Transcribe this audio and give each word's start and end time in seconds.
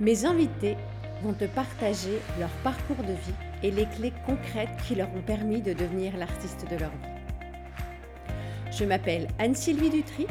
Mes 0.00 0.24
invités 0.24 0.78
vont 1.22 1.34
te 1.34 1.44
partager 1.44 2.22
leur 2.38 2.48
parcours 2.64 3.04
de 3.04 3.12
vie 3.12 3.34
et 3.62 3.70
les 3.70 3.84
clés 3.84 4.14
concrètes 4.24 4.70
qui 4.88 4.94
leur 4.94 5.14
ont 5.14 5.20
permis 5.20 5.60
de 5.60 5.74
devenir 5.74 6.16
l'artiste 6.16 6.64
de 6.70 6.76
leur 6.76 6.88
vie. 6.88 8.72
Je 8.72 8.84
m'appelle 8.86 9.28
Anne-Sylvie 9.38 9.90
Dutry 9.90 10.26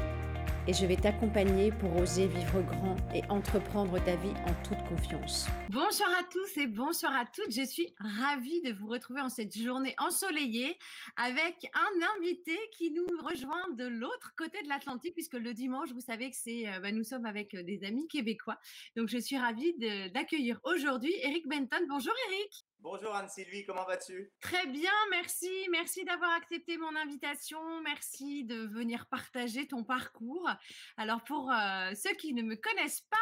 et 0.69 0.73
je 0.73 0.85
vais 0.85 0.97
t'accompagner 0.97 1.71
pour 1.71 1.95
oser 1.95 2.27
vivre 2.27 2.61
grand 2.61 2.95
et 3.15 3.23
entreprendre 3.29 3.97
ta 4.05 4.15
vie 4.17 4.35
en 4.45 4.53
toute 4.63 4.77
confiance. 4.87 5.47
Bonsoir 5.71 6.11
à 6.11 6.23
tous 6.31 6.61
et 6.61 6.67
bonsoir 6.67 7.11
à 7.15 7.25
toutes. 7.25 7.51
Je 7.51 7.65
suis 7.65 7.91
ravie 7.97 8.61
de 8.61 8.71
vous 8.73 8.87
retrouver 8.87 9.19
en 9.21 9.29
cette 9.29 9.57
journée 9.57 9.95
ensoleillée 9.97 10.77
avec 11.17 11.71
un 11.73 12.19
invité 12.19 12.55
qui 12.77 12.91
nous 12.91 13.07
rejoint 13.27 13.67
de 13.79 13.87
l'autre 13.87 14.35
côté 14.37 14.61
de 14.61 14.69
l'Atlantique 14.69 15.15
puisque 15.15 15.33
le 15.33 15.55
dimanche, 15.55 15.89
vous 15.91 16.01
savez 16.01 16.29
que 16.29 16.37
c'est, 16.37 16.67
euh, 16.67 16.79
bah, 16.81 16.91
nous 16.91 17.03
sommes 17.03 17.25
avec 17.25 17.55
euh, 17.55 17.63
des 17.63 17.83
amis 17.83 18.07
québécois. 18.07 18.59
Donc 18.95 19.07
je 19.07 19.17
suis 19.17 19.39
ravie 19.39 19.73
d'accueillir 20.13 20.59
aujourd'hui 20.65 21.15
Eric 21.23 21.47
Benton. 21.47 21.83
Bonjour 21.89 22.13
Eric. 22.29 22.68
Bonjour 22.81 23.13
Anne-Sylvie, 23.13 23.65
comment 23.65 23.83
vas-tu? 23.83 24.31
Très 24.39 24.65
bien, 24.67 24.91
merci. 25.11 25.49
Merci 25.69 26.05
d'avoir 26.05 26.31
accepté 26.31 26.77
mon 26.77 26.95
invitation. 26.95 27.59
Merci 27.81 28.45
de 28.45 28.67
venir 28.67 29.05
partager 29.07 29.67
ton 29.67 29.83
parcours. 29.83 30.49
Alors 30.95 31.21
pour 31.25 31.51
euh, 31.51 31.91
ceux 31.93 32.13
qui 32.15 32.33
ne 32.33 32.41
me 32.41 32.55
connaissent 32.55 33.05
pas, 33.09 33.17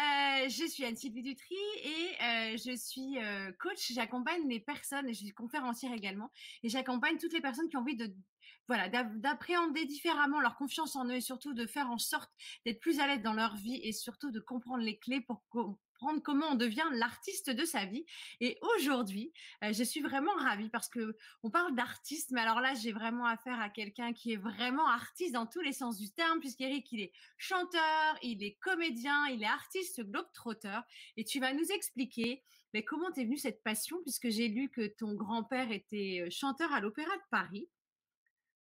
euh, 0.00 0.48
je 0.48 0.66
suis 0.66 0.86
Anne-Sylvie 0.86 1.22
Dutry 1.22 1.54
et 1.82 2.22
euh, 2.22 2.56
je 2.56 2.74
suis 2.74 3.18
coach. 3.58 3.92
J'accompagne 3.92 4.48
les 4.48 4.60
personnes, 4.60 5.06
et 5.06 5.12
je 5.12 5.18
suis 5.18 5.34
conférencière 5.34 5.92
également, 5.92 6.30
et 6.62 6.70
j'accompagne 6.70 7.18
toutes 7.18 7.34
les 7.34 7.42
personnes 7.42 7.68
qui 7.68 7.76
ont 7.76 7.80
envie 7.80 7.96
de 7.96 8.10
voilà, 8.66 8.88
d'appréhender 8.88 9.84
différemment 9.84 10.40
leur 10.40 10.56
confiance 10.56 10.96
en 10.96 11.06
eux 11.08 11.16
et 11.16 11.20
surtout 11.20 11.52
de 11.52 11.66
faire 11.66 11.90
en 11.90 11.98
sorte 11.98 12.30
d'être 12.64 12.80
plus 12.80 12.98
à 13.00 13.06
l'aise 13.06 13.20
dans 13.20 13.34
leur 13.34 13.54
vie 13.56 13.80
et 13.82 13.92
surtout 13.92 14.30
de 14.30 14.40
comprendre 14.40 14.82
les 14.82 14.98
clés 14.98 15.20
pour 15.20 15.42
comment 16.22 16.48
on 16.52 16.54
devient 16.54 16.84
l'artiste 16.92 17.50
de 17.50 17.64
sa 17.64 17.84
vie. 17.84 18.04
Et 18.40 18.58
aujourd'hui, 18.76 19.32
euh, 19.62 19.72
je 19.72 19.82
suis 19.82 20.00
vraiment 20.00 20.34
ravie 20.34 20.70
parce 20.70 20.88
que 20.88 21.16
on 21.42 21.50
parle 21.50 21.74
d'artiste, 21.74 22.30
mais 22.32 22.40
alors 22.40 22.60
là, 22.60 22.74
j'ai 22.74 22.92
vraiment 22.92 23.26
affaire 23.26 23.60
à 23.60 23.68
quelqu'un 23.68 24.12
qui 24.12 24.32
est 24.32 24.36
vraiment 24.36 24.86
artiste 24.88 25.34
dans 25.34 25.46
tous 25.46 25.60
les 25.60 25.72
sens 25.72 25.98
du 25.98 26.10
terme, 26.10 26.40
puisqu'Eric, 26.40 26.90
il 26.92 27.00
est 27.00 27.12
chanteur, 27.38 28.18
il 28.22 28.42
est 28.42 28.56
comédien, 28.60 29.26
il 29.28 29.42
est 29.42 29.46
artiste 29.46 30.02
globe-trotteur. 30.02 30.82
Et 31.16 31.24
tu 31.24 31.40
vas 31.40 31.52
nous 31.52 31.70
expliquer 31.72 32.42
mais 32.74 32.84
comment 32.84 33.12
t'es 33.12 33.22
venue 33.24 33.38
cette 33.38 33.62
passion, 33.62 34.02
puisque 34.02 34.28
j'ai 34.30 34.48
lu 34.48 34.68
que 34.68 34.88
ton 34.88 35.14
grand-père 35.14 35.70
était 35.70 36.24
euh, 36.26 36.28
chanteur 36.30 36.72
à 36.72 36.80
l'Opéra 36.80 37.16
de 37.16 37.22
Paris. 37.30 37.68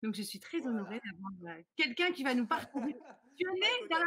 Donc, 0.03 0.15
je 0.15 0.23
suis 0.23 0.39
très 0.39 0.67
honorée 0.67 1.01
d'avoir 1.05 1.57
euh, 1.57 1.63
quelqu'un 1.77 2.13
qui 2.13 2.23
va 2.23 2.35
nous 2.35 2.47
partager. 2.47 2.95
tu 3.39 3.45
dans 3.91 3.99
la 3.99 4.05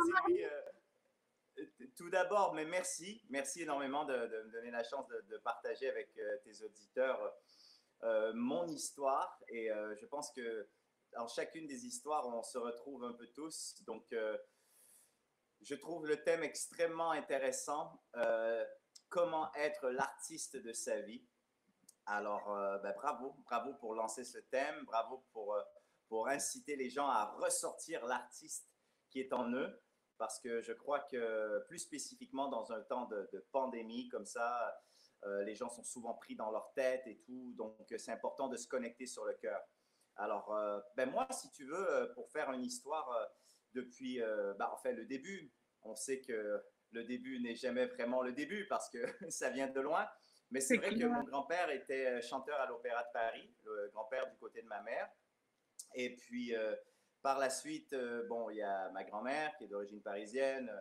tout 1.95 2.09
d'abord, 2.09 2.53
mais 2.53 2.65
merci. 2.65 3.21
Merci 3.29 3.61
énormément 3.61 4.05
de, 4.05 4.13
me 4.13 4.51
donner 4.51 4.71
la 4.71 4.83
chance 4.83 5.07
de, 5.07 5.37
partager 5.37 5.89
avec 5.89 6.09
euh, 6.17 6.37
tes 6.43 6.61
auditeurs 6.63 7.33
euh, 8.03 8.33
mon 8.33 8.67
histoire. 8.67 9.39
Et 9.47 9.71
euh, 9.71 9.95
je 9.95 10.05
pense 10.05 10.31
que 10.31 10.67
dans 11.13 11.27
chacune 11.27 11.67
des 11.67 11.85
histoires, 11.85 12.27
on 12.27 12.43
se 12.43 12.57
retrouve 12.57 13.05
un 13.05 13.13
peu 13.13 13.27
tous. 13.27 13.81
Donc, 13.85 14.13
je 15.61 15.75
trouve 15.75 16.05
le 16.05 16.21
thème 16.23 16.43
extrêmement 16.43 17.11
intéressant. 17.11 18.03
comment 19.07 19.53
être 19.55 19.89
l'artiste 19.89 20.57
de 20.57 20.73
sa 20.73 20.99
vie. 20.99 21.25
Alors, 22.05 22.47
ben, 22.83 22.91
bravo, 22.97 23.37
bravo 23.45 23.73
pour 23.75 23.95
lancer 23.95 24.25
ce 24.25 24.39
thème, 24.39 24.83
bravo 24.83 25.23
pour, 25.31 25.57
pour 26.09 26.27
inciter 26.27 26.75
les 26.75 26.89
gens 26.89 27.07
à 27.07 27.31
ressortir 27.37 28.05
l'artiste 28.05 28.67
qui 29.09 29.21
est 29.21 29.31
en 29.31 29.49
eux 29.53 29.84
parce 30.17 30.39
que 30.39 30.61
je 30.61 30.73
crois 30.73 30.99
que 30.99 31.59
plus 31.67 31.79
spécifiquement 31.79 32.47
dans 32.47 32.71
un 32.71 32.81
temps 32.81 33.05
de, 33.05 33.45
pandémie 33.51 34.07
comme 34.09 34.25
ça, 34.25 34.81
euh, 35.23 35.43
les 35.43 35.55
gens 35.55 35.69
sont 35.69 35.83
souvent 35.83 36.13
pris 36.13 36.35
dans 36.35 36.51
leur 36.51 36.71
tête 36.73 37.05
et 37.07 37.17
tout, 37.19 37.53
donc 37.57 37.75
c'est 37.97 38.11
important 38.11 38.47
de 38.47 38.57
se 38.57 38.67
connecter 38.67 39.05
sur 39.05 39.25
le 39.25 39.33
cœur. 39.33 39.61
Alors, 40.17 40.53
euh, 40.53 40.79
ben 40.95 41.09
moi, 41.09 41.27
si 41.31 41.49
tu 41.51 41.65
veux, 41.65 41.89
euh, 41.89 42.13
pour 42.13 42.29
faire 42.29 42.51
une 42.51 42.63
histoire 42.63 43.09
depuis, 43.73 44.19
ben, 44.57 44.69
en 44.71 44.77
fait, 44.77 44.93
le 44.93 45.05
début, 45.05 45.51
on 45.83 45.95
sait 45.95 46.21
que 46.21 46.63
le 46.91 47.03
début 47.03 47.41
n'est 47.41 47.55
jamais 47.55 47.85
vraiment 47.87 48.21
le 48.21 48.31
début 48.31 48.65
parce 48.67 48.89
que 48.89 48.97
ça 49.29 49.49
vient 49.49 49.67
de 49.67 49.81
loin. 49.81 50.07
Mais 50.51 50.61
c'est 50.61 50.77
vrai 50.77 50.95
que 50.95 51.05
mon 51.05 51.23
grand-père 51.23 51.69
était 51.71 52.21
chanteur 52.21 52.59
à 52.61 52.67
l'Opéra 52.67 53.03
de 53.03 53.11
Paris, 53.11 53.53
le 53.63 53.89
grand-père 53.91 54.29
du 54.29 54.37
côté 54.37 54.61
de 54.61 54.67
ma 54.67 54.81
mère. 54.81 55.09
Et 55.95 56.15
puis, 56.15 56.53
par 57.25 57.39
la 57.39 57.49
suite, 57.49 57.91
euh, 57.93 58.23
bon, 58.27 58.51
il 58.51 58.57
y 58.57 58.61
a 58.61 58.91
ma 58.91 59.03
grand-mère 59.03 59.57
qui 59.57 59.63
est 59.63 59.67
d'origine 59.67 59.99
parisienne. 59.99 60.71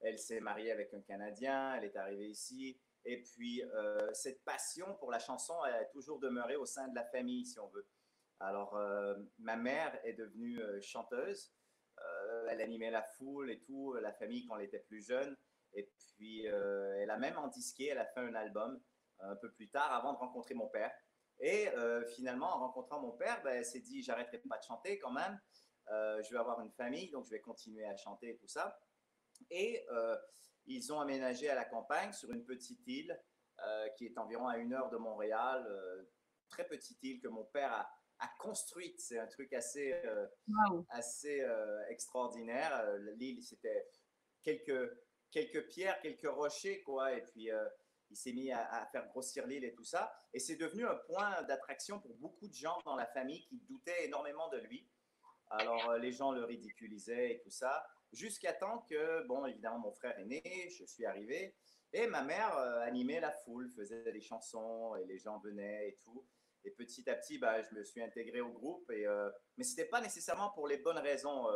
Elle 0.00 0.20
s'est 0.20 0.38
mariée 0.38 0.70
avec 0.70 0.94
un 0.94 1.00
Canadien. 1.00 1.74
Elle 1.74 1.84
est 1.84 1.96
arrivée 1.96 2.28
ici. 2.28 2.80
Et 3.04 3.24
puis, 3.24 3.60
euh, 3.74 3.98
cette 4.12 4.44
passion 4.44 4.94
pour 5.00 5.10
la 5.10 5.18
chanson 5.18 5.52
elle 5.66 5.74
a 5.74 5.84
toujours 5.86 6.20
demeuré 6.20 6.54
au 6.54 6.64
sein 6.64 6.86
de 6.86 6.94
la 6.94 7.02
famille, 7.06 7.44
si 7.44 7.58
on 7.58 7.66
veut. 7.70 7.88
Alors, 8.38 8.76
euh, 8.76 9.16
ma 9.40 9.56
mère 9.56 9.98
est 10.04 10.12
devenue 10.12 10.60
chanteuse. 10.80 11.52
elle 12.48 12.60
animait 12.60 12.92
la 12.92 13.02
foule 13.02 13.50
et 13.50 13.60
tout, 13.60 13.94
la 13.94 14.12
famille 14.12 14.46
quand 14.46 14.58
elle 14.58 14.66
était 14.66 14.86
plus 14.86 15.04
jeune. 15.04 15.36
Et 15.72 15.90
puis, 15.98 16.44
elle 16.44 17.10
a 17.10 17.18
même 17.18 17.36
en 17.36 17.48
disqué, 17.48 17.88
elle 17.88 17.98
a 17.98 18.06
fait 18.06 18.20
un 18.20 18.34
album 18.36 18.80
un 19.18 19.34
peu 19.34 19.50
plus 19.50 19.68
tard 19.68 19.92
avant 19.92 20.12
de 20.12 20.18
rencontrer 20.18 20.54
mon 20.54 20.68
père. 20.68 20.92
Et 21.40 21.68
finalement, 22.14 22.54
en 22.54 22.60
rencontrant 22.60 23.00
mon 23.00 23.10
père, 23.10 23.42
ben, 23.42 23.56
elle 23.56 23.64
s'est 23.64 23.80
dit, 23.80 24.04
j'arrêterai 24.04 24.38
pas 24.38 24.58
de 24.58 24.64
chanter 24.64 24.96
quand 25.00 25.12
même. 25.12 25.40
Euh, 25.90 26.22
je 26.22 26.30
vais 26.30 26.38
avoir 26.38 26.60
une 26.60 26.70
famille, 26.70 27.10
donc 27.10 27.24
je 27.24 27.30
vais 27.30 27.40
continuer 27.40 27.84
à 27.84 27.96
chanter 27.96 28.30
et 28.30 28.36
tout 28.36 28.48
ça. 28.48 28.78
Et 29.50 29.84
euh, 29.90 30.16
ils 30.66 30.92
ont 30.92 31.00
aménagé 31.00 31.48
à 31.48 31.54
la 31.54 31.64
campagne 31.64 32.12
sur 32.12 32.30
une 32.30 32.44
petite 32.44 32.86
île 32.86 33.18
euh, 33.64 33.88
qui 33.96 34.06
est 34.06 34.18
environ 34.18 34.46
à 34.46 34.58
une 34.58 34.72
heure 34.72 34.90
de 34.90 34.96
Montréal, 34.96 35.66
très 36.48 36.66
petite 36.66 37.02
île 37.02 37.20
que 37.20 37.28
mon 37.28 37.44
père 37.44 37.72
a, 37.72 37.90
construite. 38.38 39.00
C'est 39.00 39.18
un 39.18 39.26
truc 39.26 39.52
assez, 39.54 39.94
assez 40.90 41.42
extraordinaire. 41.88 42.84
L'île, 43.16 43.42
c'était 43.42 43.88
quelques, 44.42 44.92
quelques 45.30 45.66
pierres, 45.68 45.98
quelques 46.02 46.28
rochers, 46.28 46.82
quoi. 46.82 47.14
Et 47.14 47.22
puis, 47.22 47.48
il 48.10 48.16
s'est 48.16 48.32
mis 48.32 48.52
à, 48.52 48.70
à, 48.74 48.86
faire 48.86 49.06
grossir 49.08 49.46
l'île 49.46 49.64
et 49.64 49.72
tout 49.72 49.84
ça. 49.84 50.12
Et 50.34 50.38
c'est 50.38 50.56
devenu 50.56 50.86
un 50.86 50.96
point 51.06 51.42
d'attraction 51.44 51.98
pour 51.98 52.14
beaucoup 52.16 52.46
de 52.46 52.54
gens 52.54 52.78
dans 52.84 52.94
la 52.94 53.06
famille 53.06 53.42
qui 53.46 53.58
doutaient 53.60 54.04
énormément 54.04 54.48
de 54.50 54.58
lui. 54.58 54.86
Alors, 55.50 55.90
euh, 55.90 55.98
les 55.98 56.12
gens 56.12 56.30
le 56.30 56.44
ridiculisaient 56.44 57.32
et 57.32 57.40
tout 57.40 57.50
ça, 57.50 57.84
jusqu'à 58.12 58.52
temps 58.52 58.86
que, 58.88 59.26
bon, 59.26 59.44
évidemment, 59.46 59.80
mon 59.80 59.92
frère 59.92 60.16
est 60.18 60.24
né, 60.24 60.42
je 60.70 60.84
suis 60.84 61.04
arrivé, 61.04 61.56
et 61.92 62.06
ma 62.06 62.22
mère 62.22 62.56
euh, 62.56 62.80
animait 62.82 63.20
la 63.20 63.32
foule, 63.32 63.68
faisait 63.74 64.12
des 64.12 64.20
chansons, 64.20 64.94
et 64.96 65.04
les 65.06 65.18
gens 65.18 65.40
venaient 65.40 65.88
et 65.88 65.98
tout. 66.04 66.24
Et 66.62 66.70
petit 66.70 67.08
à 67.10 67.16
petit, 67.16 67.38
bah, 67.38 67.62
je 67.62 67.74
me 67.74 67.82
suis 67.82 68.00
intégré 68.00 68.40
au 68.40 68.50
groupe, 68.50 68.88
et, 68.90 69.06
euh, 69.06 69.28
mais 69.56 69.64
ce 69.64 69.70
n'était 69.70 69.88
pas 69.88 70.00
nécessairement 70.00 70.50
pour 70.50 70.68
les 70.68 70.78
bonnes 70.78 70.98
raisons. 70.98 71.46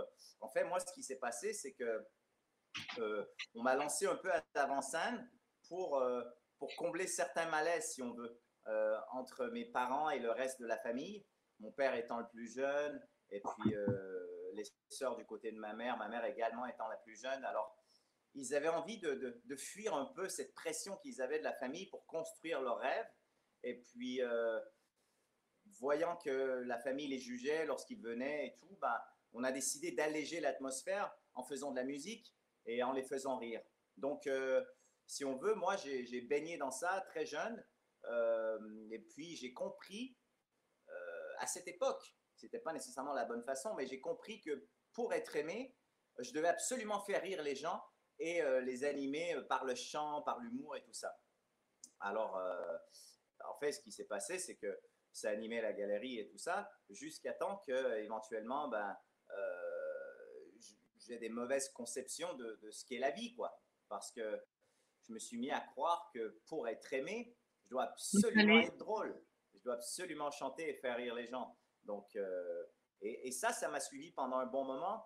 En 0.40 0.48
fait, 0.48 0.64
moi, 0.64 0.80
ce 0.80 0.92
qui 0.92 1.02
s'est 1.02 1.18
passé, 1.18 1.52
c'est 1.52 1.72
que 1.72 2.04
on 3.54 3.62
m'a 3.62 3.76
lancé 3.76 4.06
un 4.06 4.16
peu 4.16 4.32
à 4.32 4.42
l'avant-scène 4.54 5.30
pour, 5.68 6.02
pour 6.58 6.74
combler 6.76 7.06
certains 7.06 7.48
malaises, 7.48 7.92
si 7.92 8.02
on 8.02 8.12
veut, 8.14 8.40
entre 9.12 9.46
mes 9.48 9.66
parents 9.66 10.10
et 10.10 10.18
le 10.18 10.32
reste 10.32 10.60
de 10.60 10.66
la 10.66 10.78
famille. 10.78 11.24
Mon 11.60 11.70
père 11.70 11.94
étant 11.94 12.18
le 12.18 12.26
plus 12.28 12.52
jeune, 12.52 13.00
et 13.30 13.40
puis 13.40 13.74
euh, 13.74 14.52
les 14.54 14.64
sœurs 14.88 15.16
du 15.16 15.24
côté 15.24 15.52
de 15.52 15.58
ma 15.58 15.72
mère, 15.72 15.96
ma 15.96 16.08
mère 16.08 16.24
également 16.24 16.66
étant 16.66 16.88
la 16.88 16.96
plus 16.96 17.16
jeune. 17.16 17.44
Alors, 17.44 17.76
ils 18.34 18.54
avaient 18.54 18.68
envie 18.68 18.98
de, 18.98 19.40
de, 19.44 19.56
fuir 19.56 19.94
un 19.94 20.06
peu 20.06 20.28
cette 20.28 20.54
pression 20.54 20.96
qu'ils 20.98 21.22
avaient 21.22 21.38
de 21.38 21.44
la 21.44 21.52
famille 21.52 21.86
pour 21.86 22.04
construire 22.06 22.60
leurs 22.60 22.78
rêves. 22.78 23.08
Et 23.62 23.80
puis, 23.80 24.20
euh, 24.22 24.60
voyant 25.78 26.16
que 26.16 26.62
la 26.66 26.78
famille 26.78 27.08
les 27.08 27.18
jugeait 27.18 27.64
lorsqu'ils 27.64 28.00
venaient 28.00 28.48
et 28.48 28.56
tout, 28.56 28.76
ben, 28.80 29.00
on 29.32 29.44
a 29.44 29.52
décidé 29.52 29.92
d'alléger 29.92 30.40
l'atmosphère 30.40 31.12
en 31.34 31.44
faisant 31.44 31.70
de 31.70 31.76
la 31.76 31.84
musique 31.84 32.34
et 32.66 32.82
en 32.82 32.92
les 32.92 33.04
faisant 33.04 33.38
rire. 33.38 33.62
Donc, 33.96 34.26
euh, 34.26 34.64
si 35.06 35.24
on 35.24 35.36
veut, 35.36 35.54
moi, 35.54 35.76
j'ai 35.76 36.20
baigné 36.22 36.56
dans 36.56 36.70
ça 36.70 37.04
très 37.08 37.26
jeune. 37.26 37.64
et 38.90 38.98
puis, 38.98 39.36
j'ai 39.36 39.52
compris 39.52 40.16
à 41.38 41.46
cette 41.46 41.68
époque 41.68 42.14
c'était 42.44 42.58
pas 42.58 42.74
nécessairement 42.74 43.14
la 43.14 43.24
bonne 43.24 43.42
façon, 43.42 43.74
mais 43.74 43.86
j'ai 43.86 44.00
compris 44.00 44.40
que 44.42 44.66
pour 44.92 45.14
être 45.14 45.34
aimé, 45.34 45.74
je 46.18 46.30
devais 46.32 46.48
absolument 46.48 47.00
faire 47.00 47.22
rire 47.22 47.42
les 47.42 47.56
gens 47.56 47.82
et 48.18 48.42
euh, 48.42 48.60
les 48.60 48.84
animer 48.84 49.34
euh, 49.34 49.42
par 49.42 49.64
le 49.64 49.74
chant, 49.74 50.20
par 50.22 50.38
l'humour 50.40 50.76
et 50.76 50.82
tout 50.82 50.92
ça. 50.92 51.18
Alors, 52.00 52.36
euh, 52.36 52.76
en 53.48 53.58
fait, 53.58 53.72
ce 53.72 53.80
qui 53.80 53.92
s'est 53.92 54.04
passé, 54.04 54.38
c'est 54.38 54.56
que 54.56 54.78
ça 55.10 55.30
animait 55.30 55.62
la 55.62 55.72
galerie 55.72 56.18
et 56.18 56.28
tout 56.28 56.38
ça, 56.38 56.70
jusqu'à 56.90 57.32
temps 57.32 57.62
que 57.66 57.96
éventuellement, 57.98 58.68
ben, 58.68 58.96
j'ai 61.06 61.18
des 61.18 61.28
mauvaises 61.28 61.68
conceptions 61.70 62.34
de, 62.34 62.58
de 62.62 62.70
ce 62.70 62.84
qu'est 62.84 62.98
la 62.98 63.10
vie, 63.10 63.34
quoi. 63.34 63.58
Parce 63.88 64.10
que 64.10 64.42
je 65.06 65.12
me 65.12 65.18
suis 65.18 65.38
mis 65.38 65.50
à 65.50 65.60
croire 65.60 66.10
que 66.12 66.40
pour 66.46 66.68
être 66.68 66.92
aimé, 66.92 67.36
je 67.62 67.68
dois 67.70 67.84
absolument 67.84 68.60
être 68.60 68.76
drôle. 68.76 69.22
Je 69.54 69.62
dois 69.62 69.74
absolument 69.74 70.30
chanter 70.30 70.68
et 70.68 70.74
faire 70.74 70.96
rire 70.96 71.14
les 71.14 71.26
gens. 71.26 71.56
Donc, 71.84 72.16
euh, 72.16 72.64
et, 73.00 73.30
ça, 73.30 73.52
ça 73.52 73.68
m'a 73.68 73.80
suivi 73.80 74.12
pendant 74.12 74.38
un 74.38 74.46
bon 74.46 74.64
moment, 74.64 75.04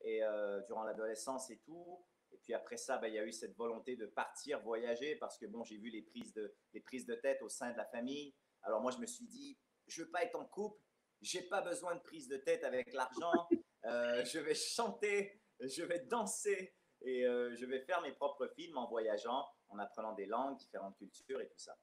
et 0.00 0.22
euh, 0.22 0.60
durant 0.66 0.84
l'adolescence 0.84 1.50
et 1.50 1.58
tout. 1.58 2.04
Et 2.30 2.38
puis 2.38 2.52
après 2.52 2.76
ça, 2.76 2.98
ben, 2.98 3.08
il 3.08 3.14
y 3.14 3.18
a 3.18 3.24
eu 3.24 3.32
cette 3.32 3.56
volonté 3.56 3.96
de 3.96 4.06
partir, 4.06 4.60
voyager, 4.60 5.16
parce 5.16 5.38
que 5.38 5.46
bon, 5.46 5.64
j'ai 5.64 5.78
vu 5.78 5.90
les 5.90 6.02
prises, 6.02 6.32
de, 6.34 6.54
les 6.74 6.80
prises 6.80 7.06
de 7.06 7.14
tête 7.14 7.40
au 7.42 7.48
sein 7.48 7.72
de 7.72 7.76
la 7.76 7.86
famille. 7.86 8.34
Alors 8.62 8.80
moi, 8.80 8.90
je 8.90 8.98
me 8.98 9.06
suis 9.06 9.26
dit, 9.26 9.58
je 9.86 10.02
veux 10.02 10.10
pas 10.10 10.24
être 10.24 10.36
en 10.36 10.44
couple, 10.44 10.80
j'ai 11.22 11.42
pas 11.42 11.62
besoin 11.62 11.94
de 11.94 12.00
prise 12.00 12.28
de 12.28 12.36
tête 12.36 12.64
avec 12.64 12.92
l'argent, 12.92 13.48
euh, 13.86 14.24
je 14.24 14.38
vais 14.38 14.54
chanter, 14.54 15.40
je 15.60 15.82
vais 15.82 16.00
danser 16.00 16.74
et 17.00 17.22
je 17.22 17.64
vais 17.64 17.80
faire 17.80 18.02
mes 18.02 18.12
propres 18.12 18.48
films 18.48 18.76
en 18.76 18.88
voyageant, 18.88 19.46
en 19.68 19.78
apprenant 19.78 20.12
des 20.14 20.26
langues, 20.26 20.58
différentes 20.58 20.96
cultures 20.96 21.40
et 21.40 21.48
tout 21.48 21.58
ça. 21.58 21.78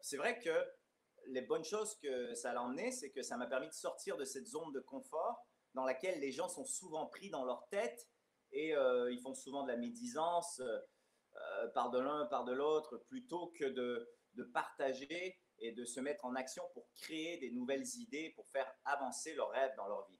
C'est 0.00 0.16
vrai 0.16 0.38
que 0.40 0.50
les 1.30 1.42
bonnes 1.42 1.64
choses 1.64 1.96
que 1.96 2.34
ça 2.34 2.52
a 2.52 2.56
emmené, 2.58 2.92
c'est 2.92 3.10
que 3.10 3.22
ça 3.22 3.36
m'a 3.36 3.46
permis 3.46 3.68
de 3.68 3.74
sortir 3.74 4.16
de 4.16 4.24
cette 4.24 4.46
zone 4.46 4.72
de 4.72 4.80
confort 4.80 5.46
dans 5.74 5.84
laquelle 5.84 6.20
les 6.20 6.32
gens 6.32 6.48
sont 6.48 6.64
souvent 6.64 7.06
pris 7.06 7.30
dans 7.30 7.44
leur 7.44 7.66
tête 7.68 8.08
et 8.52 8.70
ils 8.72 9.20
font 9.22 9.34
souvent 9.34 9.62
de 9.62 9.68
la 9.68 9.76
médisance 9.76 10.60
par 11.74 11.90
de 11.90 11.98
l'un, 11.98 12.26
par 12.26 12.44
de 12.44 12.52
l'autre, 12.52 12.98
plutôt 13.08 13.52
que 13.58 13.64
de, 13.64 14.08
partager 14.52 15.38
et 15.58 15.72
de 15.72 15.84
se 15.84 16.00
mettre 16.00 16.24
en 16.24 16.34
action 16.34 16.62
pour 16.72 16.88
créer 16.94 17.36
des 17.38 17.50
nouvelles 17.50 17.86
idées, 17.96 18.32
pour 18.34 18.48
faire 18.48 18.72
avancer 18.84 19.34
leurs 19.34 19.50
rêves 19.50 19.74
dans 19.76 19.86
leur 19.86 20.08
vie. 20.08 20.18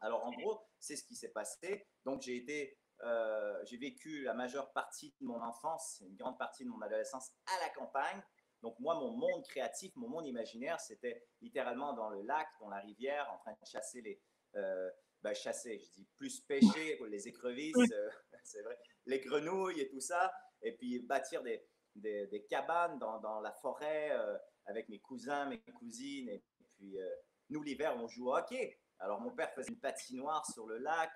Alors 0.00 0.24
en 0.24 0.32
gros, 0.32 0.60
c'est 0.78 0.96
ce 0.96 1.04
qui 1.04 1.16
s'est 1.16 1.30
passé. 1.30 1.86
Donc 2.04 2.22
j'ai 2.22 2.36
été, 2.36 2.76
euh, 3.00 3.58
j'ai 3.64 3.78
vécu 3.78 4.22
la 4.24 4.34
majeure 4.34 4.70
partie 4.72 5.14
de 5.20 5.26
mon 5.26 5.40
enfance, 5.40 6.02
une 6.06 6.16
grande 6.16 6.38
partie 6.38 6.64
de 6.64 6.68
mon 6.68 6.82
adolescence 6.82 7.30
à 7.46 7.64
la 7.64 7.70
campagne. 7.70 8.22
Donc 8.62 8.78
moi, 8.78 8.94
mon 8.94 9.10
monde 9.10 9.44
créatif, 9.44 9.94
mon 9.96 10.08
monde 10.08 10.26
imaginaire, 10.26 10.80
c'était 10.80 11.26
littéralement 11.40 11.92
dans 11.94 12.10
le 12.10 12.22
lac, 12.22 12.46
dans 12.60 12.68
la 12.68 12.78
rivière, 12.78 13.28
en 13.32 13.38
train 13.38 13.52
de 13.52 13.66
chasser 13.66 14.00
les, 14.02 14.20
euh, 14.54 14.88
ben, 15.22 15.34
chasser, 15.34 15.78
je 15.78 15.90
dis 15.92 16.08
plus 16.16 16.40
pêcher, 16.40 16.98
les 17.08 17.28
écrevisses, 17.28 17.76
euh, 17.76 18.10
c'est 18.44 18.62
vrai, 18.62 18.78
les 19.06 19.20
grenouilles 19.20 19.80
et 19.80 19.88
tout 19.88 20.00
ça, 20.00 20.32
et 20.62 20.72
puis 20.72 20.98
bâtir 21.00 21.42
des, 21.42 21.64
des, 21.94 22.46
cabanes 22.48 22.98
dans, 22.98 23.20
dans, 23.20 23.40
la 23.40 23.52
forêt 23.52 24.10
euh, 24.12 24.36
avec 24.66 24.88
mes 24.88 24.98
cousins, 24.98 25.46
mes 25.46 25.60
cousines. 25.60 26.28
Et, 26.28 26.42
puis, 26.76 27.00
euh, 27.00 27.08
nous, 27.50 27.62
l'hiver, 27.62 27.96
on 27.96 28.08
joue 28.08 28.30
au 28.30 28.36
hockey. 28.36 28.80
Alors, 28.98 29.20
mon 29.20 29.30
père 29.30 29.52
faisait 29.52 29.70
une 29.70 29.80
patinoire 29.80 30.44
sur 30.46 30.66
le 30.66 30.78
lac. 30.78 31.12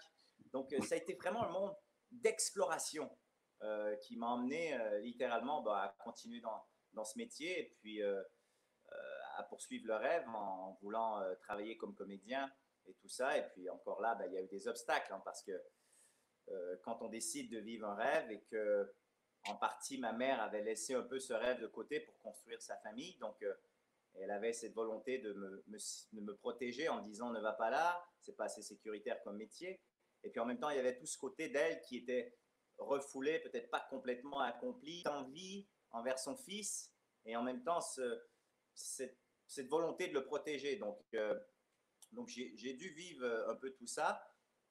Donc, 0.52 0.74
ça 0.88 0.94
a 0.94 0.98
été 0.98 1.14
vraiment 1.14 1.44
un 1.44 1.50
monde 1.50 1.74
d'exploration 2.10 3.10
qui 4.02 4.16
m'a 4.16 4.26
emmené 4.28 4.76
littéralement 5.00 5.62
bah, 5.62 5.82
à 5.82 6.04
continuer 6.04 6.40
dans, 6.40 6.62
dans, 6.96 7.04
ce 7.04 7.16
métier 7.18 7.60
et 7.60 7.76
puis 7.80 8.02
à 8.02 9.42
poursuivre 9.44 9.86
le 9.86 9.94
rêve 9.94 10.28
en, 10.28 10.78
voulant 10.82 11.22
travailler 11.42 11.76
comme 11.76 11.94
comédien 11.94 12.50
et 12.86 12.94
tout 12.94 13.08
ça. 13.08 13.38
Et 13.38 13.42
puis, 13.52 13.68
encore 13.70 14.00
là, 14.00 14.14
bah, 14.14 14.26
il 14.26 14.32
y 14.32 14.38
a 14.38 14.42
eu 14.42 14.48
des 14.48 14.66
obstacles 14.66 15.12
hein, 15.12 15.22
parce 15.24 15.42
que 15.42 15.52
quand 16.82 17.02
on 17.02 17.08
décide 17.08 17.50
de 17.50 17.58
vivre 17.58 17.86
un 17.86 17.94
rêve 17.94 18.30
et 18.30 18.40
que 18.50 18.92
en 19.48 19.56
partie, 19.56 19.98
ma 19.98 20.12
mère 20.12 20.40
avait 20.40 20.62
laissé 20.62 20.94
un 20.94 21.02
peu 21.02 21.18
ce 21.18 21.32
rêve 21.32 21.60
de 21.60 21.66
côté 21.66 22.00
pour 22.00 22.18
construire 22.18 22.60
sa 22.60 22.76
famille. 22.78 23.16
Donc, 23.18 23.40
euh, 23.42 23.54
elle 24.14 24.30
avait 24.30 24.52
cette 24.52 24.74
volonté 24.74 25.18
de 25.18 25.32
me, 25.32 25.64
me, 26.12 26.34
protéger 26.34 26.88
en 26.88 27.00
disant 27.00 27.30
ne 27.30 27.40
va 27.40 27.52
pas 27.52 27.70
là, 27.70 28.02
c'est 28.22 28.36
pas 28.36 28.44
assez 28.44 28.62
sécuritaire 28.62 29.22
comme 29.22 29.36
métier. 29.36 29.80
Et 30.22 30.30
puis 30.30 30.40
en 30.40 30.46
même 30.46 30.58
temps, 30.58 30.70
il 30.70 30.76
y 30.76 30.80
avait 30.80 30.96
tout 30.96 31.06
ce 31.06 31.18
côté 31.18 31.48
d'elle 31.48 31.80
qui 31.82 31.98
était 31.98 32.34
refoulé, 32.78 33.38
peut-être 33.40 33.70
pas 33.70 33.86
complètement 33.90 34.40
accompli, 34.40 35.02
envie 35.06 35.66
envers 35.96 36.18
son 36.18 36.36
fils, 36.36 36.92
et 37.24 37.36
en 37.36 37.42
même 37.42 37.62
temps 37.62 37.80
ce, 37.80 38.22
cette, 38.74 39.68
volonté 39.68 40.08
de 40.08 40.14
le 40.14 40.24
protéger. 40.24 40.76
Donc, 40.76 41.02
euh, 41.14 41.38
donc 42.12 42.28
j'ai 42.28 42.74
dû 42.74 42.90
vivre 42.90 43.26
un 43.48 43.56
peu 43.56 43.72
tout 43.72 43.86
ça, 43.86 44.22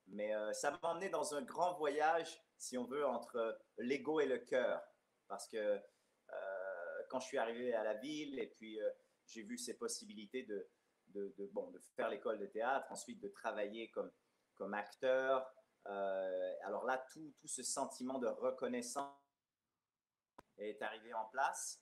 mais 0.07 0.35
euh, 0.35 0.53
ça 0.53 0.71
m'a 0.71 0.79
emmené 0.83 1.09
dans 1.09 1.33
un 1.35 1.41
grand 1.41 1.73
voyage 1.75 2.41
si 2.57 2.77
on 2.77 2.85
veut, 2.85 3.05
entre 3.05 3.59
l'ego 3.77 4.19
et 4.19 4.25
le 4.25 4.39
cœur. 4.39 4.81
Parce 5.27 5.47
que 5.47 5.57
euh, 5.57 7.03
quand 7.09 7.19
je 7.19 7.27
suis 7.27 7.37
arrivé 7.37 7.73
à 7.73 7.83
la 7.83 7.95
ville 7.95 8.39
et 8.39 8.47
puis 8.47 8.81
euh, 8.81 8.89
j'ai 9.25 9.43
vu 9.43 9.57
ces 9.57 9.75
possibilités 9.75 10.43
de, 10.43 10.69
de, 11.07 11.49
bon, 11.53 11.71
de 11.71 11.79
faire 11.95 12.09
l'école 12.09 12.39
de 12.39 12.45
théâtre, 12.45 12.85
ensuite 12.91 13.21
de 13.21 13.29
travailler 13.29 13.89
comme, 13.91 14.11
comme 14.55 14.73
acteur, 14.73 15.49
euh, 15.87 16.53
alors 16.63 16.85
là, 16.85 17.03
tout, 17.11 17.33
tout 17.39 17.47
ce 17.47 17.63
sentiment 17.63 18.19
de 18.19 18.27
reconnaissance 18.27 19.15
est 20.57 20.81
arrivé 20.81 21.13
en 21.13 21.25
place. 21.25 21.81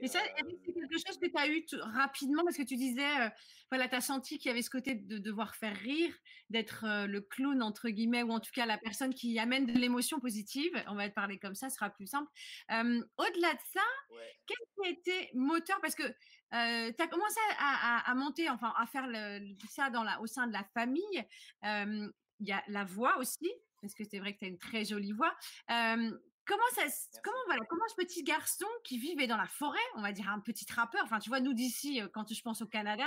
Et, 0.00 0.08
ça, 0.08 0.20
euh, 0.20 0.50
c'est 0.64 0.72
quelque 0.72 0.96
chose 1.06 1.18
que 1.18 1.26
tu 1.26 1.36
as 1.36 1.48
eu 1.48 1.64
rapidement 1.92 2.44
parce 2.44 2.56
que 2.56 2.62
tu 2.62 2.76
disais, 2.76 3.20
euh, 3.20 3.28
voilà, 3.70 3.88
tu 3.88 3.96
as 3.96 4.00
senti 4.00 4.38
qu'il 4.38 4.48
y 4.48 4.52
avait 4.52 4.62
ce 4.62 4.70
côté 4.70 4.94
de 4.94 5.18
devoir 5.18 5.54
faire 5.56 5.76
rire, 5.76 6.14
d'être 6.50 6.84
euh, 6.84 7.06
le 7.06 7.20
clown, 7.20 7.62
entre 7.62 7.88
guillemets, 7.88 8.22
ou 8.22 8.30
en 8.30 8.40
tout 8.40 8.50
cas 8.54 8.66
la 8.66 8.78
personne 8.78 9.12
qui 9.14 9.38
amène 9.38 9.66
de 9.66 9.72
l'émotion 9.72 10.20
positive. 10.20 10.70
On 10.88 10.94
va 10.94 11.08
te 11.08 11.14
parler 11.14 11.38
comme 11.38 11.54
ça, 11.54 11.68
ce 11.68 11.76
sera 11.76 11.90
plus 11.90 12.06
simple. 12.06 12.30
Au-delà 12.70 13.54
de 13.54 13.60
ça, 13.72 13.82
qu'est-ce 14.46 14.82
qui 14.82 14.88
a 14.88 14.90
été 14.90 15.30
moteur? 15.34 15.80
Parce 15.80 15.94
que 15.94 16.04
tu 16.04 17.02
as 17.02 17.08
commencé 17.08 17.40
à, 17.58 18.14
monter, 18.14 18.48
enfin, 18.50 18.72
à 18.76 18.86
faire 18.86 19.08
ça 19.68 19.90
dans 19.90 20.04
la, 20.04 20.20
au 20.20 20.26
sein 20.26 20.46
de 20.46 20.52
la 20.52 20.64
famille. 20.74 21.24
Il 22.40 22.46
y 22.46 22.52
a 22.52 22.62
la 22.68 22.84
voix 22.84 23.18
aussi, 23.18 23.50
parce 23.80 23.94
que 23.94 24.04
c'est 24.04 24.20
vrai 24.20 24.34
que 24.34 24.38
tu 24.38 24.44
as 24.44 24.48
une 24.48 24.58
très 24.58 24.84
jolie 24.84 25.12
voix. 25.12 25.34
Comment 26.48 26.62
ça, 26.74 26.82
comment 27.22 27.36
voilà, 27.44 27.62
comment 27.68 27.86
ce 27.88 27.94
petit 27.94 28.22
garçon 28.22 28.64
qui 28.82 28.96
vivait 28.96 29.26
dans 29.26 29.36
la 29.36 29.46
forêt, 29.46 29.78
on 29.96 30.00
va 30.00 30.12
dire 30.12 30.30
un 30.30 30.40
petit 30.40 30.64
rappeur, 30.72 31.04
enfin 31.04 31.18
tu 31.18 31.28
vois 31.28 31.40
nous 31.40 31.52
d'ici 31.52 32.00
euh, 32.00 32.08
quand 32.10 32.32
je 32.32 32.40
pense 32.40 32.62
au 32.62 32.66
Canada, 32.66 33.04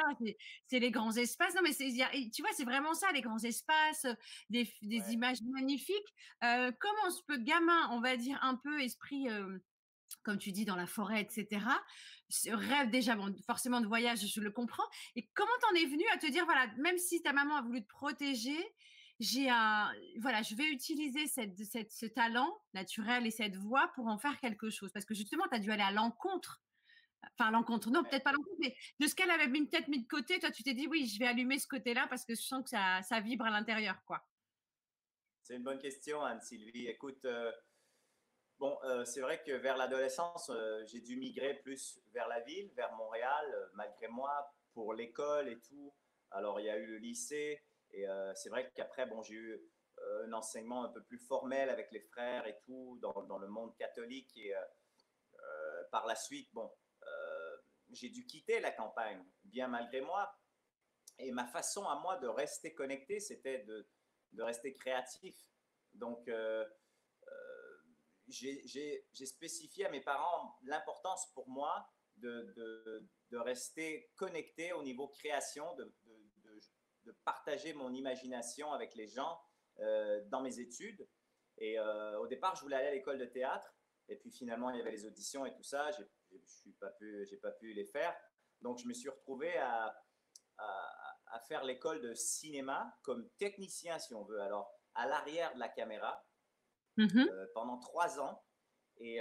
c'est 0.67 0.77
les 0.77 0.91
grands 0.91 1.11
espaces. 1.11 1.55
Non 1.55 1.63
mais 1.63 1.73
c'est 1.73 1.89
tu 2.31 2.43
vois 2.43 2.51
c'est 2.53 2.65
vraiment 2.65 2.93
ça 2.93 3.11
les 3.11 3.21
grands 3.21 3.39
espaces, 3.39 4.05
des, 4.51 4.71
images 4.83 5.41
magnifiques. 5.41 6.13
Euh, 6.43 6.71
comment 6.79 7.09
ce 7.09 7.23
peu 7.27 7.37
gamin, 7.37 7.89
on 7.89 7.99
va 7.99 8.15
dire 8.15 8.37
un 8.43 8.57
peu 8.57 8.79
esprit 8.79 9.27
euh, 9.27 9.57
comme 10.21 10.37
tu 10.37 10.51
dis, 10.51 10.65
dans 10.65 10.75
la 10.75 10.85
forêt, 10.85 11.21
etc. 11.21 11.65
rêve 12.51 12.91
déjà, 12.91 13.17
forcément 13.47 13.81
de 13.81 13.87
voyage, 13.87 14.19
je 14.19 14.39
le 14.39 14.51
comprends. 14.51 14.85
Et 15.15 15.27
comment 15.33 15.49
t'en 15.61 15.75
es 15.75 15.85
venu 15.85 16.03
à 16.13 16.17
te 16.17 16.29
dire, 16.29 16.45
voilà, 16.45 16.67
même 16.77 16.99
si 16.99 17.23
ta 17.23 17.33
maman 17.33 17.55
a 17.55 17.61
voulu 17.63 17.81
te 17.81 17.87
protéger, 17.87 18.59
j'ai 19.21 19.49
un, 19.49 19.93
voilà, 20.19 20.41
je 20.41 20.55
vais 20.55 20.65
utiliser 20.65 21.27
cette, 21.27 21.55
cette, 21.63 21.91
ce 21.91 22.07
talent 22.07 22.59
naturel 22.73 23.27
et 23.27 23.31
cette 23.31 23.55
voix 23.55 23.91
pour 23.93 24.07
en 24.07 24.17
faire 24.17 24.39
quelque 24.39 24.71
chose. 24.71 24.91
Parce 24.91 25.05
que 25.05 25.13
justement, 25.13 25.43
tu 25.47 25.55
as 25.55 25.59
dû 25.59 25.71
aller 25.71 25.83
à 25.83 25.91
l'encontre. 25.91 26.63
Enfin, 27.37 27.51
l'encontre, 27.51 27.91
non, 27.91 28.03
peut-être 28.03 28.23
pas 28.23 28.31
l'encontre, 28.31 28.57
mais 28.59 28.75
de 28.99 29.05
ce 29.05 29.13
qu'elle 29.13 29.29
avait 29.29 29.47
peut-être 29.47 29.87
mis 29.89 30.01
de 30.01 30.07
côté, 30.07 30.39
toi, 30.39 30.49
tu 30.49 30.63
t'es 30.63 30.73
dit, 30.73 30.87
oui, 30.87 31.05
je 31.05 31.19
vais 31.19 31.27
allumer 31.27 31.59
ce 31.59 31.67
côté-là 31.67 32.07
parce 32.09 32.25
que 32.25 32.33
je 32.33 32.41
sens 32.41 32.63
que 32.63 32.71
ça, 32.71 33.03
ça 33.03 33.19
vibre 33.19 33.45
à 33.45 33.51
l'intérieur, 33.51 34.03
quoi. 34.05 34.25
C'est 35.43 35.55
une 35.55 35.63
bonne 35.63 35.79
question, 35.79 36.23
Anne-Sylvie. 36.23 36.87
Écoute, 36.87 37.23
euh, 37.25 37.51
bon, 38.57 38.75
euh, 38.83 39.05
c'est 39.05 39.21
vrai 39.21 39.43
que 39.45 39.51
vers 39.51 39.77
l'adolescence, 39.77 40.49
euh, 40.49 40.83
j'ai 40.87 41.01
dû 41.01 41.15
migrer 41.15 41.59
plus 41.61 41.99
vers 42.11 42.27
la 42.27 42.39
ville, 42.39 42.71
vers 42.75 42.91
Montréal, 42.95 43.69
malgré 43.75 44.07
moi, 44.07 44.51
pour 44.73 44.95
l'école 44.95 45.47
et 45.47 45.59
tout. 45.59 45.93
Alors, 46.31 46.59
il 46.59 46.65
y 46.65 46.69
a 46.69 46.77
eu 46.77 46.87
le 46.87 46.97
lycée, 46.97 47.61
et 47.93 48.07
euh, 48.07 48.33
c'est 48.35 48.49
vrai 48.49 48.71
qu'après, 48.75 49.05
bon, 49.05 49.21
j'ai 49.21 49.35
eu 49.35 49.53
euh, 49.99 50.27
un 50.27 50.33
enseignement 50.33 50.83
un 50.83 50.89
peu 50.89 51.03
plus 51.03 51.19
formel 51.19 51.69
avec 51.69 51.91
les 51.91 52.01
frères 52.01 52.47
et 52.47 52.57
tout, 52.65 52.99
dans, 53.01 53.37
le 53.37 53.47
monde 53.47 53.75
catholique. 53.77 54.35
Et 54.37 54.55
euh, 54.55 55.83
par 55.91 56.05
la 56.05 56.15
suite, 56.15 56.49
bon, 56.53 56.71
j'ai 57.89 58.09
dû 58.09 58.25
quitter 58.25 58.61
la 58.61 58.71
campagne, 58.71 59.21
bien 59.43 59.67
malgré 59.67 60.01
moi. 60.01 60.33
Et 61.19 61.31
ma 61.31 61.45
façon 61.45 61.85
à 61.87 61.99
moi 61.99 62.17
de 62.19 62.27
rester 62.27 62.73
connecté, 62.73 63.19
c'était 63.19 63.65
de, 63.65 63.85
rester 64.39 64.73
créatif. 64.73 65.35
Donc, 65.93 66.31
j'ai 68.29 69.25
spécifié 69.25 69.85
à 69.85 69.89
mes 69.89 69.99
parents 69.99 70.57
l'importance 70.63 71.29
pour 71.33 71.49
moi 71.49 71.85
de, 72.15 72.53
de, 72.55 73.09
de, 73.31 73.37
rester 73.37 74.09
connecté 74.15 74.71
au 74.71 74.83
niveau 74.83 75.09
création, 75.09 75.75
de, 75.75 75.93
de 77.05 77.11
partager 77.25 77.73
mon 77.73 77.93
imagination 77.93 78.71
avec 78.71 78.95
les 78.95 79.07
gens 79.07 79.39
euh, 79.79 80.21
dans 80.27 80.41
mes 80.41 80.59
études. 80.59 81.07
Et 81.57 81.79
euh, 81.79 82.19
au 82.19 82.27
départ, 82.27 82.55
je 82.55 82.61
voulais 82.61 82.75
aller 82.75 82.87
à 82.87 82.91
l'école 82.91 83.17
de 83.17 83.25
théâtre. 83.25 83.73
Et 84.07 84.15
puis 84.15 84.31
finalement, 84.31 84.69
il 84.69 84.77
y 84.77 84.81
avait 84.81 84.91
les 84.91 85.05
auditions 85.05 85.45
et 85.45 85.53
tout 85.53 85.63
ça. 85.63 85.89
Je 85.91 86.01
n'ai 86.01 86.73
pas, 86.79 86.89
pu, 86.91 87.39
pas 87.41 87.51
pu 87.51 87.73
les 87.73 87.85
faire. 87.85 88.15
Donc, 88.61 88.77
je 88.79 88.87
me 88.87 88.93
suis 88.93 89.09
retrouvé 89.09 89.57
à, 89.57 89.95
à, 90.57 91.39
faire 91.47 91.63
l'école 91.63 92.01
de 92.01 92.13
cinéma 92.13 92.95
comme 93.01 93.29
technicien, 93.37 93.97
si 93.97 94.13
on 94.13 94.23
veut. 94.23 94.41
Alors, 94.41 94.71
à 94.93 95.07
l'arrière 95.07 95.53
de 95.55 95.59
la 95.59 95.69
caméra, 95.69 96.23
mm-hmm. 96.97 97.29
euh, 97.29 97.47
pendant 97.53 97.79
trois 97.79 98.19
ans. 98.19 98.43
Et, 98.97 99.15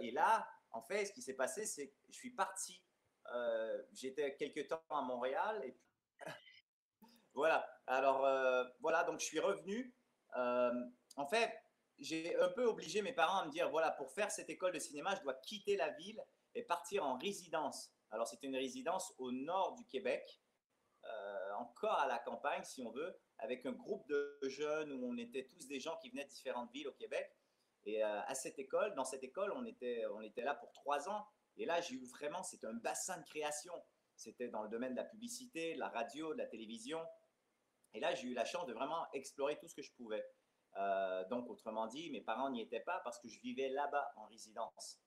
et, 0.00 0.10
là, 0.12 0.48
en 0.70 0.80
fait, 0.80 1.04
ce 1.04 1.12
qui 1.12 1.20
s'est 1.20 1.34
passé, 1.34 1.66
c'est 1.66 1.88
que 1.88 1.96
je 2.08 2.14
suis 2.14 2.30
parti. 2.30 2.82
J'étais 3.92 4.34
quelques 4.36 4.66
temps 4.68 4.82
à 4.88 5.02
Montréal 5.02 5.60
et 5.64 5.72
puis 5.72 5.85
voilà. 7.36 7.68
Alors, 7.86 8.24
euh, 8.24 8.64
voilà, 8.80 9.04
donc 9.04 9.20
je 9.20 9.26
suis 9.26 9.38
revenu. 9.38 9.94
Euh, 10.36 10.72
en 11.16 11.26
fait, 11.26 11.52
j'ai 11.98 12.34
un 12.40 12.48
peu 12.48 12.64
obligé 12.64 13.02
mes 13.02 13.12
parents 13.12 13.40
à 13.40 13.46
me 13.46 13.50
dire, 13.50 13.70
voilà, 13.70 13.90
pour 13.92 14.10
faire 14.10 14.30
cette 14.30 14.48
école 14.50 14.72
de 14.72 14.78
cinéma, 14.78 15.14
je 15.14 15.22
dois 15.22 15.34
quitter 15.34 15.76
la 15.76 15.90
ville 15.90 16.20
et 16.54 16.62
partir 16.62 17.04
en 17.04 17.18
résidence. 17.18 17.92
Alors, 18.10 18.26
c'était 18.26 18.46
une 18.46 18.56
résidence 18.56 19.12
au 19.18 19.30
nord 19.30 19.74
du 19.74 19.84
Québec, 19.86 20.40
euh, 21.04 21.52
encore 21.58 22.00
à 22.00 22.08
la 22.08 22.18
campagne, 22.18 22.64
si 22.64 22.82
on 22.82 22.90
veut, 22.90 23.14
avec 23.38 23.66
un 23.66 23.72
groupe 23.72 24.08
de 24.08 24.38
jeunes 24.44 24.92
où 24.92 25.06
on 25.06 25.18
était 25.18 25.46
tous 25.46 25.68
des 25.68 25.78
gens 25.78 25.96
qui 25.98 26.08
venaient 26.08 26.24
de 26.24 26.30
différentes 26.30 26.72
villes 26.72 26.88
au 26.88 26.94
Québec. 26.94 27.30
Et 27.84 28.02
à 28.02 28.34
cette 28.34 28.58
école, 28.58 28.96
dans 28.96 29.04
cette 29.04 29.22
école, 29.22 29.52
on 29.54 29.64
était, 29.64 30.04
on 30.06 30.20
était 30.20 30.42
là 30.42 30.54
pour 30.54 30.72
trois 30.72 31.08
ans. 31.08 31.24
Et 31.56 31.66
là, 31.66 31.80
j'ai 31.80 31.94
eu 31.94 32.04
vraiment, 32.06 32.42
c'était 32.42 32.66
un 32.66 32.74
bassin 32.74 33.16
de 33.18 33.24
création. 33.24 33.72
C'était 34.16 34.48
dans 34.48 34.62
le 34.62 34.68
domaine 34.68 34.92
de 34.92 34.96
la 34.96 35.04
publicité, 35.04 35.74
de 35.74 35.78
la 35.78 35.88
radio, 35.88 36.32
de 36.32 36.38
la 36.38 36.46
télévision. 36.46 37.00
Et 37.96 38.00
là, 38.00 38.14
j'ai 38.14 38.28
eu 38.28 38.34
la 38.34 38.44
chance 38.44 38.66
de 38.66 38.74
vraiment 38.74 39.10
explorer 39.14 39.58
tout 39.58 39.66
ce 39.68 39.74
que 39.74 39.80
je 39.80 39.90
pouvais. 39.92 40.22
Euh, 40.76 41.24
donc, 41.28 41.48
autrement 41.48 41.86
dit, 41.86 42.10
mes 42.10 42.20
parents 42.20 42.50
n'y 42.50 42.60
étaient 42.60 42.80
pas 42.80 43.00
parce 43.04 43.18
que 43.18 43.26
je 43.26 43.40
vivais 43.40 43.70
là-bas 43.70 44.12
en 44.16 44.26
résidence. 44.26 45.00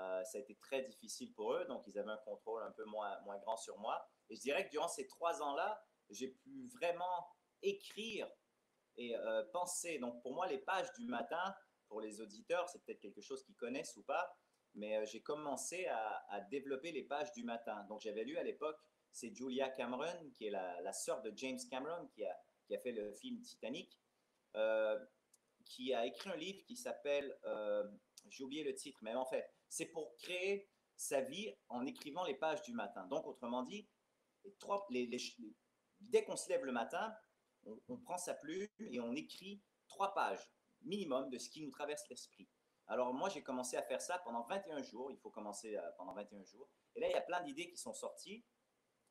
Euh, 0.00 0.24
ça 0.24 0.38
a 0.38 0.40
été 0.40 0.56
très 0.56 0.82
difficile 0.82 1.32
pour 1.34 1.52
eux, 1.52 1.64
donc 1.66 1.86
ils 1.86 1.96
avaient 1.96 2.10
un 2.10 2.20
contrôle 2.24 2.64
un 2.64 2.72
peu 2.72 2.84
moins, 2.86 3.20
moins 3.20 3.38
grand 3.38 3.56
sur 3.56 3.78
moi. 3.78 4.04
Et 4.28 4.34
je 4.34 4.40
dirais 4.40 4.66
que 4.66 4.70
durant 4.70 4.88
ces 4.88 5.06
trois 5.06 5.42
ans-là, 5.42 5.80
j'ai 6.10 6.26
pu 6.26 6.66
vraiment 6.66 7.28
écrire 7.62 8.28
et 8.96 9.14
euh, 9.16 9.44
penser. 9.52 10.00
Donc, 10.00 10.20
pour 10.20 10.34
moi, 10.34 10.48
les 10.48 10.58
pages 10.58 10.92
du 10.94 11.06
matin, 11.06 11.54
pour 11.86 12.00
les 12.00 12.20
auditeurs, 12.20 12.68
c'est 12.68 12.84
peut-être 12.84 13.00
quelque 13.00 13.20
chose 13.20 13.44
qu'ils 13.44 13.54
connaissent 13.54 13.96
ou 13.96 14.02
pas, 14.02 14.36
mais 14.74 15.06
j'ai 15.06 15.22
commencé 15.22 15.86
à, 15.86 16.40
développer 16.50 16.90
les 16.90 17.04
pages 17.04 17.30
du 17.30 17.44
matin. 17.44 17.84
Donc, 17.88 18.00
j'avais 18.00 18.24
lu 18.24 18.36
à 18.38 18.42
l'époque, 18.42 18.80
c'est 19.14 19.34
Julia 19.34 19.70
Cameron, 19.70 20.30
qui 20.34 20.46
est 20.46 20.50
la, 20.50 20.92
sœur 20.92 21.22
de 21.22 21.32
James 21.36 21.58
Cameron, 21.70 22.06
qui 22.08 22.24
a, 22.24 22.36
qui 22.66 22.74
a 22.74 22.78
fait 22.80 22.92
le 22.92 23.12
film 23.12 23.40
Titanic. 23.40 23.98
Euh, 24.56 24.98
qui 25.64 25.94
a 25.94 26.06
écrit 26.06 26.30
un 26.30 26.36
livre 26.36 26.62
qui 26.66 26.76
s'appelle, 26.76 27.36
euh, 27.44 27.84
j'ai 28.28 28.44
oublié 28.44 28.64
le 28.64 28.74
titre, 28.74 28.98
mais 29.02 29.14
en 29.14 29.24
fait, 29.24 29.50
c'est 29.68 29.86
pour 29.86 30.14
créer 30.16 30.68
sa 30.96 31.20
vie 31.22 31.52
en 31.68 31.86
écrivant 31.86 32.24
les 32.24 32.34
pages 32.34 32.62
du 32.62 32.72
matin. 32.72 33.06
Donc, 33.06 33.26
autrement 33.26 33.62
dit, 33.62 33.88
dès 36.00 36.24
qu'on 36.24 36.36
se 36.36 36.48
lève 36.48 36.64
le 36.64 36.72
matin, 36.72 37.14
on, 37.88 37.96
prend 37.96 38.18
sa 38.18 38.34
plume 38.34 38.68
et 38.78 39.00
on 39.00 39.14
écrit 39.14 39.62
trois 39.88 40.12
pages 40.12 40.50
minimum 40.82 41.30
de 41.30 41.38
ce 41.38 41.48
qui 41.48 41.62
nous 41.62 41.70
traverse 41.70 42.06
l'esprit. 42.10 42.48
Alors 42.86 43.14
moi, 43.14 43.30
j'ai 43.30 43.42
commencé 43.42 43.78
à 43.78 43.82
faire 43.82 44.02
ça 44.02 44.18
pendant 44.18 44.44
21 44.46 44.82
jours. 44.82 45.10
Il 45.10 45.16
faut 45.16 45.30
commencer 45.30 45.74
euh, 45.74 45.90
pendant 45.96 46.12
21 46.12 46.44
jours. 46.44 46.68
Et 46.94 47.00
là, 47.00 47.08
il 47.08 47.12
y 47.12 47.16
a 47.16 47.22
plein 47.22 47.42
d'idées 47.42 47.70
qui 47.70 47.78
sont 47.78 47.94
sorties. 47.94 48.44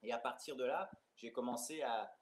Et 0.04 0.12
à 0.12 0.20
partir 0.20 0.56
de 0.56 0.66
là, 0.66 0.92
j'ai 1.16 1.32
commencé 1.32 1.82
à, 1.82 2.14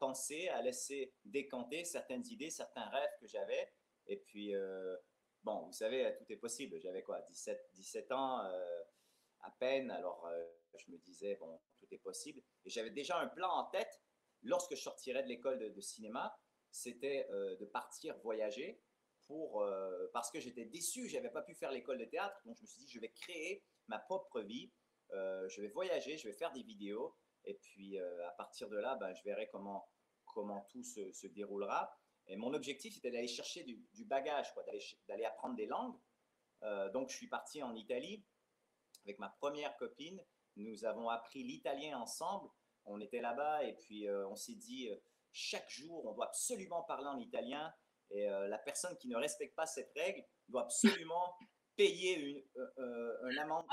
penser, 0.00 0.48
à 0.48 0.62
laisser 0.62 1.14
décanter 1.24 1.84
certaines 1.84 2.26
idées, 2.26 2.50
certains 2.50 2.88
rêves 2.88 3.10
que 3.20 3.26
j'avais. 3.26 3.72
Et 4.06 4.16
puis, 4.16 4.54
euh, 4.54 4.96
bon, 5.42 5.66
vous 5.66 5.72
savez, 5.72 6.14
tout 6.18 6.24
est 6.32 6.36
possible. 6.36 6.80
J'avais 6.80 7.02
quoi, 7.02 7.20
17, 7.28 7.70
17 7.74 8.12
ans 8.12 8.44
euh, 8.44 8.82
à 9.40 9.50
peine. 9.58 9.90
Alors, 9.90 10.26
euh, 10.26 10.46
je 10.76 10.90
me 10.90 10.98
disais, 10.98 11.36
bon, 11.36 11.60
tout 11.78 11.86
est 11.92 11.98
possible. 11.98 12.42
Et 12.64 12.70
j'avais 12.70 12.90
déjà 12.90 13.18
un 13.18 13.28
plan 13.28 13.50
en 13.50 13.64
tête 13.66 14.00
lorsque 14.42 14.74
je 14.74 14.82
sortirais 14.82 15.22
de 15.22 15.28
l'école 15.28 15.58
de, 15.58 15.80
cinéma. 15.80 16.36
C'était 16.70 17.28
de 17.30 17.64
partir 17.66 18.16
voyager 18.20 18.80
pour, 19.26 19.62
parce 20.14 20.30
que 20.30 20.40
j'étais 20.40 20.64
déçu, 20.64 21.06
j'avais 21.06 21.28
pas 21.28 21.42
pu 21.42 21.54
faire 21.54 21.70
l'école 21.70 21.98
de 21.98 22.06
théâtre. 22.06 22.34
Donc, 22.46 22.56
je 22.56 22.62
me 22.62 22.66
suis 22.66 22.80
dit, 22.80 22.88
je 22.88 22.98
vais 22.98 23.10
créer 23.10 23.62
ma 23.88 23.98
propre 23.98 24.40
vie. 24.40 24.72
Je 25.12 25.60
vais 25.60 25.68
voyager, 25.68 26.16
je 26.16 26.28
vais 26.28 26.34
faire 26.34 26.52
des 26.52 26.62
vidéos 26.62 27.14
et 27.44 27.54
puis, 27.54 27.98
euh, 27.98 28.28
à 28.28 28.32
partir 28.32 28.68
de 28.68 28.76
là, 28.76 28.96
ben, 28.96 29.12
je 29.14 29.22
verrai 29.24 29.48
comment, 29.50 29.88
comment 30.26 30.66
tout 30.70 30.82
se, 30.82 31.26
déroulera. 31.28 31.96
Et 32.26 32.36
mon 32.36 32.54
objectif, 32.54 32.94
c'était 32.94 33.10
d'aller 33.10 33.28
chercher 33.28 33.64
du, 33.64 34.04
bagage, 34.04 34.52
d'aller 35.08 35.24
apprendre 35.24 35.56
des 35.56 35.66
langues. 35.66 35.98
Euh, 36.62 36.88
donc, 36.90 37.10
je 37.10 37.16
suis 37.16 37.28
parti 37.28 37.62
en 37.62 37.74
Italie 37.74 38.24
avec 39.04 39.18
ma 39.18 39.28
première 39.28 39.76
copine. 39.76 40.22
Nous 40.56 40.84
avons 40.84 41.08
appris 41.08 41.42
l'italien 41.42 41.98
ensemble. 41.98 42.48
On 42.84 43.00
était 43.00 43.20
là-bas 43.20 43.64
et 43.64 43.74
puis 43.74 44.06
euh, 44.06 44.28
on 44.28 44.36
s'est 44.36 44.54
dit, 44.54 44.88
chaque 45.32 45.68
jour, 45.68 46.06
on 46.06 46.12
doit 46.12 46.26
absolument 46.26 46.82
parler 46.82 47.08
en 47.08 47.18
italien. 47.18 47.72
Et 48.10 48.26
la 48.26 48.58
personne 48.58 48.94
qui 48.98 49.08
ne 49.08 49.16
respecte 49.16 49.56
pas 49.56 49.64
cette 49.64 49.90
règle 49.96 50.22
doit 50.46 50.64
absolument 50.64 51.34
payer 51.76 52.18
une, 52.18 52.44
un 52.76 53.36
amende, 53.38 53.64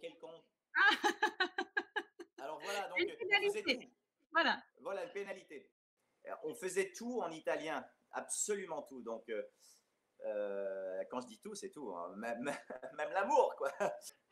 quelconque. 0.00 0.44
Alors 2.38 2.60
voilà, 2.60 2.88
donc 2.88 2.98
on 3.00 3.50
faisait 3.50 3.62
tout. 3.62 3.90
Voilà. 4.30 4.62
Voilà, 4.80 5.04
une 5.04 5.12
pénalité. 5.12 5.70
On 6.44 6.54
faisait 6.54 6.92
tout 6.92 7.20
en 7.20 7.30
italien, 7.30 7.84
absolument 8.12 8.82
tout. 8.82 9.02
Donc, 9.02 9.28
euh, 9.28 9.42
euh, 10.24 11.04
quand 11.10 11.20
je 11.20 11.26
dis 11.26 11.40
tout, 11.40 11.54
c'est 11.54 11.70
tout, 11.70 11.90
hein. 11.94 12.14
même, 12.16 12.44
même 12.96 13.10
l'amour, 13.12 13.54
quoi. 13.56 13.72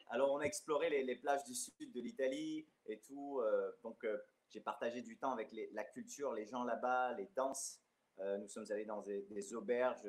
Alors, 0.09 0.33
on 0.33 0.39
a 0.39 0.45
exploré 0.45 0.91
les, 1.03 1.17
plages 1.17 1.45
du 1.45 1.55
sud 1.55 1.93
de 1.93 2.01
l'Italie 2.01 2.69
et 2.87 3.01
tout. 3.01 3.41
Euh, 3.41 3.73
donc, 3.83 4.07
j'ai 4.51 4.61
partagé 4.61 5.03
du 5.03 5.19
temps 5.19 5.33
avec 5.33 5.51
la 5.73 5.85
culture, 5.85 6.33
les 6.33 6.47
gens 6.47 6.65
là-bas, 6.65 7.15
les 7.15 7.27
danses. 7.35 7.81
nous 8.19 8.49
sommes 8.49 8.67
allés 8.71 8.85
dans 8.85 9.03
des, 9.03 9.55
auberges 9.55 10.07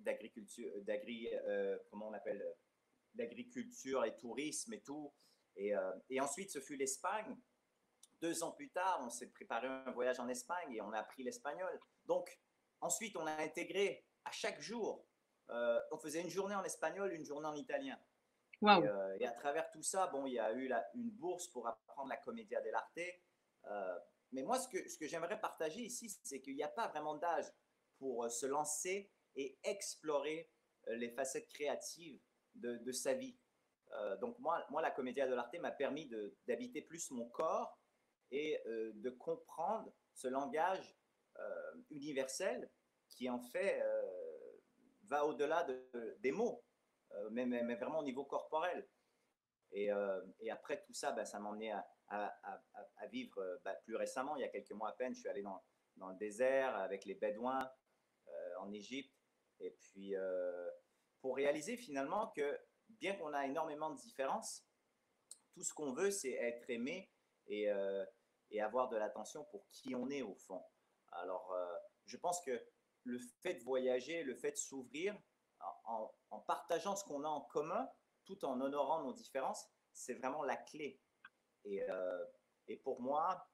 d'agriculture, 0.00 0.72
d'agri, 0.82 1.28
comment 1.90 2.08
on 2.08 2.14
appelle, 2.14 2.42
d'agriculture 3.18 4.04
et 4.04 4.16
tourisme 4.16 4.72
et 4.72 4.80
tout. 4.80 5.12
Euh, 5.58 5.92
et, 6.08 6.20
ensuite, 6.20 6.50
ce 6.50 6.60
fut 6.60 6.76
l'Espagne. 6.76 7.36
Deux 8.20 8.42
ans 8.42 8.52
plus 8.52 8.70
tard, 8.70 9.00
on 9.02 9.10
s'est 9.10 9.28
préparé 9.28 9.68
un 9.68 9.90
voyage 9.92 10.18
en 10.18 10.28
Espagne 10.28 10.72
et 10.72 10.80
on 10.80 10.92
a 10.92 10.98
appris 10.98 11.22
l'espagnol. 11.22 11.78
Donc, 12.06 12.40
ensuite, 12.80 13.16
on 13.16 13.26
a 13.26 13.42
intégré 13.42 14.04
à 14.24 14.30
chaque 14.30 14.60
jour, 14.60 15.06
euh, 15.50 15.80
on 15.92 15.98
faisait 15.98 16.20
une 16.20 16.30
journée 16.30 16.54
en 16.54 16.64
espagnol, 16.64 17.12
une 17.12 17.24
journée 17.24 17.46
en 17.46 17.54
italien. 17.54 17.98
Euh, 18.64 19.16
et, 19.20 19.26
à 19.26 19.32
travers 19.32 19.70
tout 19.70 19.82
ça, 19.82 20.08
bon, 20.08 20.26
il 20.26 20.32
y 20.32 20.38
a 20.38 20.52
eu 20.52 20.72
une 20.94 21.10
bourse 21.10 21.46
pour 21.48 21.68
apprendre 21.68 22.08
la 22.08 22.16
commedia 22.16 22.60
dell'arte. 22.60 22.98
mais 24.32 24.42
moi, 24.42 24.58
ce 24.58 24.68
que, 24.68 24.88
ce 24.88 24.98
que 24.98 25.06
j'aimerais 25.06 25.40
partager 25.40 25.80
ici, 25.80 26.10
c'est 26.24 26.40
qu'il 26.40 26.56
n'y 26.56 26.64
a 26.64 26.68
pas 26.68 26.88
vraiment 26.88 27.14
d'âge 27.14 27.46
pour 27.98 28.28
se 28.28 28.46
lancer 28.46 29.12
et 29.36 29.58
explorer 29.62 30.50
les 30.88 31.10
facettes 31.10 31.48
créatives 31.48 32.20
de, 32.58 32.92
sa 32.92 33.14
vie. 33.14 33.36
Euh, 33.92 34.16
donc 34.16 34.38
moi, 34.38 34.64
moi, 34.70 34.82
la 34.82 34.90
comédia 34.90 35.26
de 35.26 35.34
l'arte 35.34 35.54
m'a 35.58 35.70
permis 35.70 36.10
d'habiter 36.46 36.82
plus 36.82 37.10
mon 37.10 37.28
corps 37.28 37.78
et 38.30 38.60
euh, 38.66 38.92
de 38.96 39.10
comprendre 39.10 39.92
ce 40.12 40.28
langage 40.28 40.96
euh, 41.38 41.72
universel 41.90 42.70
qui 43.08 43.30
en 43.30 43.40
fait 43.40 43.82
va 45.04 45.24
au-delà 45.24 45.62
de, 45.62 46.16
des 46.20 46.30
mots, 46.30 46.62
mais, 47.30 47.46
mais, 47.46 47.74
vraiment 47.74 48.00
au 48.00 48.02
niveau 48.02 48.26
corporel. 48.26 48.86
Et, 49.72 49.88
et 50.40 50.50
après 50.50 50.82
tout 50.82 50.92
ça, 50.92 51.12
ben, 51.12 51.24
ça 51.24 51.40
m'a 51.40 51.48
emmené 51.48 51.72
à, 51.72 51.88
à, 52.08 53.06
vivre 53.06 53.60
ben, 53.64 53.74
plus 53.84 53.96
récemment, 53.96 54.36
il 54.36 54.42
y 54.42 54.44
a 54.44 54.48
quelques 54.48 54.72
mois 54.72 54.90
à 54.90 54.92
peine, 54.92 55.14
je 55.14 55.20
suis 55.20 55.28
allé 55.30 55.40
dans, 55.40 55.64
dans 55.96 56.10
le 56.10 56.16
désert 56.16 56.76
avec 56.76 57.06
les 57.06 57.14
Bédouins 57.14 57.70
en 58.60 58.70
Égypte. 58.70 59.14
Et 59.60 59.70
puis, 59.70 60.14
pour 61.20 61.36
réaliser 61.36 61.76
finalement 61.76 62.28
que 62.28 62.58
bien 62.88 63.14
qu'on 63.14 63.32
a 63.32 63.46
énormément 63.46 63.90
de 63.90 63.98
différences, 63.98 64.64
tout 65.52 65.62
ce 65.62 65.74
qu'on 65.74 65.92
veut, 65.92 66.10
c'est 66.10 66.32
être 66.32 66.68
aimé 66.70 67.10
et, 67.46 67.70
euh, 67.70 68.04
et 68.50 68.60
avoir 68.60 68.88
de 68.88 68.96
l'attention 68.96 69.44
pour 69.50 69.68
qui 69.70 69.94
on 69.94 70.08
est 70.10 70.22
au 70.22 70.34
fond. 70.34 70.62
Alors, 71.12 71.52
euh, 71.52 71.76
je 72.06 72.16
pense 72.16 72.40
que 72.42 72.64
le 73.04 73.18
fait 73.42 73.54
de 73.54 73.64
voyager, 73.64 74.22
le 74.22 74.34
fait 74.34 74.52
de 74.52 74.56
s'ouvrir, 74.56 75.18
en, 75.84 76.38
partageant 76.46 76.94
ce 76.94 77.04
qu'on 77.04 77.24
a 77.24 77.28
en 77.28 77.40
commun, 77.40 77.88
tout 78.24 78.44
en 78.44 78.60
honorant 78.60 79.02
nos 79.02 79.12
différences, 79.12 79.66
c'est 79.92 80.14
vraiment 80.14 80.44
la 80.44 80.56
clé. 80.56 81.00
Et, 81.64 81.82
euh, 81.90 82.24
et 82.68 82.76
pour 82.76 83.00
moi, 83.00 83.50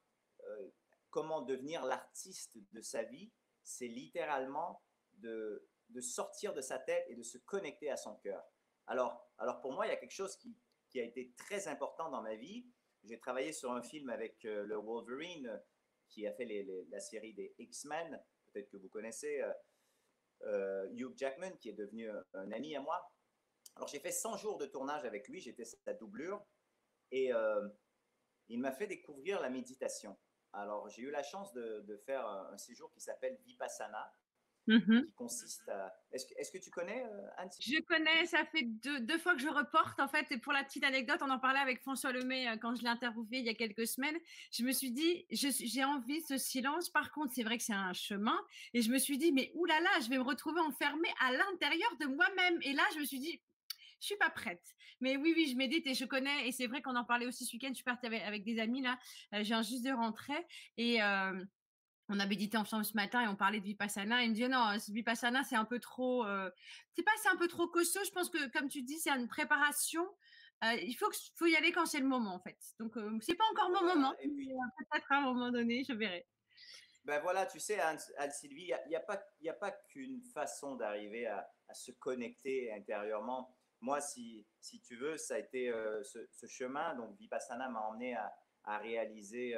comment 1.08 1.40
devenir 1.40 1.84
l'artiste 1.84 2.58
de 2.72 2.80
sa 2.82 3.04
vie, 3.04 3.32
c'est 3.62 3.88
littéralement 3.88 4.82
de, 5.14 5.66
de 5.94 6.00
sortir 6.00 6.52
de 6.52 6.60
sa 6.60 6.78
tête 6.78 7.06
et 7.08 7.14
de 7.14 7.22
se 7.22 7.38
connecter 7.38 7.90
à 7.90 7.96
son 7.96 8.16
cœur. 8.16 8.44
Alors, 8.86 9.30
alors 9.38 9.60
pour 9.60 9.72
moi, 9.72 9.86
il 9.86 9.90
y 9.90 9.92
a 9.92 9.96
quelque 9.96 10.10
chose 10.10 10.36
qui, 10.36 10.56
qui 10.90 11.00
a 11.00 11.04
été 11.04 11.32
très 11.36 11.66
important 11.68 12.10
dans 12.10 12.22
ma 12.22 12.36
vie. 12.36 12.66
J'ai 13.02 13.18
travaillé 13.18 13.52
sur 13.52 13.72
un 13.72 13.82
film 13.82 14.10
avec 14.10 14.44
euh, 14.44 14.64
le 14.64 14.76
Wolverine 14.76 15.48
euh, 15.48 15.58
qui 16.08 16.26
a 16.26 16.32
fait 16.32 16.46
la 16.88 17.00
série 17.00 17.34
des 17.34 17.52
X-Men, 17.58 18.22
peut-être 18.52 18.70
que 18.70 18.76
vous 18.76 18.88
connaissez, 18.88 19.42
euh, 20.42 20.88
Hugh 20.92 21.12
Jackman, 21.16 21.56
qui 21.58 21.68
est 21.68 21.74
devenu 21.74 22.08
un, 22.34 22.52
ami 22.52 22.76
à 22.76 22.80
moi. 22.80 23.12
Alors 23.74 23.88
j'ai 23.88 23.98
fait 23.98 24.12
100 24.12 24.36
jours 24.36 24.58
de 24.58 24.66
tournage 24.66 25.04
avec 25.04 25.26
lui, 25.26 25.40
j'étais 25.40 25.64
sa 25.64 25.92
doublure, 25.94 26.46
et 27.10 27.32
il 28.46 28.60
m'a 28.60 28.70
fait 28.70 28.86
découvrir 28.86 29.40
la 29.40 29.50
méditation. 29.50 30.16
Alors 30.52 30.88
j'ai 30.88 31.02
eu 31.02 31.10
la 31.10 31.24
chance 31.24 31.52
de, 31.52 31.80
de 31.80 31.96
faire 31.96 32.24
un 32.28 32.58
séjour 32.58 32.92
qui 32.92 33.00
s'appelle 33.00 33.36
Vipassana, 33.44 34.14
Mmh 34.66 35.02
qui 35.02 35.12
consiste 35.12 35.68
à. 35.68 35.94
Est-ce 36.10 36.26
que, 36.26 36.34
est 36.38 36.52
que, 36.52 36.62
tu 36.62 36.70
connais, 36.70 37.04
euh, 37.04 37.26
Anne 37.36 37.50
Je 37.60 37.80
connais, 37.82 38.24
ça 38.26 38.44
fait 38.46 38.62
deux, 38.62 39.00
deux, 39.00 39.18
fois 39.18 39.34
que 39.34 39.42
je 39.42 39.48
reporte. 39.48 40.00
En 40.00 40.08
fait, 40.08 40.30
et 40.30 40.38
pour 40.38 40.52
la 40.52 40.64
petite 40.64 40.84
anecdote, 40.84 41.20
on 41.22 41.30
en 41.30 41.38
parlait 41.38 41.58
avec 41.58 41.80
François 41.80 42.12
Lemay 42.12 42.48
euh, 42.48 42.56
quand 42.56 42.74
je 42.74 42.82
l'ai 42.82 42.88
interviewé 42.88 43.38
il 43.38 43.44
y 43.44 43.50
a 43.50 43.54
quelques 43.54 43.86
semaines. 43.86 44.16
Je 44.52 44.64
me 44.64 44.72
suis 44.72 44.90
dit, 44.90 45.26
j'ai 45.30 45.84
envie 45.84 46.22
de 46.22 46.26
ce 46.26 46.38
silence. 46.38 46.88
Par 46.88 47.12
contre, 47.12 47.32
c'est 47.34 47.42
vrai 47.42 47.58
que 47.58 47.64
c'est 47.64 47.74
un 47.74 47.92
chemin. 47.92 48.38
Et 48.72 48.80
je 48.80 48.90
me 48.90 48.98
suis 48.98 49.18
dit, 49.18 49.32
mais 49.32 49.50
oulala, 49.54 49.90
je 50.02 50.08
vais 50.08 50.16
me 50.16 50.22
retrouver 50.22 50.60
enfermée 50.60 51.12
à 51.20 51.32
l'intérieur 51.32 51.96
de 52.00 52.06
moi-même. 52.06 52.58
Et 52.62 52.72
là, 52.72 52.84
je 52.94 53.00
me 53.00 53.04
suis 53.04 53.18
dit, 53.18 53.42
je 54.00 54.06
suis 54.06 54.16
pas 54.16 54.30
prête. 54.30 54.62
Mais 55.00 55.16
oui, 55.16 55.34
oui, 55.36 55.48
je 55.50 55.56
médite 55.56 55.86
et 55.86 55.94
je 55.94 56.04
connais. 56.04 56.48
Et 56.48 56.52
c'est 56.52 56.66
vrai 56.68 56.80
qu'on 56.80 56.96
en 56.96 57.04
parlait 57.04 57.26
aussi 57.26 57.44
ce 57.44 57.52
week-end. 57.54 57.68
Je 57.70 57.74
suis 57.74 57.84
partie 57.84 58.06
avec, 58.06 58.22
avec 58.22 58.44
des 58.44 58.58
amis 58.58 58.82
là. 58.82 58.98
Euh, 59.34 59.42
j'ai 59.42 59.54
un 59.54 59.62
juste 59.62 59.84
de 59.84 59.90
rentrer 59.90 60.46
et 60.76 61.02
on 62.08 62.20
a 62.20 62.26
médité 62.26 62.56
ensemble 62.56 62.84
ce 62.84 62.94
matin 62.94 63.22
et 63.22 63.28
on 63.28 63.36
parlait 63.36 63.60
de 63.60 63.64
Vipassana. 63.64 64.22
il 64.22 64.30
me 64.30 64.34
dit 64.34 64.48
non, 64.48 64.76
Vipassana, 64.88 65.42
c'est 65.42 65.56
un 65.56 65.64
peu 65.64 65.80
trop. 65.80 66.24
Euh, 66.26 66.50
c'est 66.94 67.02
pas, 67.02 67.12
c'est 67.22 67.30
un 67.30 67.36
peu 67.36 67.48
trop 67.48 67.66
costaud. 67.66 68.00
Je 68.04 68.10
pense 68.10 68.28
que, 68.28 68.50
comme 68.50 68.68
tu 68.68 68.82
dis, 68.82 68.98
c'est 68.98 69.10
une 69.10 69.28
préparation. 69.28 70.06
Euh, 70.64 70.74
il 70.82 70.94
faut, 70.94 71.10
faut 71.36 71.46
y 71.46 71.56
aller 71.56 71.72
quand 71.72 71.86
c'est 71.86 72.00
le 72.00 72.06
moment, 72.06 72.34
en 72.34 72.40
fait. 72.40 72.58
Donc, 72.78 72.96
euh, 72.96 73.18
c'est 73.20 73.34
pas 73.34 73.44
encore 73.52 73.70
mon 73.70 73.94
moment. 73.94 74.14
Peut-être 74.18 75.12
à 75.12 75.16
un 75.16 75.20
moment 75.22 75.50
donné, 75.50 75.84
je 75.88 75.94
verrai. 75.94 76.26
Ben 77.04 77.20
voilà, 77.20 77.44
tu 77.44 77.60
sais, 77.60 77.78
Anne-Sylvie, 77.80 78.72
il 78.86 78.88
n'y 78.88 78.96
a, 78.96 79.00
pas, 79.00 79.22
a 79.46 79.52
pas 79.52 79.70
qu'une 79.70 80.22
façon 80.22 80.74
d'arriver 80.74 81.26
à, 81.26 81.46
se 81.74 81.90
connecter 81.92 82.72
intérieurement. 82.72 83.54
Moi, 83.80 84.00
si, 84.00 84.46
si 84.60 84.80
tu 84.80 84.96
veux, 84.96 85.18
ça 85.18 85.34
a 85.34 85.38
été 85.38 85.70
ce, 86.02 86.46
chemin. 86.46 86.94
Donc, 86.94 87.18
Vipassana 87.18 87.68
m'a 87.68 87.80
emmené 87.80 88.14
à, 88.14 88.34
à 88.64 88.78
réaliser 88.78 89.54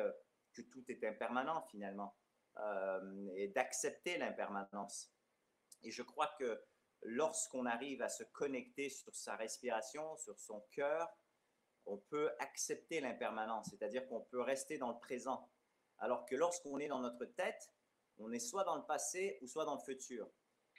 que 0.55 0.63
tout 0.63 0.85
est 0.89 1.05
impermanent 1.05 1.63
finalement. 1.71 2.17
Euh, 2.59 3.29
et 3.35 3.49
d'accepter 3.49 4.17
l'impermanence. 4.17 5.13
Et 5.83 5.91
je 5.91 6.03
crois 6.03 6.29
que 6.39 6.59
lorsqu'on 7.03 7.67
arrive 7.67 8.01
à 8.01 8.09
se 8.09 8.25
connecter 8.25 8.89
sur 8.89 9.15
sa 9.15 9.37
respiration, 9.37 10.17
sur 10.17 10.39
son 10.41 10.63
cœur, 10.71 11.07
on 11.85 11.99
peut 11.99 12.31
accepter 12.39 13.01
l'impermanence, 13.01 13.69
c'est-à-dire 13.69 14.09
qu'on 14.09 14.23
peut 14.23 14.41
rester 14.41 14.79
dans 14.79 14.91
le 14.91 14.99
présent. 14.99 15.51
Alors 15.99 16.25
que 16.25 16.35
lorsqu'on 16.35 16.79
est 16.79 16.89
dans 16.89 17.01
notre 17.01 17.27
tête, 17.27 17.71
on 18.17 18.33
est 18.33 18.39
soit 18.39 18.65
dans 18.65 18.77
le 18.77 18.87
passé 18.87 19.39
ou 19.43 19.47
soit 19.47 19.67
dans 19.67 19.75
le 19.75 19.83
futur. 19.83 20.27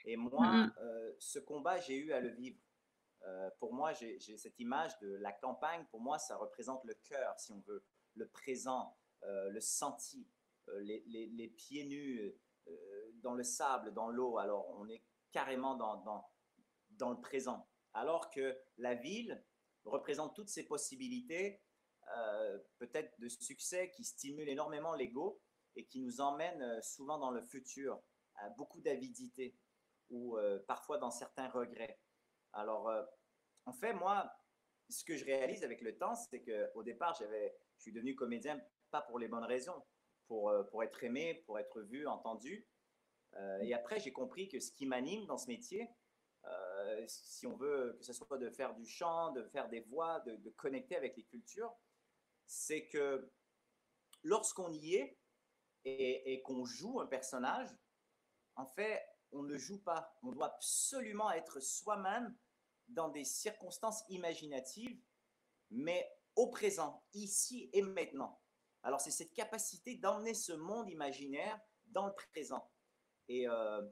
Et 0.04 0.16
moi, 0.16 0.46
mm-hmm. 0.46 0.78
euh, 0.80 1.12
ce 1.20 1.38
combat, 1.38 1.78
j'ai 1.78 1.96
eu 1.96 2.12
à 2.12 2.18
le 2.18 2.30
vivre. 2.30 2.58
Euh, 3.22 3.50
pour 3.60 3.72
moi, 3.72 3.92
j'ai 3.92 4.18
cette 4.18 4.58
image 4.58 4.98
de 4.98 5.14
la 5.18 5.30
campagne. 5.30 5.86
Pour 5.92 6.00
moi, 6.00 6.18
ça 6.18 6.36
représente 6.36 6.82
le 6.84 6.94
cœur, 7.04 7.38
si 7.38 7.52
on 7.52 7.60
veut, 7.60 7.84
le 8.14 8.26
présent, 8.26 8.98
le 9.22 9.60
senti. 9.60 10.26
Euh, 10.74 10.80
les, 10.80 11.48
pieds 11.56 11.84
nus 11.84 12.34
euh, 12.66 12.72
dans 13.22 13.34
le 13.34 13.42
sable, 13.42 13.92
dans 13.92 14.08
l'eau. 14.08 14.38
Alors, 14.38 14.68
on 14.78 14.88
est 14.88 15.02
carrément 15.32 15.74
dans, 15.76 17.10
le 17.10 17.20
présent. 17.20 17.68
Alors 17.94 18.30
que 18.30 18.56
la 18.76 18.94
ville 18.94 19.44
représente 19.84 20.34
toutes 20.34 20.48
ces 20.48 20.66
possibilités, 20.66 21.62
euh, 22.16 22.58
peut-être 22.78 23.18
de 23.20 23.28
succès, 23.28 23.90
qui 23.90 24.04
stimulent 24.04 24.48
énormément 24.48 24.94
l'ego 24.94 25.40
et 25.76 25.86
qui 25.86 26.00
nous 26.00 26.20
emmènent 26.20 26.82
souvent 26.82 27.18
dans 27.18 27.30
le 27.30 27.40
futur, 27.40 28.00
à 28.36 28.48
beaucoup 28.50 28.80
d'avidité 28.80 29.56
ou 30.10 30.38
parfois 30.66 30.98
dans 30.98 31.10
certains 31.10 31.48
regrets. 31.48 32.00
Alors, 32.52 32.90
en 33.66 33.72
fait, 33.74 33.92
moi, 33.92 34.32
ce 34.88 35.04
que 35.04 35.16
je 35.16 35.24
réalise 35.24 35.62
avec 35.64 35.82
le 35.82 35.96
temps, 35.98 36.14
c'est 36.14 36.42
qu'au 36.42 36.82
départ, 36.82 37.14
je 37.20 37.24
suis 37.76 37.92
devenu 37.92 38.14
comédien 38.14 38.58
pas 38.90 39.02
pour 39.02 39.18
les 39.18 39.28
bonnes 39.28 39.44
raisons 39.44 39.84
pour, 40.28 40.50
euh, 40.50 40.62
pour 40.64 40.82
être 40.82 41.02
aimé, 41.02 41.42
pour 41.46 41.58
être 41.58 41.80
vu, 41.80 42.06
entendu. 42.06 42.66
Euh, 43.34 43.58
et 43.62 43.74
après, 43.74 43.98
j'ai 44.00 44.12
compris 44.12 44.48
que 44.48 44.60
ce 44.60 44.70
qui 44.70 44.86
m'anime 44.86 45.26
dans 45.26 45.38
ce 45.38 45.48
métier, 45.48 45.90
euh, 46.44 47.04
si 47.06 47.46
on 47.46 47.56
veut 47.56 47.96
que 47.98 48.04
ce 48.04 48.12
soit 48.12 48.38
de 48.38 48.50
faire 48.50 48.74
du 48.74 48.86
chant, 48.86 49.32
de 49.32 49.42
faire 49.42 49.68
des 49.68 49.80
voix, 49.80 50.20
de, 50.20 50.50
connecter 50.50 50.96
avec 50.96 51.16
les 51.16 51.24
cultures, 51.24 51.74
c'est 52.46 52.86
que 52.86 53.30
lorsqu'on 54.22 54.72
y 54.72 54.94
est 54.94 55.18
et 55.84 56.42
qu'on 56.42 56.64
joue 56.64 57.00
un 57.00 57.06
personnage, 57.06 57.70
en 58.56 58.66
fait, 58.66 59.02
on 59.32 59.42
ne 59.42 59.56
joue 59.56 59.80
pas. 59.82 60.12
On 60.22 60.32
doit 60.32 60.54
absolument 60.54 61.30
être 61.30 61.60
soi-même 61.60 62.36
dans 62.88 63.08
des 63.08 63.24
circonstances 63.24 64.04
imaginatives, 64.08 65.00
mais 65.70 66.10
au 66.34 66.48
présent, 66.48 67.04
ici 67.14 67.70
et 67.72 67.82
maintenant. 67.82 68.40
Alors, 68.82 69.00
c'est 69.00 69.10
cette 69.10 69.32
capacité 69.32 69.96
d'emmener 69.96 70.34
ce 70.34 70.52
monde 70.52 70.88
imaginaire 70.88 71.58
dans 71.86 72.06
le 72.06 72.14
présent. 72.14 72.70
Et, 73.28 73.48
euh, 73.48 73.82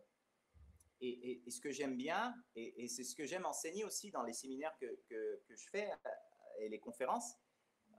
et, 1.00 1.42
ce 1.50 1.60
que 1.60 1.70
j'aime 1.70 1.96
bien, 1.96 2.34
et, 2.54 2.88
c'est 2.88 3.04
ce 3.04 3.14
que 3.14 3.26
j'aime 3.26 3.46
enseigner 3.46 3.84
aussi 3.84 4.10
dans 4.10 4.22
les 4.22 4.32
séminaires 4.32 4.76
que, 4.78 4.86
que, 5.08 5.42
je 5.48 5.68
fais 5.68 5.90
euh, 5.90 6.10
et 6.58 6.68
les 6.68 6.80
conférences, 6.80 7.34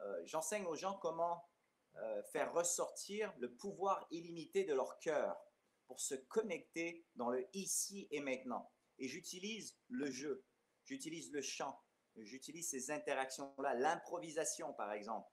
euh, 0.02 0.22
j'enseigne 0.26 0.66
aux 0.66 0.76
gens 0.76 0.98
comment 0.98 1.44
faire 2.32 2.54
ressortir 2.54 3.34
le 3.40 3.56
pouvoir 3.56 4.06
illimité 4.12 4.64
de 4.66 4.74
leur 4.76 5.00
cœur 5.00 5.36
pour 5.88 6.00
se 6.00 6.14
connecter 6.14 7.08
dans 7.16 7.32
le 7.32 7.48
ici 7.54 8.08
et 8.12 8.20
maintenant. 8.20 8.72
Et 9.00 9.08
j'utilise 9.08 9.76
le 9.90 10.12
jeu, 10.12 10.46
j'utilise 10.84 11.32
le 11.32 11.42
chant, 11.42 11.82
j'utilise 12.16 12.70
ces 12.70 12.92
interactions-là, 12.92 13.74
l'improvisation 13.74 14.74
par 14.74 14.92
exemple. 14.92 15.28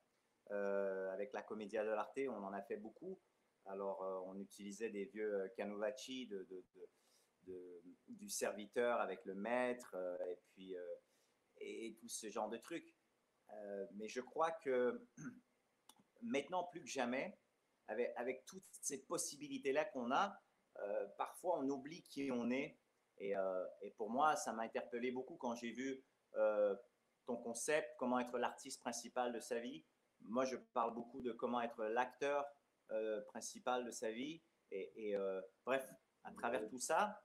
Euh, 0.50 1.11
avec 1.12 1.33
la 1.33 1.42
Commedia 1.42 1.85
dell'arte, 1.85 2.18
on 2.28 2.44
en 2.44 2.52
a 2.52 2.62
fait 2.62 2.76
beaucoup. 2.76 3.18
Alors, 3.64 4.02
euh, 4.02 4.20
on 4.26 4.38
utilisait 4.38 4.90
des 4.90 5.07
vieux 5.07 5.35
euh, 5.35 5.48
canovacci 5.57 6.30
du 8.09 8.28
serviteur 8.28 9.00
avec 9.00 9.24
le 9.24 9.35
maître 9.35 9.96
et 10.28 10.38
puis 10.46 10.74
et, 11.59 11.94
tout 12.00 12.09
ce 12.09 12.30
genre 12.30 12.48
de 12.48 12.57
trucs. 12.57 12.94
mais 13.92 14.09
je 14.09 14.20
crois 14.20 14.50
que 14.50 15.07
maintenant 16.22 16.64
plus 16.64 16.80
que 16.80 16.88
jamais, 16.88 17.38
avec, 17.87 18.46
toutes 18.46 18.64
ces 18.70 19.04
possibilités-là 19.04 19.85
qu'on 19.85 20.11
a, 20.11 20.42
parfois 21.18 21.59
on 21.59 21.68
oublie 21.68 22.02
qui 22.02 22.30
on 22.33 22.50
est. 22.50 22.78
Et 23.18 23.35
pour 23.98 24.09
moi, 24.09 24.37
ça 24.37 24.54
m'a 24.54 24.62
interpellé 24.62 25.11
beaucoup 25.11 25.37
quand 25.37 25.54
j'ai 25.54 25.72
vu 25.72 26.02
ton 27.26 27.37
concept, 27.37 27.94
comment 27.98 28.20
être 28.20 28.38
l'artiste 28.38 28.80
principal 28.80 29.35
de 29.35 29.40
sa 29.40 29.61
vie 29.61 29.85
moi, 30.24 30.44
je 30.44 30.56
parle 30.56 30.94
beaucoup 30.94 31.20
de 31.20 31.32
comment 31.32 31.60
être 31.60 31.84
l'acteur 31.84 32.46
euh, 32.90 33.20
principal 33.22 33.84
de 33.84 33.90
sa 33.90 34.10
vie. 34.10 34.42
Et, 34.70 35.14
euh, 35.16 35.40
bref, 35.64 35.88
à 36.24 36.32
travers 36.32 36.66
tout 36.68 36.78
ça, 36.78 37.22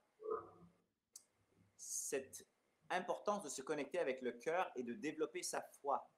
cette 1.76 2.46
importance 2.90 3.42
de 3.42 3.48
se 3.48 3.62
connecter 3.62 3.98
avec 3.98 4.22
le 4.22 4.32
cœur 4.32 4.70
et 4.76 4.82
de 4.82 4.94
développer 4.94 5.42
sa 5.42 5.62
foi. 5.80 6.10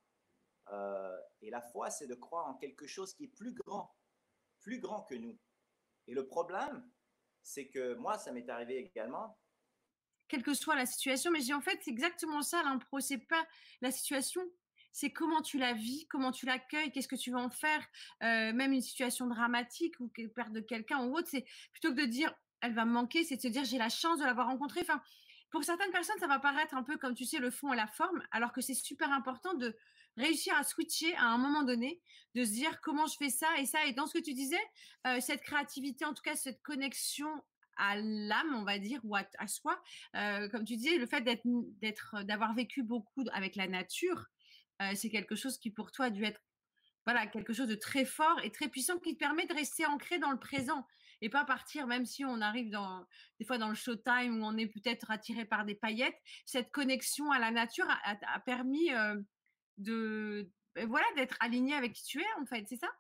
Euh, 0.70 1.18
et 1.40 1.50
la 1.50 1.60
foi, 1.60 1.90
c'est 1.90 2.06
de 2.06 2.14
croire 2.14 2.46
en 2.46 2.54
quelque 2.54 2.86
chose 2.86 3.14
qui 3.14 3.24
est 3.24 3.34
plus 3.36 3.52
grand, 3.52 3.96
plus 4.60 4.78
grand 4.78 5.02
que 5.04 5.14
nous. 5.14 5.38
Et 6.06 6.14
le 6.14 6.26
problème, 6.26 6.88
c'est 7.42 7.68
que 7.68 7.94
moi, 7.94 8.18
ça 8.18 8.32
m'est 8.32 8.48
arrivé 8.48 8.78
également. 8.78 9.38
Quelle 10.28 10.42
que 10.42 10.54
soit 10.54 10.76
la 10.76 10.86
situation, 10.86 11.30
mais 11.30 11.40
j'ai 11.40 11.54
en 11.54 11.60
fait, 11.60 11.80
exactement 11.86 12.42
ça 12.42 12.62
l'impro, 12.62 13.00
c'est 13.00 13.18
pas 13.18 13.46
la 13.80 13.90
situation, 13.90 14.42
c'est 14.92 15.10
comment 15.10 15.42
tu 15.42 15.58
la 15.58 15.72
vis, 15.72 16.06
comment 16.08 16.32
tu 16.32 16.46
l'accueilles, 16.46 16.92
qu'est-ce 16.92 17.08
que 17.08 17.16
tu 17.16 17.30
vas 17.30 17.40
en 17.40 17.50
faire, 17.50 17.84
euh, 18.22 18.52
même 18.52 18.72
une 18.72 18.80
situation 18.80 19.26
dramatique 19.26 19.98
ou 20.00 20.10
perte 20.34 20.52
de 20.52 20.60
quelqu'un 20.60 21.04
ou 21.04 21.16
autre, 21.16 21.28
c'est 21.30 21.44
plutôt 21.72 21.94
que 21.94 22.00
de 22.00 22.06
dire 22.06 22.34
elle 22.60 22.74
va 22.74 22.84
me 22.84 22.92
manquer, 22.92 23.24
c'est 23.24 23.36
de 23.36 23.42
se 23.42 23.48
dire 23.48 23.64
j'ai 23.64 23.78
la 23.78 23.88
chance 23.88 24.20
de 24.20 24.24
l'avoir 24.24 24.46
rencontrée. 24.46 24.80
Enfin, 24.82 25.02
pour 25.50 25.64
certaines 25.64 25.90
personnes, 25.90 26.18
ça 26.20 26.28
va 26.28 26.38
paraître 26.38 26.74
un 26.74 26.82
peu 26.82 26.96
comme 26.96 27.14
tu 27.14 27.24
sais 27.24 27.38
le 27.38 27.50
fond 27.50 27.72
et 27.72 27.76
la 27.76 27.88
forme, 27.88 28.22
alors 28.30 28.52
que 28.52 28.60
c'est 28.60 28.74
super 28.74 29.12
important 29.12 29.54
de 29.54 29.76
réussir 30.16 30.54
à 30.56 30.62
switcher 30.62 31.14
à 31.16 31.26
un 31.26 31.38
moment 31.38 31.62
donné, 31.62 32.00
de 32.34 32.44
se 32.44 32.50
dire 32.50 32.80
comment 32.80 33.06
je 33.06 33.16
fais 33.16 33.30
ça 33.30 33.48
et 33.58 33.66
ça. 33.66 33.84
Et 33.86 33.92
dans 33.92 34.06
ce 34.06 34.14
que 34.14 34.22
tu 34.22 34.34
disais, 34.34 34.60
euh, 35.06 35.20
cette 35.20 35.42
créativité, 35.42 36.04
en 36.04 36.14
tout 36.14 36.22
cas 36.22 36.36
cette 36.36 36.62
connexion 36.62 37.28
à 37.76 37.96
l'âme, 37.96 38.54
on 38.54 38.64
va 38.64 38.78
dire, 38.78 39.00
ou 39.04 39.16
à, 39.16 39.24
soi. 39.46 39.80
Euh, 40.14 40.48
comme 40.48 40.64
tu 40.64 40.76
disais, 40.76 40.98
le 40.98 41.06
fait 41.06 41.22
d'être, 41.22 42.22
d'avoir 42.24 42.54
vécu 42.54 42.82
beaucoup 42.82 43.24
avec 43.32 43.56
la 43.56 43.66
nature, 43.66 44.26
euh, 44.82 44.94
c'est 44.94 45.10
quelque 45.10 45.36
chose 45.36 45.58
qui 45.58 45.70
pour 45.70 45.92
toi 45.92 46.06
a 46.06 46.10
dû 46.10 46.24
être 46.24 46.40
voilà, 47.04 47.26
quelque 47.26 47.52
chose 47.52 47.68
de 47.68 47.74
très 47.74 48.04
fort 48.04 48.38
et 48.44 48.52
très 48.52 48.68
puissant 48.68 48.98
qui 48.98 49.14
te 49.14 49.18
permet 49.18 49.46
de 49.46 49.54
rester 49.54 49.86
ancré 49.86 50.18
dans 50.18 50.30
le 50.30 50.38
présent 50.38 50.86
et 51.20 51.28
pas 51.28 51.44
partir, 51.44 51.86
même 51.86 52.04
si 52.04 52.24
on 52.24 52.40
arrive 52.40 52.70
dans, 52.70 53.06
des 53.38 53.44
fois 53.44 53.58
dans 53.58 53.68
le 53.68 53.74
showtime 53.74 54.40
où 54.40 54.44
on 54.44 54.56
est 54.56 54.66
peut-être 54.66 55.10
attiré 55.10 55.44
par 55.44 55.64
des 55.64 55.74
paillettes. 55.74 56.16
Cette 56.46 56.70
connexion 56.70 57.30
à 57.30 57.38
la 57.38 57.50
nature 57.50 57.86
a, 57.88 58.40
permis 58.40 58.92
euh, 58.92 59.20
de, 59.78 60.50
ben 60.74 60.88
voilà, 60.88 61.06
d'être 61.16 61.36
aligné 61.40 61.74
avec 61.74 61.92
qui 61.92 62.04
tu 62.04 62.20
es, 62.20 62.32
en 62.40 62.46
fait, 62.46 62.64
c'est 62.68 62.76
ça? 62.76 62.90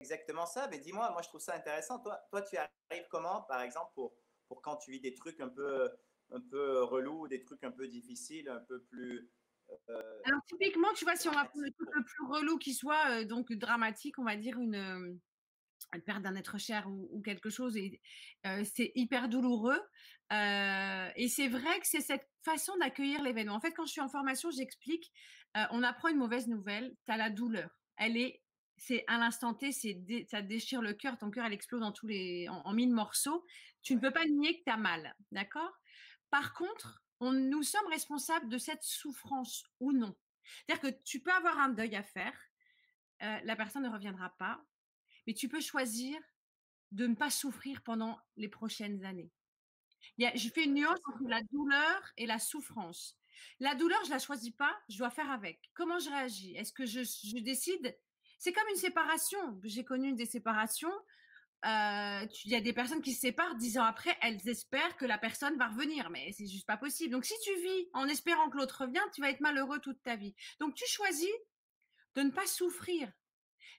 Exactement 0.00 0.44
ça. 0.46 0.68
Mais 0.68 0.78
dis-moi, 0.78 1.10
moi 1.12 1.22
je 1.22 1.28
trouve 1.28 1.40
ça 1.40 1.54
intéressant. 1.54 1.98
Toi, 2.00 2.20
toi, 2.30 2.42
tu 2.42 2.56
arrives 2.56 3.06
comment, 3.10 3.42
par 3.42 3.62
exemple, 3.62 3.90
pour, 3.94 4.14
pour 4.48 4.60
quand 4.60 4.76
tu 4.76 4.90
vis 4.90 5.00
des 5.00 5.14
trucs 5.14 5.40
un 5.40 5.48
peu, 5.48 5.90
un 6.30 6.40
peu 6.40 6.82
relous, 6.82 7.26
des 7.28 7.40
trucs 7.40 7.64
un 7.64 7.70
peu 7.70 7.88
difficiles, 7.88 8.50
un 8.50 8.60
peu 8.60 8.82
plus 8.82 9.30
Alors 10.24 10.40
typiquement, 10.46 10.92
tu 10.94 11.04
vois, 11.04 11.16
si 11.16 11.28
on 11.28 11.32
va 11.32 11.44
prendre 11.44 11.64
le 11.64 11.72
truc 11.72 11.88
le 11.92 12.04
plus 12.04 12.26
relou 12.26 12.58
qui 12.58 12.74
soit 12.74 13.10
euh, 13.10 13.24
donc 13.24 13.52
dramatique, 13.52 14.18
on 14.18 14.24
va 14.24 14.36
dire 14.36 14.58
une, 14.58 14.74
euh, 14.74 16.00
perte 16.06 16.22
d'un 16.22 16.36
être 16.36 16.58
cher 16.58 16.88
ou, 16.88 17.20
quelque 17.22 17.50
chose, 17.50 17.76
et 17.76 18.00
c'est 18.64 18.92
hyper 18.94 19.28
douloureux. 19.28 19.80
et 20.30 21.28
c'est 21.28 21.48
vrai 21.48 21.80
que 21.80 21.86
c'est 21.86 22.00
cette 22.00 22.26
façon 22.44 22.72
d'accueillir 22.78 23.22
l'événement. 23.22 23.54
En 23.54 23.60
fait, 23.60 23.72
quand 23.72 23.84
je 23.84 23.92
suis 23.92 24.00
en 24.00 24.08
formation, 24.08 24.50
j'explique, 24.50 25.12
on 25.54 25.82
apprend 25.82 26.08
une 26.08 26.16
mauvaise 26.16 26.46
nouvelle, 26.46 26.94
tu 27.04 27.12
as 27.12 27.18
la 27.18 27.28
douleur. 27.28 27.68
Elle 27.98 28.16
est 28.16 28.42
c'est 28.78 29.04
à 29.06 29.18
l'instant 29.18 29.54
T, 29.54 29.70
c'est 29.70 30.02
ça 30.28 30.42
déchire 30.42 30.82
le 30.82 30.92
cœur, 30.92 31.16
ton 31.16 31.30
cœur 31.30 31.44
elle 31.46 31.52
explose 31.52 31.80
dans 31.80 31.92
tous 31.92 32.06
les, 32.06 32.48
en, 32.48 32.62
en 32.64 32.72
mille 32.72 32.92
morceaux. 32.92 33.44
Tu 33.82 33.94
ne 33.94 34.00
peux 34.00 34.10
pas 34.10 34.24
nier 34.24 34.58
que 34.58 34.64
tu 34.64 34.72
as 34.72 34.76
mal, 34.76 35.14
d'accord? 35.30 35.72
Par 36.30 36.52
contre, 36.54 37.01
nous 37.30 37.62
sommes 37.62 37.86
responsables 37.88 38.48
de 38.48 38.58
cette 38.58 38.82
souffrance 38.82 39.64
ou 39.78 39.92
non. 39.92 40.16
C'est-à-dire 40.66 40.90
que 40.90 41.02
tu 41.04 41.20
peux 41.20 41.32
avoir 41.32 41.58
un 41.58 41.68
deuil 41.68 41.94
à 41.94 42.02
faire, 42.02 42.34
euh, 43.22 43.38
la 43.44 43.54
personne 43.54 43.84
ne 43.84 43.88
reviendra 43.88 44.30
pas, 44.38 44.60
mais 45.26 45.34
tu 45.34 45.48
peux 45.48 45.60
choisir 45.60 46.18
de 46.90 47.06
ne 47.06 47.14
pas 47.14 47.30
souffrir 47.30 47.82
pendant 47.82 48.18
les 48.36 48.48
prochaines 48.48 49.04
années. 49.04 49.30
je 50.18 50.48
fais 50.48 50.64
une 50.64 50.74
nuance 50.74 51.00
entre 51.06 51.28
la 51.28 51.42
douleur 51.52 52.12
et 52.16 52.26
la 52.26 52.38
souffrance. 52.38 53.16
La 53.60 53.74
douleur, 53.74 54.02
je 54.04 54.10
la 54.10 54.18
choisis 54.18 54.50
pas, 54.50 54.74
je 54.88 54.98
dois 54.98 55.10
faire 55.10 55.30
avec. 55.30 55.70
Comment 55.74 55.98
je 55.98 56.10
réagis? 56.10 56.54
Est-ce 56.56 56.72
que 56.72 56.84
je, 56.84 57.40
décide? 57.40 57.96
C'est 58.38 58.52
comme 58.52 58.68
une 58.68 58.76
séparation. 58.76 59.60
J'ai 59.62 59.84
connu 59.84 60.12
des 60.14 60.26
séparations. 60.26 60.92
Euh, 61.64 62.26
il 62.44 62.50
y 62.50 62.56
a 62.56 62.60
des 62.60 62.72
personnes 62.72 63.02
qui 63.02 63.12
se 63.12 63.20
séparent 63.20 63.54
dix 63.54 63.78
ans 63.78 63.84
après, 63.84 64.16
elles 64.20 64.48
espèrent 64.48 64.96
que 64.96 65.04
la 65.04 65.18
personne 65.18 65.56
va 65.58 65.68
revenir, 65.68 66.10
mais 66.10 66.32
c'est 66.32 66.46
juste 66.46 66.66
pas 66.66 66.76
possible. 66.76 67.12
Donc 67.12 67.24
si 67.24 67.34
tu 67.44 67.54
vis 67.54 67.88
en 67.92 68.08
espérant 68.08 68.50
que 68.50 68.56
l'autre 68.56 68.82
revienne, 68.82 69.02
tu 69.14 69.20
vas 69.20 69.30
être 69.30 69.40
malheureux 69.40 69.78
toute 69.78 70.02
ta 70.02 70.16
vie. 70.16 70.34
Donc 70.58 70.74
tu 70.74 70.84
choisis 70.88 71.30
de 72.16 72.22
ne 72.22 72.30
pas 72.30 72.46
souffrir 72.46 73.12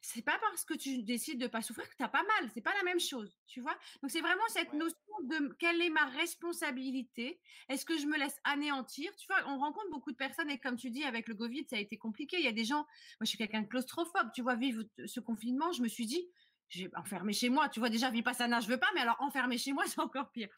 c'est 0.03 0.21
pas 0.21 0.37
parce 0.41 0.65
que 0.65 0.73
tu 0.73 1.01
décides 1.01 1.39
de 1.39 1.47
pas 1.47 1.61
souffrir 1.61 1.89
que 1.89 1.95
tu 1.95 2.03
n'as 2.03 2.09
pas 2.09 2.23
mal. 2.23 2.51
C'est 2.53 2.61
pas 2.61 2.73
la 2.73 2.83
même 2.83 2.99
chose, 2.99 3.39
tu 3.47 3.61
vois? 3.61 3.75
Donc 4.01 4.11
c'est 4.11 4.19
vraiment 4.19 4.43
cette 4.49 4.73
notion 4.73 4.97
de 5.23 5.53
quelle 5.59 5.81
est 5.81 5.89
ma 5.89 6.05
responsabilité? 6.07 7.39
Est-ce 7.69 7.85
que 7.85 7.97
je 7.97 8.05
me 8.05 8.17
laisse 8.17 8.37
anéantir? 8.43 9.15
Tu 9.15 9.25
vois, 9.27 9.37
on 9.47 9.57
rencontre 9.57 9.89
beaucoup 9.91 10.11
de 10.11 10.17
personnes 10.17 10.49
et 10.49 10.59
comme 10.59 10.75
tu 10.75 10.91
dis, 10.91 11.05
avec 11.05 11.29
le 11.29 11.35
Covid, 11.35 11.65
ça 11.69 11.77
a 11.77 11.79
été 11.79 11.97
compliqué. 11.97 12.35
Il 12.37 12.43
y 12.43 12.49
a 12.49 12.51
des 12.51 12.65
gens. 12.65 12.79
Moi, 12.79 13.21
je 13.21 13.27
suis 13.27 13.37
quelqu'un 13.37 13.61
de 13.61 13.67
claustrophobe. 13.67 14.29
Tu 14.35 14.41
vois, 14.41 14.55
vivre 14.55 14.83
ce 15.05 15.21
confinement, 15.21 15.71
je 15.71 15.81
me 15.81 15.87
suis 15.87 16.05
dit, 16.05 16.29
j'ai 16.73 16.89
enfermé 16.95 17.33
chez 17.33 17.49
moi. 17.49 17.69
Tu 17.69 17.79
vois, 17.79 17.89
déjà, 17.89 18.09
Vipassana, 18.09 18.59
je 18.59 18.67
veux 18.67 18.79
pas, 18.79 18.89
mais 18.95 19.01
alors 19.01 19.17
enfermé 19.19 19.57
chez 19.57 19.73
moi, 19.73 19.83
c'est 19.88 19.99
encore 19.99 20.31
pire. 20.31 20.49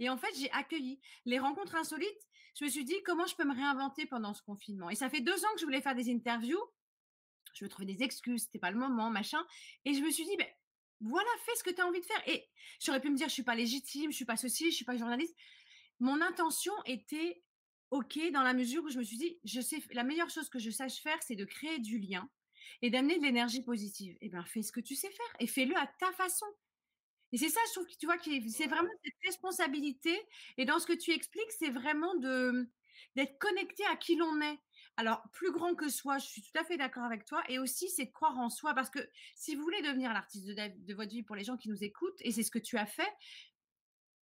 Et 0.00 0.08
en 0.08 0.16
fait, 0.16 0.34
j'ai 0.38 0.50
accueilli 0.52 1.00
les 1.24 1.38
rencontres 1.38 1.74
insolites. 1.74 2.28
Je 2.58 2.64
me 2.64 2.70
suis 2.70 2.84
dit, 2.84 2.96
comment 3.04 3.26
je 3.26 3.34
peux 3.34 3.44
me 3.44 3.54
réinventer 3.54 4.06
pendant 4.06 4.34
ce 4.34 4.42
confinement? 4.42 4.90
Et 4.90 4.94
ça 4.94 5.08
fait 5.10 5.20
deux 5.20 5.44
ans 5.44 5.52
que 5.54 5.60
je 5.60 5.64
voulais 5.64 5.80
faire 5.80 5.94
des 5.94 6.10
interviews 6.10 6.62
je 7.58 7.64
veux 7.64 7.68
trouver 7.68 7.92
des 7.92 8.02
excuses, 8.02 8.42
c'était 8.42 8.58
pas 8.58 8.70
le 8.70 8.78
moment, 8.78 9.10
machin. 9.10 9.44
Et 9.84 9.94
je 9.94 10.00
me 10.00 10.10
suis 10.10 10.24
dit, 10.24 10.36
ben 10.36 10.46
voilà, 11.00 11.28
fais 11.44 11.54
ce 11.56 11.64
que 11.64 11.70
tu 11.70 11.80
as 11.80 11.86
envie 11.86 12.00
de 12.00 12.06
faire. 12.06 12.28
Et 12.28 12.48
j'aurais 12.80 13.00
pu 13.00 13.10
me 13.10 13.16
dire, 13.16 13.28
je 13.28 13.32
suis 13.32 13.42
pas 13.42 13.54
légitime, 13.54 14.10
je 14.10 14.16
suis 14.16 14.24
pas 14.24 14.36
ceci, 14.36 14.70
je 14.70 14.76
suis 14.76 14.84
pas 14.84 14.96
journaliste. 14.96 15.36
Mon 16.00 16.20
intention 16.20 16.72
était 16.84 17.42
ok 17.90 18.18
dans 18.32 18.42
la 18.42 18.54
mesure 18.54 18.84
où 18.84 18.90
je 18.90 18.98
me 18.98 19.04
suis 19.04 19.16
dit, 19.16 19.38
je 19.44 19.60
sais, 19.60 19.82
la 19.92 20.04
meilleure 20.04 20.30
chose 20.30 20.48
que 20.48 20.58
je 20.58 20.70
sache 20.70 21.00
faire, 21.00 21.18
c'est 21.22 21.36
de 21.36 21.44
créer 21.44 21.78
du 21.78 21.98
lien 21.98 22.28
et 22.82 22.90
d'amener 22.90 23.18
de 23.18 23.22
l'énergie 23.24 23.62
positive. 23.62 24.14
Et 24.20 24.26
eh 24.26 24.28
ben, 24.28 24.44
fais 24.44 24.62
ce 24.62 24.72
que 24.72 24.80
tu 24.80 24.94
sais 24.94 25.10
faire 25.10 25.36
et 25.40 25.46
fais-le 25.46 25.76
à 25.76 25.86
ta 25.98 26.12
façon. 26.12 26.46
Et 27.32 27.38
c'est 27.38 27.50
ça, 27.50 27.60
je 27.68 27.72
trouve 27.72 27.86
que 27.86 27.96
tu 27.98 28.06
vois, 28.06 28.16
c'est 28.48 28.66
vraiment 28.66 28.88
cette 29.04 29.14
responsabilité. 29.24 30.18
Et 30.56 30.64
dans 30.64 30.78
ce 30.78 30.86
que 30.86 30.94
tu 30.94 31.12
expliques, 31.12 31.52
c'est 31.58 31.70
vraiment 31.70 32.14
de 32.16 32.68
d'être 33.14 33.38
connecté 33.38 33.84
à 33.86 33.96
qui 33.96 34.16
l'on 34.16 34.40
est. 34.40 34.58
Alors, 34.96 35.22
plus 35.32 35.52
grand 35.52 35.76
que 35.76 35.88
soi, 35.88 36.18
je 36.18 36.26
suis 36.26 36.42
tout 36.42 36.58
à 36.58 36.64
fait 36.64 36.76
d'accord 36.76 37.04
avec 37.04 37.24
toi. 37.24 37.42
Et 37.48 37.60
aussi, 37.60 37.88
c'est 37.88 38.06
de 38.06 38.10
croire 38.10 38.36
en 38.36 38.50
soi. 38.50 38.74
Parce 38.74 38.90
que 38.90 38.98
si 39.36 39.54
vous 39.54 39.62
voulez 39.62 39.80
devenir 39.82 40.12
l'artiste 40.12 40.46
de, 40.46 40.94
votre 40.94 41.10
vie 41.10 41.22
pour 41.22 41.36
les 41.36 41.44
gens 41.44 41.56
qui 41.56 41.68
nous 41.68 41.84
écoutent, 41.84 42.20
et 42.20 42.32
c'est 42.32 42.42
ce 42.42 42.50
que 42.50 42.58
tu 42.58 42.76
as 42.76 42.86
fait, 42.86 43.08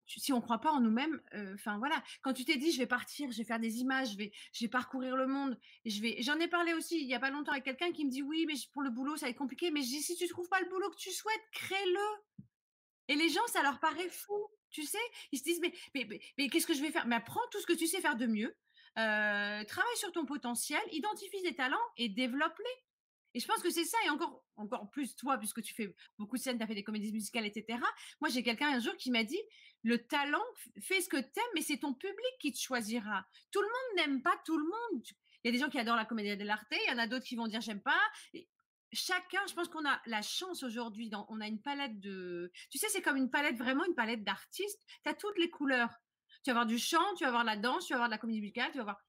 si 0.09 0.33
on 0.33 0.37
ne 0.37 0.43
croit 0.43 0.61
pas 0.61 0.73
en 0.73 0.81
nous-mêmes, 0.81 1.21
euh, 1.35 1.55
enfin 1.55 1.79
voilà, 1.79 2.03
quand 2.23 2.33
tu 2.33 2.45
t'es 2.45 2.57
dit 2.57 2.73
je 2.73 2.79
vais 2.79 2.87
partir, 2.87 3.31
je 3.31 3.39
vais 3.39 3.45
faire 3.45 3.61
des 3.61 3.79
images, 3.79 4.13
je 4.13 4.19
vais, 4.19 4.33
je 4.53 4.65
vais 4.65 4.69
parcourir 4.69 5.17
le 5.17 5.27
monde, 5.27 5.59
je 5.85 6.01
vais, 6.01 6.17
j'en 6.23 6.39
ai 6.41 6.49
parlé 6.49 6.75
aussi 6.75 7.01
il 7.01 7.07
y 7.07 7.15
a 7.15 7.21
pas 7.21 7.31
longtemps 7.31 7.53
avec 7.53 7.65
quelqu'un 7.65 7.93
qui 7.93 8.05
me 8.05 8.11
dit 8.11 8.23
oui 8.23 8.45
mais 8.47 8.55
pour 8.73 8.83
le 8.83 8.91
boulot 8.91 9.17
ça 9.17 9.27
va 9.27 9.31
être 9.31 9.37
compliqué, 9.37 9.71
mais 9.71 9.83
si 9.83 10.17
tu 10.17 10.29
trouves 10.29 10.49
pas 10.49 10.61
le 10.61 10.69
boulot 10.69 10.91
que 10.91 10.97
tu 10.97 11.11
souhaites, 11.11 11.45
crée-le. 11.53 12.45
Et 13.09 13.15
les 13.17 13.29
gens 13.29 13.47
ça 13.49 13.63
leur 13.63 13.81
paraît 13.81 14.09
fou, 14.09 14.39
tu 14.71 14.85
sais, 14.85 14.99
ils 15.33 15.39
se 15.39 15.45
disent 15.45 15.61
mais 15.61 15.73
mais, 15.95 16.21
mais 16.39 16.49
qu'est-ce 16.49 16.67
que 16.67 16.75
je 16.75 16.83
vais 16.83 16.91
faire? 16.91 17.07
Mais 17.07 17.17
apprends 17.17 17.47
tout 17.51 17.61
ce 17.61 17.67
que 17.67 17.73
tu 17.73 17.87
sais 17.87 18.01
faire 18.01 18.17
de 18.17 18.27
mieux, 18.27 18.57
euh, 18.99 19.65
travaille 19.65 19.97
sur 19.97 20.11
ton 20.13 20.25
potentiel, 20.25 20.81
identifie 20.91 21.43
tes 21.43 21.55
talents 21.55 21.77
et 21.97 22.09
développe-les. 22.09 22.85
Et 23.35 23.41
je 23.41 23.47
pense 23.47 23.63
que 23.63 23.71
c'est 23.71 23.85
ça, 23.85 23.99
et 24.07 24.11
encore, 24.11 24.43
encore 24.57 24.91
plus 24.91 25.15
toi, 25.15 25.39
puisque 25.39 25.63
tu 25.63 25.75
fais 25.75 25.95
beaucoup 26.19 26.37
de 26.37 26.43
scènes, 26.43 26.57
tu 26.57 26.65
as 26.65 26.67
fait 26.67 26.75
des 26.75 26.83
comédies 26.83 27.13
musicales, 27.13 27.47
etc. 27.47 27.79
Moi, 28.21 28.31
j'ai 28.31 28.43
quelqu'un 28.43 28.69
un 28.69 28.81
jour 28.81 28.97
qui 28.97 29.11
m'a 29.11 29.23
dit, 29.23 29.41
le 29.83 29.99
talent, 30.07 30.45
fais 30.81 31.01
ce 31.01 31.09
que 31.09 31.17
tu 31.17 31.23
aimes, 31.23 31.53
mais 31.55 31.63
c'est 31.63 31.79
ton 31.79 31.95
public 31.95 32.35
qui 32.41 32.53
te 32.53 32.59
choisira. 32.59 33.27
Tout 33.51 33.61
le 33.61 33.67
monde 33.67 33.97
n'aime 33.97 34.23
pas 34.23 34.37
tout 34.45 34.59
le 34.59 34.65
monde. 34.65 35.05
Il 35.43 35.47
y 35.47 35.49
a 35.49 35.53
des 35.53 35.59
gens 35.59 35.71
qui 35.71 35.79
adorent 35.79 35.97
la 35.97 36.05
comédie 36.05 36.37
dell'arte, 36.37 36.67
il 36.71 36.91
y 36.91 36.95
en 36.95 36.99
a 36.99 37.07
d'autres 37.07 37.25
qui 37.25 37.37
vont 37.37 37.47
dire 37.47 37.61
j'aime 37.61 37.81
pas. 37.81 38.01
Et 38.35 38.49
chacun, 38.93 39.41
je 39.49 39.55
pense 39.55 39.69
qu'on 39.69 39.87
a 39.89 40.01
la 40.07 40.23
chance 40.23 40.63
aujourd'hui, 40.63 41.11
on 41.29 41.41
a 41.41 41.47
une 41.47 41.61
palette 41.61 42.01
de... 42.01 42.51
Tu 42.71 42.79
sais, 42.79 42.89
c'est 42.89 43.03
comme 43.03 43.17
une 43.17 43.31
palette, 43.31 43.57
vraiment 43.57 43.85
une 43.85 43.95
palette 43.95 44.25
d'artistes. 44.25 44.85
Tu 45.05 45.09
as 45.09 45.15
toutes 45.15 45.39
les 45.39 45.51
couleurs. 45.51 45.91
Tu 46.43 46.51
vas 46.51 46.53
avoir 46.53 46.67
du 46.67 46.79
chant, 46.79 47.15
tu 47.17 47.25
vas 47.25 47.29
avoir 47.29 47.43
de 47.43 47.49
la 47.49 47.57
danse, 47.57 47.87
tu 47.87 47.93
vas 47.93 47.97
avoir 47.97 48.09
de 48.09 48.15
la 48.15 48.19
comédie 48.19 48.41
musicale, 48.41 48.71
tu 48.71 48.79
vas 48.79 48.83
avoir. 48.83 49.01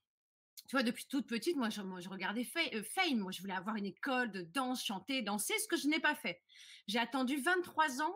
Tu 0.68 0.76
vois, 0.76 0.82
depuis 0.82 1.06
toute 1.06 1.26
petite, 1.26 1.56
moi, 1.56 1.70
je, 1.70 1.80
moi, 1.80 2.00
je 2.00 2.08
regardais 2.08 2.46
euh, 2.74 2.82
Fame. 2.82 3.18
Moi, 3.18 3.32
je 3.32 3.40
voulais 3.40 3.54
avoir 3.54 3.76
une 3.76 3.86
école 3.86 4.30
de 4.30 4.42
danse, 4.42 4.84
chanter, 4.84 5.22
danser, 5.22 5.58
ce 5.58 5.66
que 5.66 5.76
je 5.76 5.88
n'ai 5.88 6.00
pas 6.00 6.14
fait. 6.14 6.40
J'ai 6.86 6.98
attendu 6.98 7.40
23 7.40 8.02
ans 8.02 8.14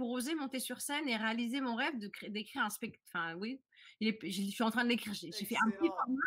pour 0.00 0.12
oser 0.12 0.34
monter 0.34 0.60
sur 0.60 0.80
scène 0.80 1.06
et 1.10 1.16
réaliser 1.18 1.60
mon 1.60 1.74
rêve 1.74 1.92
d'écrire 2.30 2.62
un 2.62 2.70
spectacle. 2.70 3.04
Enfin, 3.12 3.34
oui, 3.34 3.60
je 4.00 4.08
suis 4.50 4.62
en 4.62 4.70
train 4.70 4.82
de 4.82 4.88
l'écrire. 4.88 5.12
J'ai 5.12 5.30
fait 5.30 5.58
un 5.62 5.70
petit 5.70 5.88
format. 5.88 6.22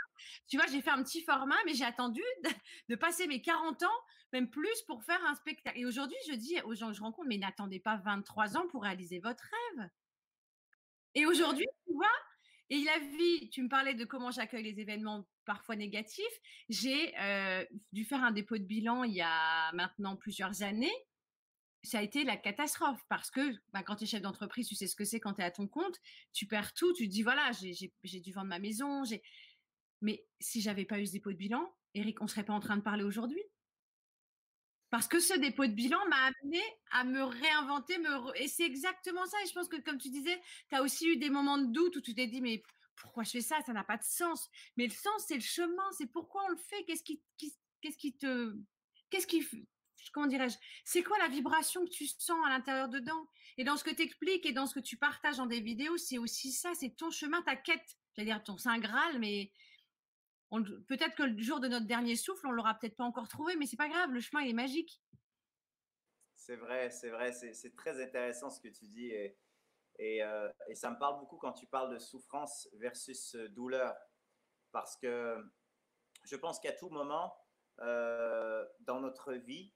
Tu 0.47 0.57
vois, 0.57 0.67
j'ai 0.67 0.79
fait 0.79 0.91
un 0.91 1.01
petit 1.01 1.23
format, 1.23 1.55
mais 1.65 1.73
j'ai 1.73 1.83
attendu 1.83 2.21
de, 2.89 2.95
passer 2.95 3.25
mes 3.25 3.41
40 3.41 3.81
ans, 3.81 3.99
même 4.31 4.47
plus, 4.47 4.79
pour 4.85 5.03
faire 5.03 5.19
un 5.25 5.33
spectacle. 5.33 5.79
Et 5.79 5.87
aujourd'hui, 5.87 6.15
je 6.29 6.35
dis 6.35 6.61
aux 6.65 6.75
gens 6.75 6.89
que 6.89 6.93
je 6.93 7.01
rencontre, 7.01 7.27
mais 7.27 7.39
n'attendez 7.39 7.79
pas 7.79 7.97
23 7.97 8.57
ans 8.57 8.67
pour 8.67 8.83
réaliser 8.83 9.17
votre 9.17 9.43
rêve. 9.43 9.89
Et 11.15 11.25
aujourd'hui, 11.25 11.65
tu 11.87 11.93
vois, 11.95 12.05
et 12.69 12.83
la 12.83 12.99
vie, 12.99 13.49
tu 13.49 13.63
me 13.63 13.69
parlais 13.69 13.95
de 13.95 14.05
comment 14.05 14.29
j'accueille 14.29 14.71
les 14.71 14.79
événements 14.79 15.27
parfois 15.45 15.75
négatifs. 15.75 16.39
J'ai 16.69 17.11
euh, 17.17 17.65
dû 17.91 18.05
faire 18.05 18.23
un 18.23 18.31
dépôt 18.31 18.59
de 18.59 18.65
bilan 18.65 19.03
il 19.03 19.13
y 19.13 19.21
a 19.21 19.71
maintenant 19.71 20.15
plusieurs 20.15 20.61
années. 20.61 20.93
Ça 21.83 21.99
a 21.99 22.01
été 22.01 22.23
la 22.23 22.37
catastrophe 22.37 23.01
parce 23.09 23.29
que 23.29 23.55
bah, 23.73 23.83
quand 23.83 23.97
tu 23.97 24.05
es 24.05 24.07
chef 24.07 24.21
d'entreprise, 24.21 24.67
tu 24.67 24.75
sais 24.75 24.87
ce 24.87 24.95
que 24.95 25.03
c'est 25.03 25.19
quand 25.19 25.33
tu 25.33 25.41
es 25.41 25.45
à 25.45 25.51
ton 25.51 25.67
compte. 25.67 25.99
Tu 26.31 26.47
perds 26.47 26.73
tout. 26.73 26.93
Tu 26.93 27.07
te 27.07 27.11
dis 27.11 27.23
voilà, 27.23 27.51
j'ai 27.51 28.19
dû 28.21 28.31
vendre 28.31 28.47
ma 28.47 28.59
maison. 28.59 29.03
Mais 30.01 30.25
si 30.39 30.61
j'avais 30.61 30.85
pas 30.85 30.99
eu 30.99 31.05
ce 31.05 31.11
dépôt 31.11 31.31
de 31.31 31.37
bilan, 31.37 31.73
Eric, 31.93 32.21
on 32.21 32.27
serait 32.27 32.45
pas 32.45 32.53
en 32.53 32.59
train 32.59 32.77
de 32.77 32.81
parler 32.81 33.03
aujourd'hui? 33.03 33.41
Parce 34.89 35.07
que 35.07 35.19
ce 35.19 35.33
dépôt 35.39 35.65
de 35.65 35.73
bilan 35.73 35.97
m'a 36.07 36.25
amené 36.25 36.61
à 36.91 37.03
me 37.03 37.23
réinventer. 37.23 37.97
Me 37.97 38.41
Et 38.41 38.47
c'est 38.47 38.63
exactement 38.65 39.25
ça. 39.25 39.37
Et 39.43 39.47
je 39.47 39.53
pense 39.53 39.67
que, 39.67 39.81
comme 39.81 39.97
tu 39.97 40.09
disais, 40.09 40.39
tu 40.69 40.75
as 40.75 40.83
aussi 40.83 41.07
eu 41.07 41.17
des 41.17 41.31
moments 41.31 41.57
de 41.57 41.71
doute 41.71 41.95
où 41.95 42.01
tu 42.01 42.13
t'es 42.13 42.27
dit, 42.27 42.41
mais 42.41 42.61
pourquoi 42.95 43.23
je 43.23 43.31
fais 43.31 43.41
ça? 43.41 43.59
Ça 43.65 43.73
n'a 43.73 43.83
pas 43.83 43.97
de 43.97 44.03
sens. 44.03 44.49
Mais 44.77 44.85
le 44.85 44.93
sens, 44.93 45.25
c'est 45.27 45.33
le 45.33 45.41
chemin. 45.41 45.91
C'est 45.97 46.05
pourquoi 46.05 46.43
on 46.45 46.49
le 46.49 46.57
fait? 46.57 46.83
Qu'est-ce 46.85 47.03
qui, 47.03 47.21
qui 47.81 48.13
te. 48.15 48.55
Qu'est-ce 49.09 49.25
qui. 49.25 49.47
Comment 50.11 50.27
dirais-je 50.27 50.57
C'est 50.85 51.03
quoi 51.03 51.17
la 51.19 51.27
vibration 51.27 51.85
que 51.85 51.89
tu 51.89 52.07
sens 52.07 52.37
à 52.45 52.49
l'intérieur 52.49 52.89
dedans? 52.89 53.27
Et 53.57 53.63
dans 53.63 53.77
ce 53.77 53.83
que 53.83 53.91
tu 53.93 54.01
expliques 54.01 54.45
et 54.45 54.53
dans 54.53 54.65
ce 54.65 54.75
que 54.75 54.79
tu 54.79 54.97
partages 54.97 55.37
dans 55.37 55.45
des 55.45 55.61
vidéos, 55.61 55.97
c'est 55.97 56.17
aussi 56.17 56.51
ça. 56.51 56.73
C'est 56.73 56.95
ton 56.95 57.11
chemin, 57.11 57.41
ta 57.43 57.55
quête. 57.55 57.97
J'allais 58.15 58.27
dire 58.27 58.43
ton 58.43 58.57
Saint 58.57 58.79
Graal, 58.79 59.19
mais 59.19 59.51
peut-être 60.87 61.15
que 61.15 61.23
le 61.23 61.41
jour 61.41 61.59
de 61.59 61.67
notre 61.67 61.87
dernier 61.87 62.15
souffle, 62.15 62.45
on 62.47 62.51
l'aura 62.51 62.75
peut-être 62.75 62.95
pas 62.95 63.03
encore 63.03 63.27
trouvé, 63.27 63.55
mais 63.55 63.65
c'est 63.65 63.77
pas 63.77 63.89
grave, 63.89 64.11
le 64.11 64.19
chemin 64.19 64.43
est 64.43 64.53
magique. 64.53 65.01
C'est 66.35 66.57
vrai, 66.57 66.89
c'est 66.89 67.09
vrai, 67.09 67.31
c'est 67.31 67.75
très 67.75 68.03
intéressant 68.03 68.49
ce 68.49 68.59
que 68.59 68.67
tu 68.67 68.85
dis 68.85 69.07
et, 69.07 69.37
et, 69.99 70.23
euh, 70.23 70.51
et, 70.67 70.75
ça 70.75 70.89
me 70.91 70.97
parle 70.99 71.19
beaucoup 71.19 71.37
quand 71.37 71.53
tu 71.53 71.65
parles 71.67 71.93
de 71.93 71.99
souffrance 71.99 72.67
versus 72.73 73.35
euh, 73.35 73.47
douleur, 73.49 73.95
parce 74.71 74.97
que 74.97 75.37
je 76.23 76.35
pense 76.35 76.59
qu'à 76.59 76.73
tout 76.73 76.89
moment 76.89 77.33
euh, 77.79 78.65
dans 78.81 78.99
notre 78.99 79.33
vie, 79.33 79.73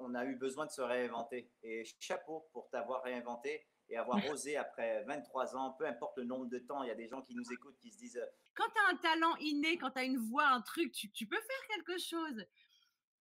on 0.00 0.14
a 0.14 0.24
eu 0.24 0.36
besoin 0.36 0.66
de 0.66 0.70
se 0.70 0.82
réinventer. 0.82 1.50
Et 1.62 1.84
chapeau 2.00 2.48
pour 2.52 2.68
t'avoir 2.70 3.02
réinventé 3.02 3.66
et 3.88 3.96
avoir 3.96 4.24
osé 4.30 4.56
après 4.56 5.04
23 5.04 5.56
ans, 5.56 5.72
peu 5.72 5.86
importe 5.86 6.16
le 6.16 6.24
nombre 6.24 6.46
de 6.46 6.58
temps, 6.58 6.82
il 6.82 6.88
y 6.88 6.92
a 6.92 6.94
des 6.94 7.08
gens 7.08 7.22
qui 7.22 7.34
nous 7.34 7.52
écoutent 7.52 7.78
qui 7.78 7.90
se 7.90 7.98
disent 7.98 8.20
quand 8.54 8.68
tu 8.68 8.80
as 8.80 8.92
un 8.92 8.96
talent 8.96 9.36
inné, 9.36 9.78
quand 9.78 9.90
tu 9.90 9.98
as 9.98 10.04
une 10.04 10.18
voix, 10.18 10.46
un 10.46 10.60
truc, 10.60 10.92
tu, 10.92 11.26
peux 11.26 11.40
faire 11.40 11.68
quelque 11.68 11.98
chose. 11.98 12.44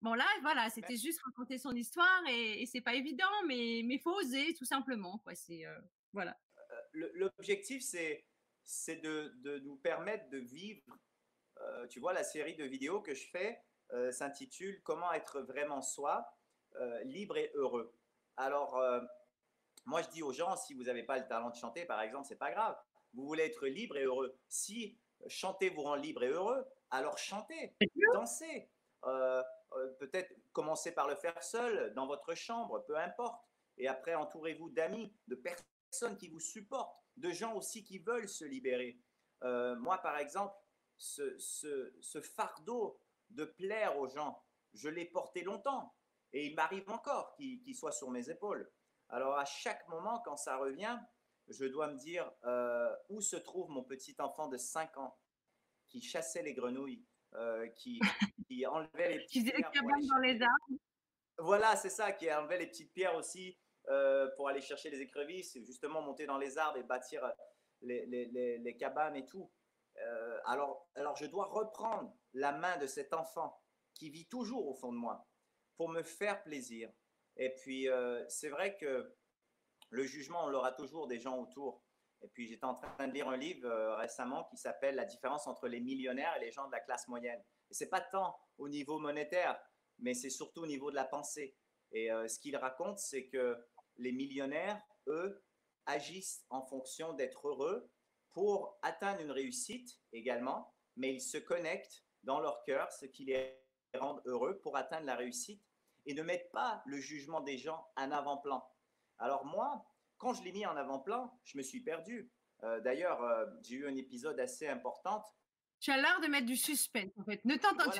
Bon, 0.01 0.13
là, 0.13 0.25
voilà, 0.41 0.69
c'était 0.69 0.97
juste 0.97 1.21
raconter 1.23 1.57
son 1.57 1.75
histoire 1.75 2.21
et, 2.29 2.65
c'est 2.65 2.81
pas 2.81 2.95
évident, 2.95 3.31
mais 3.47 3.79
il 3.79 3.99
faut 3.99 4.13
oser, 4.13 4.53
tout 4.55 4.65
simplement. 4.65 5.19
Quoi. 5.19 5.35
C'est, 5.35 5.65
euh, 5.65 5.79
voilà. 6.11 6.37
Euh, 6.57 7.09
l'objectif, 7.13 7.81
c'est, 7.83 8.25
c'est 8.63 8.97
de, 8.97 9.33
de, 9.37 9.59
nous 9.59 9.77
permettre 9.77 10.29
de 10.29 10.39
vivre. 10.39 10.83
Euh, 11.61 11.87
tu 11.87 11.99
vois, 11.99 12.13
la 12.13 12.23
série 12.23 12.55
de 12.55 12.65
vidéos 12.65 13.01
que 13.01 13.13
je 13.13 13.27
fais 13.29 13.61
s'intitule 14.11 14.81
Comment 14.83 15.11
être 15.13 15.41
vraiment 15.41 15.81
soi, 15.81 16.25
libre 17.03 17.37
et 17.37 17.51
heureux. 17.55 17.93
Alors, 18.37 18.81
moi, 19.85 20.01
je 20.01 20.09
dis 20.09 20.23
aux 20.23 20.33
gens, 20.33 20.55
si 20.55 20.73
vous 20.73 20.83
n'avez 20.83 21.03
pas 21.03 21.17
le 21.17 21.27
talent 21.27 21.49
de 21.49 21.55
chanter, 21.55 21.85
par 21.85 22.01
exemple, 22.01 22.27
c'est 22.27 22.35
pas 22.35 22.51
grave. 22.51 22.77
Vous 23.13 23.25
voulez 23.25 23.43
être 23.43 23.67
libre 23.67 23.97
et 23.97 24.03
heureux. 24.03 24.37
Si 24.47 24.97
chanter 25.27 25.69
vous 25.69 25.81
rend 25.81 25.95
libre 25.95 26.23
et 26.23 26.29
heureux, 26.29 26.65
alors 26.89 27.17
chantez, 27.17 27.75
dansez. 28.13 28.69
Euh, 29.05 29.43
euh, 29.73 29.87
peut-être 29.99 30.33
commencez 30.51 30.91
par 30.91 31.07
le 31.07 31.15
faire 31.15 31.41
seul, 31.41 31.93
dans 31.93 32.05
votre 32.05 32.35
chambre, 32.35 32.83
peu 32.85 32.97
importe. 32.97 33.41
Et 33.77 33.87
après, 33.87 34.15
entourez-vous 34.15 34.69
d'amis, 34.69 35.13
de 35.27 35.35
personnes 35.35 36.17
qui 36.17 36.27
vous 36.27 36.39
supportent, 36.39 36.95
de 37.17 37.31
gens 37.31 37.55
aussi 37.55 37.83
qui 37.83 37.99
veulent 37.99 38.27
se 38.27 38.45
libérer. 38.45 38.99
Euh, 39.43 39.75
moi, 39.77 39.97
par 39.99 40.17
exemple, 40.17 40.55
ce, 40.97 42.21
fardeau 42.21 42.99
de 43.35 43.45
plaire 43.45 43.97
aux 43.97 44.07
gens, 44.07 44.43
je 44.73 44.89
l'ai 44.89 45.05
porté 45.05 45.43
longtemps 45.43 45.93
et 46.33 46.45
il 46.45 46.55
m'arrive 46.55 46.89
encore 46.89 47.33
qu'il 47.35 47.75
soit 47.75 47.91
sur 47.91 48.09
mes 48.09 48.29
épaules. 48.29 48.71
Alors 49.09 49.37
à 49.37 49.45
chaque 49.45 49.87
moment, 49.89 50.21
quand 50.23 50.37
ça 50.37 50.57
revient, 50.57 50.97
je 51.47 51.65
dois 51.65 51.87
me 51.87 51.97
dire 51.97 52.31
euh, 52.45 52.93
où 53.09 53.21
se 53.21 53.35
trouve 53.35 53.69
mon 53.69 53.83
petit 53.83 54.15
enfant 54.19 54.47
de 54.47 54.57
5 54.57 54.97
ans 54.97 55.17
qui 55.87 56.01
chassait 56.01 56.43
les 56.43 56.53
grenouilles, 56.53 57.05
euh, 57.33 57.67
qui, 57.69 57.99
qui, 58.47 58.65
enlevait 58.65 59.09
les 59.09 59.19
petites 59.19 59.51
pierres. 59.51 59.71
dans 59.73 60.17
les 60.19 60.41
arbres. 60.41 60.79
Voilà, 61.37 61.75
c'est 61.75 61.89
ça, 61.89 62.13
qui 62.13 62.31
enlevait 62.31 62.59
les 62.59 62.67
petites 62.67 62.93
pierres 62.93 63.15
aussi 63.15 63.57
euh, 63.89 64.29
pour 64.37 64.47
aller 64.47 64.61
chercher 64.61 64.89
les 64.89 65.01
écrevisses, 65.01 65.57
justement 65.63 66.01
monter 66.01 66.25
dans 66.25 66.37
les 66.37 66.57
arbres 66.57 66.77
et 66.77 66.83
bâtir 66.83 67.29
les, 67.81 68.05
les, 68.05 68.59
les, 68.59 68.77
cabanes 68.77 69.15
et 69.15 69.25
tout. 69.25 69.51
alors, 70.45 70.87
alors 70.95 71.15
je 71.17 71.25
dois 71.25 71.45
reprendre 71.45 72.15
la 72.33 72.51
main 72.51 72.77
de 72.77 72.87
cet 72.87 73.13
enfant 73.13 73.61
qui 73.93 74.09
vit 74.09 74.27
toujours 74.27 74.67
au 74.67 74.73
fond 74.73 74.91
de 74.91 74.97
moi 74.97 75.27
pour 75.75 75.89
me 75.89 76.03
faire 76.03 76.43
plaisir. 76.43 76.91
Et 77.37 77.53
puis, 77.55 77.87
c'est 78.27 78.49
vrai 78.49 78.77
que 78.77 79.15
le 79.91 80.03
jugement, 80.05 80.45
on 80.45 80.49
l'aura 80.49 80.71
toujours 80.71 81.07
des 81.07 81.19
gens 81.19 81.37
autour. 81.37 81.83
Et 82.21 82.27
puis, 82.27 82.47
j'étais 82.47 82.65
en 82.65 82.75
train 82.75 83.07
de 83.07 83.13
lire 83.13 83.27
un 83.27 83.37
livre 83.37 83.67
euh, 83.67 83.95
récemment 83.95 84.45
qui 84.45 84.57
s'appelle 84.57 84.95
La 84.95 85.05
différence 85.05 85.47
entre 85.47 85.67
les 85.67 85.79
millionnaires 85.79 86.35
et 86.37 86.39
les 86.39 86.51
gens 86.51 86.67
de 86.67 86.71
la 86.71 86.79
classe 86.79 87.07
moyenne. 87.07 87.41
Et 87.69 87.73
c'est 87.73 87.89
pas 87.89 88.01
tant 88.01 88.37
au 88.57 88.69
niveau 88.69 88.99
monétaire, 88.99 89.59
mais 89.99 90.13
c'est 90.13 90.29
surtout 90.29 90.61
au 90.61 90.67
niveau 90.67 90.91
de 90.91 90.95
la 90.95 91.05
pensée. 91.05 91.57
Et 91.91 92.11
euh, 92.11 92.27
ce 92.27 92.39
qu'il 92.39 92.55
raconte, 92.55 92.99
c'est 92.99 93.27
que 93.27 93.57
les 93.97 94.11
millionnaires, 94.11 94.81
eux, 95.07 95.43
agissent 95.85 96.45
en 96.49 96.61
fonction 96.61 97.13
d'être 97.13 97.47
heureux 97.47 97.89
pour 98.31 98.79
atteindre 98.81 99.21
une 99.21 99.31
réussite 99.31 99.99
également, 100.13 100.73
mais 100.95 101.13
ils 101.13 101.21
se 101.21 101.37
connectent 101.37 102.05
dans 102.23 102.39
leur 102.39 102.63
cœur, 102.63 102.91
ce 102.91 103.05
qui 103.05 103.25
les 103.25 103.57
rend 103.95 104.21
heureux 104.25 104.59
pour 104.59 104.77
atteindre 104.77 105.05
la 105.05 105.15
réussite 105.15 105.61
et 106.05 106.13
ne 106.13 106.23
mettent 106.23 106.51
pas 106.51 106.81
le 106.85 106.97
jugement 106.97 107.41
des 107.41 107.57
gens 107.57 107.87
en 107.95 108.11
avant-plan. 108.11 108.65
Alors 109.19 109.45
moi, 109.45 109.85
quand 110.17 110.33
je 110.33 110.43
l'ai 110.43 110.51
mis 110.51 110.65
en 110.65 110.75
avant-plan, 110.75 111.39
je 111.43 111.57
me 111.57 111.63
suis 111.63 111.81
perdu. 111.81 112.31
Euh, 112.63 112.79
d'ailleurs, 112.81 113.21
euh, 113.23 113.45
j'ai 113.61 113.75
eu 113.75 113.87
un 113.87 113.95
épisode 113.95 114.39
assez 114.39 114.67
important. 114.67 115.23
Tu 115.79 115.91
as 115.91 115.97
l'art 115.97 116.21
de 116.21 116.27
mettre 116.27 116.45
du 116.45 116.55
suspense, 116.55 117.11
en 117.17 117.23
fait. 117.23 117.43
Ne 117.43 117.55
t'entends 117.55 117.91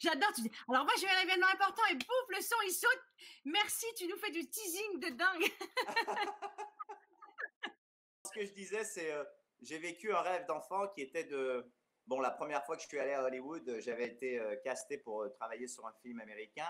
J'adore. 0.00 0.32
Tu 0.34 0.42
dis, 0.42 0.50
alors 0.68 0.84
moi, 0.84 0.92
je 0.96 1.02
vais 1.02 1.08
à 1.08 1.22
l'événement 1.22 1.46
important 1.46 1.82
et 1.92 1.96
pouf, 1.96 2.26
le 2.30 2.42
son, 2.42 2.56
il 2.66 2.72
saute. 2.72 3.04
Merci, 3.44 3.86
tu 3.96 4.08
nous 4.08 4.16
fais 4.16 4.32
du 4.32 4.44
teasing 4.48 4.98
de 4.98 5.10
dingue. 5.10 5.44
Ce 8.24 8.32
que 8.32 8.44
je 8.44 8.52
disais, 8.52 8.82
c'est 8.82 9.12
euh, 9.12 9.22
j'ai 9.62 9.78
vécu 9.78 10.12
un 10.12 10.20
rêve 10.20 10.46
d'enfant 10.46 10.88
qui 10.88 11.02
était 11.02 11.22
de. 11.24 11.70
Bon, 12.06 12.20
la 12.20 12.30
première 12.30 12.64
fois 12.64 12.76
que 12.76 12.82
je 12.82 12.88
suis 12.88 12.98
allé 12.98 13.12
à 13.12 13.24
Hollywood, 13.24 13.80
j'avais 13.80 14.06
été 14.06 14.40
casté 14.62 14.98
pour 14.98 15.26
travailler 15.34 15.66
sur 15.66 15.86
un 15.86 15.92
film 16.02 16.20
américain. 16.20 16.68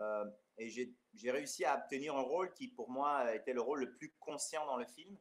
Euh, 0.00 0.24
et 0.58 0.68
j'ai 0.68 1.30
réussi 1.30 1.64
à 1.64 1.76
obtenir 1.78 2.16
un 2.16 2.22
rôle 2.22 2.52
qui, 2.52 2.68
pour 2.68 2.90
moi, 2.90 3.34
était 3.34 3.52
le 3.52 3.60
rôle 3.60 3.80
le 3.80 3.92
plus 3.94 4.14
conscient 4.20 4.64
dans 4.66 4.76
le 4.76 4.86
film. 4.86 5.16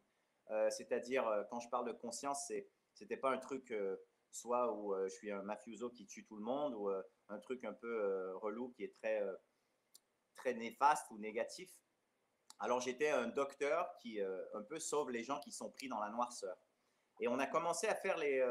Euh, 0.52 0.70
c'est-à-dire, 0.70 1.28
euh, 1.28 1.44
quand 1.50 1.60
je 1.60 1.70
parle 1.70 1.88
de 1.88 1.94
conscience, 1.94 2.52
c'était 2.94 3.18
pas 3.18 3.32
un 3.32 3.38
truc 3.38 3.74
soit 4.32 4.74
où 4.74 4.94
je 5.06 5.14
suis 5.14 5.32
un 5.32 5.42
mafioso 5.44 5.90
qui 5.90 6.06
tue 6.06 6.26
tout 6.26 6.36
le 6.36 6.44
monde, 6.44 6.74
ou 6.76 6.90
un 7.30 7.40
truc 7.40 7.64
un 7.64 7.74
peu 7.74 8.36
relou 8.36 8.70
qui 8.72 8.84
est 8.84 8.94
très, 8.94 9.22
très 10.36 10.54
néfaste 10.54 11.10
ou 11.12 11.18
négatif. 11.18 11.72
Alors 12.60 12.80
j'étais 12.80 13.10
un 13.10 13.28
docteur 13.28 13.96
qui 14.02 14.20
un 14.22 14.62
peu 14.64 14.80
sauve 14.80 15.12
les 15.12 15.24
gens 15.24 15.40
qui 15.40 15.52
sont 15.52 15.72
pris 15.72 15.88
dans 15.88 16.00
la 16.00 16.10
noirceur. 16.10 16.58
Et 17.22 17.30
on 17.30 17.40
a 17.40 17.48
commencé 17.48 17.88
à 17.88 17.96
faire 17.96 18.18
les, 18.18 18.42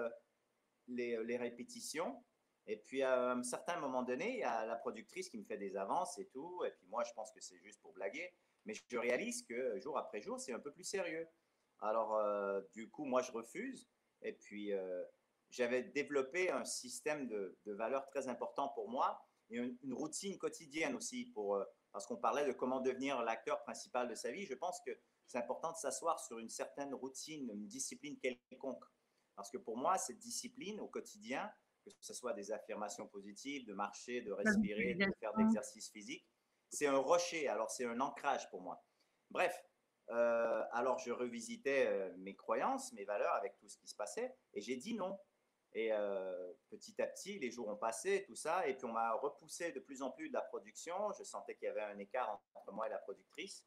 les, 0.88 1.22
les 1.24 1.36
répétitions. 1.36 2.22
Et 2.66 2.78
puis, 2.78 3.02
à 3.02 3.32
un 3.32 3.42
certain 3.42 3.78
moment 3.78 4.02
donné, 4.02 4.32
il 4.32 4.38
y 4.38 4.44
a 4.44 4.64
la 4.64 4.76
productrice 4.76 5.28
qui 5.28 5.38
me 5.38 5.44
fait 5.44 5.58
des 5.58 5.76
avances 5.76 6.18
et 6.18 6.26
tout. 6.28 6.64
Et 6.64 6.70
puis, 6.70 6.86
moi, 6.86 7.04
je 7.04 7.12
pense 7.12 7.30
que 7.32 7.40
c'est 7.40 7.58
juste 7.58 7.80
pour 7.82 7.92
blaguer. 7.92 8.32
Mais 8.64 8.74
je 8.74 8.96
réalise 8.96 9.42
que 9.42 9.78
jour 9.78 9.98
après 9.98 10.22
jour, 10.22 10.40
c'est 10.40 10.52
un 10.52 10.60
peu 10.60 10.72
plus 10.72 10.84
sérieux. 10.84 11.28
Alors, 11.80 12.16
euh, 12.16 12.62
du 12.72 12.88
coup, 12.90 13.04
moi, 13.04 13.20
je 13.20 13.32
refuse. 13.32 13.86
Et 14.22 14.32
puis, 14.32 14.72
euh, 14.72 15.04
j'avais 15.50 15.82
développé 15.82 16.50
un 16.50 16.64
système 16.64 17.28
de, 17.28 17.58
valeurs 17.66 18.06
très 18.06 18.28
important 18.28 18.68
pour 18.70 18.88
moi 18.88 19.22
et 19.50 19.58
une, 19.58 19.92
routine 19.92 20.38
quotidienne 20.38 20.94
aussi, 20.94 21.26
pour, 21.26 21.56
euh, 21.56 21.64
parce 21.92 22.06
qu'on 22.06 22.16
parlait 22.16 22.46
de 22.46 22.52
comment 22.52 22.80
devenir 22.80 23.22
l'acteur 23.22 23.62
principal 23.62 24.08
de 24.08 24.14
sa 24.14 24.32
vie. 24.32 24.46
Je 24.46 24.54
pense 24.54 24.80
que 24.86 24.90
c'est 25.26 25.38
important 25.38 25.72
de 25.72 25.76
s'asseoir 25.76 26.18
sur 26.18 26.38
une 26.38 26.48
certaine 26.48 26.94
routine, 26.94 27.50
une 27.52 27.66
discipline 27.66 28.18
quelconque. 28.18 28.84
Parce 29.36 29.50
que 29.50 29.58
pour 29.58 29.76
moi, 29.76 29.98
cette 29.98 30.18
discipline 30.18 30.80
au 30.80 30.88
quotidien, 30.88 31.50
que 31.84 31.90
ce 32.00 32.14
soit 32.14 32.32
des 32.32 32.52
affirmations 32.52 33.06
positives, 33.06 33.66
de 33.66 33.74
marcher, 33.74 34.22
de 34.22 34.32
respirer, 34.32 34.94
de 34.94 35.12
faire 35.20 35.32
de 35.34 35.42
l'exercice 35.42 35.90
physique. 35.90 36.26
C'est 36.70 36.86
un 36.86 36.96
rocher, 36.96 37.48
alors 37.48 37.70
c'est 37.70 37.84
un 37.84 38.00
ancrage 38.00 38.48
pour 38.50 38.62
moi. 38.62 38.82
Bref, 39.30 39.54
euh, 40.10 40.62
alors 40.72 40.98
je 40.98 41.12
revisitais 41.12 41.86
euh, 41.86 42.12
mes 42.18 42.34
croyances, 42.34 42.92
mes 42.92 43.04
valeurs 43.04 43.34
avec 43.34 43.56
tout 43.58 43.68
ce 43.68 43.78
qui 43.78 43.86
se 43.86 43.94
passait, 43.94 44.34
et 44.54 44.60
j'ai 44.60 44.76
dit 44.76 44.94
non. 44.94 45.18
Et 45.72 45.92
euh, 45.92 46.52
petit 46.70 47.00
à 47.02 47.06
petit, 47.06 47.38
les 47.40 47.50
jours 47.50 47.68
ont 47.68 47.76
passé, 47.76 48.24
tout 48.26 48.36
ça, 48.36 48.66
et 48.66 48.74
puis 48.74 48.84
on 48.84 48.92
m'a 48.92 49.12
repoussé 49.14 49.72
de 49.72 49.80
plus 49.80 50.02
en 50.02 50.10
plus 50.10 50.28
de 50.28 50.34
la 50.34 50.42
production. 50.42 51.12
Je 51.18 51.24
sentais 51.24 51.56
qu'il 51.56 51.66
y 51.66 51.68
avait 51.68 51.82
un 51.82 51.98
écart 51.98 52.40
entre 52.54 52.72
moi 52.72 52.86
et 52.86 52.90
la 52.90 52.98
productrice 52.98 53.66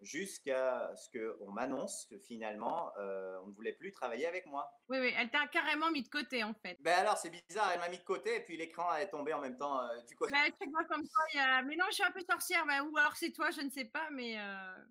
jusqu'à 0.00 0.92
ce 0.94 1.08
qu'on 1.10 1.50
m'annonce 1.50 2.06
que 2.10 2.18
finalement, 2.18 2.92
euh, 2.98 3.38
on 3.42 3.48
ne 3.48 3.52
voulait 3.54 3.72
plus 3.72 3.92
travailler 3.92 4.26
avec 4.26 4.46
moi. 4.46 4.70
Oui, 4.88 4.98
oui, 5.00 5.14
elle 5.16 5.30
t'a 5.30 5.46
carrément 5.46 5.90
mis 5.90 6.02
de 6.02 6.08
côté 6.08 6.44
en 6.44 6.54
fait. 6.54 6.76
Ben 6.80 6.98
alors, 6.98 7.16
c'est 7.16 7.30
bizarre, 7.30 7.70
elle 7.72 7.80
m'a 7.80 7.88
mis 7.88 7.98
de 7.98 8.04
côté 8.04 8.36
et 8.36 8.40
puis 8.40 8.56
l'écran 8.56 8.94
est 8.96 9.08
tombé 9.08 9.32
en 9.32 9.40
même 9.40 9.56
temps 9.56 9.80
euh, 9.80 10.00
du 10.02 10.14
côté. 10.16 10.32
Ben, 10.32 10.50
tu 10.60 10.70
vois 10.70 10.84
comme 10.84 11.04
ça, 11.04 11.20
il 11.32 11.36
y 11.38 11.40
a... 11.40 11.62
mais 11.62 11.76
non, 11.76 11.86
je 11.88 11.94
suis 11.94 12.04
un 12.04 12.10
peu 12.10 12.20
sorcière, 12.28 12.66
ben, 12.66 12.82
ou 12.82 12.96
alors 12.96 13.16
c'est 13.16 13.32
toi, 13.32 13.50
je 13.50 13.62
ne 13.62 13.70
sais 13.70 13.86
pas, 13.86 14.08
mais 14.10 14.38
euh, 14.38 14.84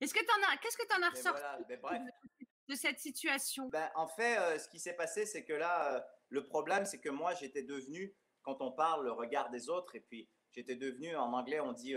est-ce 0.00 0.14
que 0.14 0.20
en 0.20 0.52
as, 0.52 0.56
qu'est-ce 0.58 0.76
que 0.76 0.86
tu 0.86 0.96
en 0.96 1.02
as 1.02 1.10
ressorti 1.10 1.42
ben, 1.68 2.08
de 2.68 2.74
cette 2.74 2.98
situation? 2.98 3.68
Ben, 3.68 3.90
En 3.94 4.08
fait, 4.08 4.58
ce 4.58 4.68
qui 4.68 4.80
s'est 4.80 4.96
passé, 4.96 5.26
c'est 5.26 5.44
que 5.44 5.52
là, 5.52 6.04
le 6.28 6.46
problème, 6.46 6.86
c'est 6.86 7.00
que 7.00 7.10
moi, 7.10 7.34
j'étais 7.34 7.62
devenu, 7.62 8.16
quand 8.42 8.60
on 8.60 8.72
parle, 8.72 9.04
le 9.04 9.12
regard 9.12 9.50
des 9.50 9.68
autres, 9.68 9.94
et 9.94 10.00
puis 10.00 10.28
j'étais 10.52 10.76
devenu, 10.76 11.14
en 11.16 11.32
anglais, 11.32 11.60
on 11.60 11.72
dit 11.72 11.94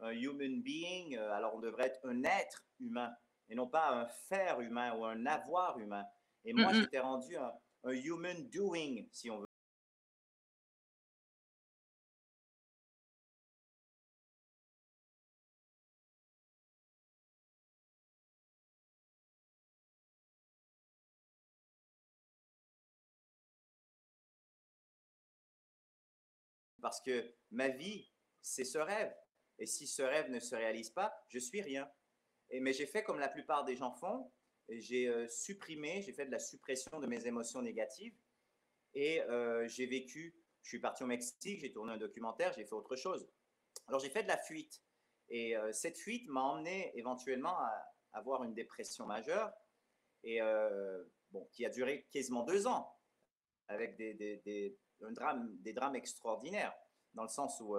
un 0.00 0.10
human 0.10 0.62
being, 0.62 1.16
euh, 1.16 1.32
alors 1.32 1.54
on 1.54 1.60
devrait 1.60 1.86
être 1.86 2.00
un 2.04 2.22
être 2.24 2.64
humain 2.80 3.14
et 3.48 3.54
non 3.54 3.68
pas 3.68 3.90
un 3.90 4.06
faire 4.28 4.60
humain 4.60 4.94
ou 4.94 5.04
un 5.04 5.26
avoir 5.26 5.78
humain. 5.78 6.04
Et 6.44 6.52
moi, 6.52 6.72
j'étais 6.72 7.00
rendu 7.00 7.36
un, 7.36 7.52
human 7.84 8.48
doing, 8.48 9.06
si 9.10 9.30
on 9.30 9.40
veut. 9.40 9.46
Parce 26.80 27.00
que 27.00 27.34
ma 27.50 27.68
vie, 27.68 28.08
c'est 28.42 28.64
ce 28.64 28.78
rêve. 28.78 29.12
Et 29.58 29.66
si 29.66 29.86
ce 29.86 30.02
rêve 30.02 30.30
ne 30.30 30.40
se 30.40 30.54
réalise 30.54 30.90
pas, 30.90 31.14
je 31.28 31.38
suis 31.38 31.62
rien. 31.62 31.90
Et, 32.50 32.60
mais 32.60 32.72
j'ai 32.72 32.86
fait 32.86 33.02
comme 33.02 33.18
la 33.18 33.28
plupart 33.28 33.64
des 33.64 33.76
gens 33.76 33.92
font. 33.92 34.30
J'ai 34.68 35.08
euh, 35.08 35.28
supprimé, 35.28 36.02
j'ai 36.02 36.12
fait 36.12 36.26
de 36.26 36.30
la 36.30 36.38
suppression 36.38 36.98
de 36.98 37.06
mes 37.06 37.26
émotions 37.26 37.62
négatives. 37.62 38.16
Et 38.94 39.22
euh, 39.22 39.66
j'ai 39.68 39.86
vécu, 39.86 40.36
je 40.62 40.68
suis 40.68 40.80
parti 40.80 41.04
au 41.04 41.06
Mexique, 41.06 41.60
j'ai 41.60 41.72
tourné 41.72 41.92
un 41.92 41.98
documentaire, 41.98 42.52
j'ai 42.52 42.64
fait 42.64 42.72
autre 42.72 42.96
chose. 42.96 43.28
Alors 43.86 44.00
j'ai 44.00 44.10
fait 44.10 44.22
de 44.22 44.28
la 44.28 44.38
fuite. 44.38 44.82
Et 45.28 45.56
euh, 45.56 45.72
cette 45.72 45.98
fuite 45.98 46.28
m'a 46.28 46.42
emmené 46.42 46.96
éventuellement 46.96 47.58
à 47.58 47.72
avoir 48.12 48.44
une 48.44 48.54
dépression 48.54 49.06
majeure, 49.06 49.52
et 50.22 50.40
bon, 51.30 51.44
qui 51.52 51.64
a 51.64 51.68
duré 51.68 52.08
quasiment 52.10 52.42
deux 52.42 52.66
ans, 52.66 52.98
avec 53.68 53.96
des, 53.96 54.14
des, 54.14 54.78
un 55.02 55.12
drame, 55.12 55.56
des 55.60 55.72
drames 55.72 55.94
extraordinaires, 55.94 56.74
dans 57.14 57.22
le 57.22 57.28
sens 57.28 57.60
où 57.60 57.76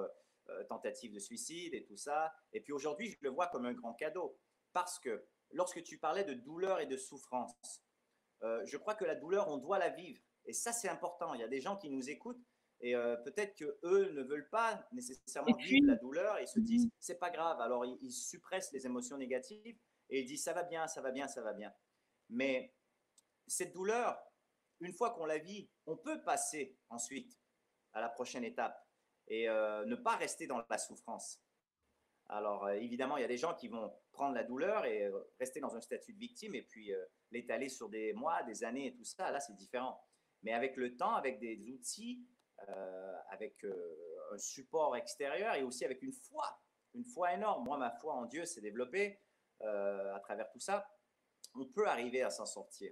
euh, 0.50 0.64
tentative 0.66 1.14
de 1.14 1.20
suicide 1.20 1.74
et 1.74 1.84
tout 1.84 1.98
ça. 1.98 2.34
Et 2.54 2.62
puis 2.62 2.74
aujourd'hui, 2.74 3.12
je 3.12 3.18
le 3.22 3.30
vois 3.30 3.48
comme 3.48 3.66
un 3.66 3.74
grand 3.74 3.94
cadeau. 3.94 4.38
Parce 4.74 5.00
que 5.00 5.26
lorsque 5.52 5.84
tu 5.84 5.98
parlais 5.98 6.24
de 6.24 6.34
douleur 6.34 6.80
et 6.80 6.86
de 6.86 6.98
souffrance, 6.98 7.84
euh, 8.44 8.64
je 8.66 8.78
crois 8.78 8.96
que 8.96 9.06
la 9.06 9.16
douleur, 9.16 9.50
on 9.50 9.58
doit 9.58 9.80
la 9.80 9.90
vivre. 9.90 10.22
Et 10.46 10.54
ça, 10.54 10.72
c'est 10.72 10.90
important. 10.90 11.34
Il 11.34 11.42
y 11.42 11.44
a 11.44 11.48
des 11.48 11.62
gens 11.62 11.76
qui 11.76 11.90
nous 11.90 12.10
écoutent 12.10 12.42
et 12.80 12.96
euh, 12.96 13.16
peut-être 13.18 13.56
que 13.56 13.80
eux 13.84 14.12
ne 14.12 14.22
veulent 14.22 14.50
pas 14.50 14.88
nécessairement 14.92 15.56
vivre 15.58 15.88
la 15.88 15.96
douleur 15.96 16.38
et 16.38 16.46
se 16.46 16.60
disent 16.60 16.86
mhm. 16.86 16.92
c'est 17.00 17.20
pas 17.20 17.32
grave. 17.32 17.60
Alors 17.60 17.86
ils, 17.86 17.98
ils, 18.02 18.12
suppressent 18.12 18.72
les 18.72 18.86
émotions 18.86 19.18
négatives 19.18 19.78
et 20.10 20.22
ils 20.22 20.26
disent 20.26 20.44
ça 20.44 20.54
va 20.54 20.64
bien, 20.64 20.88
ça 20.88 21.02
va 21.02 21.12
bien, 21.12 21.28
ça 21.28 21.42
va 21.42 21.54
bien. 21.54 21.74
Mais 22.30 22.74
cette 23.48 23.74
douleur, 23.74 24.20
une 24.80 24.94
fois 24.94 25.12
qu'on 25.12 25.26
la 25.26 25.40
vit, 25.40 25.70
on 25.88 25.98
peut 25.98 26.22
passer 26.24 26.78
ensuite 26.90 27.40
à 27.94 28.02
la 28.02 28.10
prochaine 28.10 28.44
étape 28.44 28.87
et 29.28 29.50
euh, 29.50 29.86
ne 29.86 29.96
pas 29.96 30.16
rester 30.16 30.48
dans 30.48 30.64
la 30.70 30.78
souffrance. 30.78 31.42
Alors 32.30 32.66
euh, 32.66 32.74
évidemment, 32.74 33.18
il 33.18 33.22
y 33.22 33.26
a 33.26 33.28
des 33.28 33.38
gens 33.38 33.54
qui 33.54 33.68
vont 33.68 33.94
prendre 34.12 34.36
la 34.36 34.44
douleur 34.44 34.86
et 34.86 35.06
euh, 35.06 35.20
rester 35.40 35.60
dans 35.60 35.76
un 35.76 35.82
statut 35.82 36.14
de 36.14 36.20
victime 36.20 36.56
et 36.56 36.64
puis 36.64 36.92
l'étaler 37.32 37.70
sur 37.70 37.90
des 37.90 38.14
mois, 38.14 38.44
des 38.44 38.64
années 38.64 38.88
et 38.88 38.94
tout 38.94 39.04
ça. 39.04 39.32
Là, 39.32 39.40
c'est 39.40 39.56
différent. 39.56 40.02
Mais 40.44 40.54
avec 40.54 40.76
le 40.78 40.96
temps, 40.96 41.16
avec 41.16 41.40
des 41.40 41.60
outils, 41.70 42.26
avec 43.30 43.64
un 44.32 44.38
support 44.38 44.96
extérieur 44.96 45.56
et 45.56 45.64
aussi 45.64 45.86
avec 45.86 46.02
une 46.02 46.14
foi 46.14 46.60
une 46.94 47.06
foi 47.06 47.34
énorme. 47.34 47.64
Moi, 47.64 47.78
ma 47.78 47.92
foi 47.92 48.14
en 48.14 48.26
Dieu 48.26 48.46
s'est 48.46 48.62
développée 48.62 49.20
à 49.62 50.20
travers 50.24 50.50
tout 50.50 50.60
ça. 50.60 50.88
On 51.54 51.66
peut 51.66 51.88
arriver 51.88 52.24
à 52.24 52.30
s'en 52.30 52.46
sortir. 52.46 52.92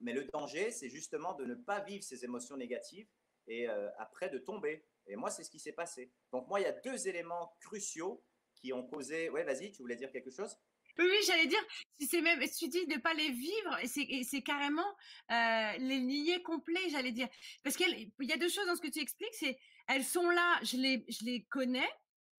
mais 0.00 0.12
le 0.12 0.24
danger, 0.24 0.70
c'est 0.70 0.88
justement 0.88 1.34
de 1.34 1.44
ne 1.44 1.54
pas 1.54 1.80
vivre 1.80 2.02
ces 2.02 2.24
émotions 2.24 2.56
négatives 2.56 3.08
et 3.46 3.66
après 3.98 4.28
de 4.28 4.38
tomber. 4.38 4.84
Et 5.06 5.16
moi, 5.16 5.30
c'est 5.30 5.44
ce 5.44 5.50
qui 5.50 5.60
s'est 5.60 5.72
passé. 5.72 6.12
Donc 6.32 6.48
moi, 6.48 6.60
il 6.60 6.64
y 6.64 6.66
a 6.66 6.72
deux 6.72 7.06
éléments 7.06 7.56
cruciaux 7.60 8.24
qui 8.54 8.72
ont 8.72 8.86
causé... 8.86 9.30
Ouais, 9.30 9.44
vas-y, 9.44 9.70
tu 9.70 9.82
voulais 9.82 9.96
dire 9.96 10.10
quelque 10.10 10.30
chose? 10.30 10.56
Oui, 10.98 11.18
j'allais 11.26 11.46
dire, 11.46 11.62
c'est 12.00 12.22
même, 12.22 12.40
tu 12.40 12.68
dis 12.68 12.86
de 12.86 12.98
pas 12.98 13.12
les 13.12 13.30
vivre, 13.30 13.78
c'est 13.84 14.42
carrément 14.42 14.96
euh, 15.30 15.72
les 15.78 16.00
nier 16.00 16.42
complets, 16.42 16.88
j'allais 16.88 17.12
dire. 17.12 17.28
Parce 17.62 17.76
qu'il 17.76 18.10
y 18.18 18.32
a 18.32 18.36
deux 18.38 18.48
choses 18.48 18.66
dans 18.66 18.76
ce 18.76 18.80
que 18.80 18.90
tu 18.90 19.00
expliques, 19.00 19.34
c'est 19.34 19.58
elles 19.88 20.04
sont 20.04 20.30
là, 20.30 20.58
je 20.62 20.78
les, 20.78 21.04
je 21.08 21.24
les 21.26 21.44
connais, 21.44 21.88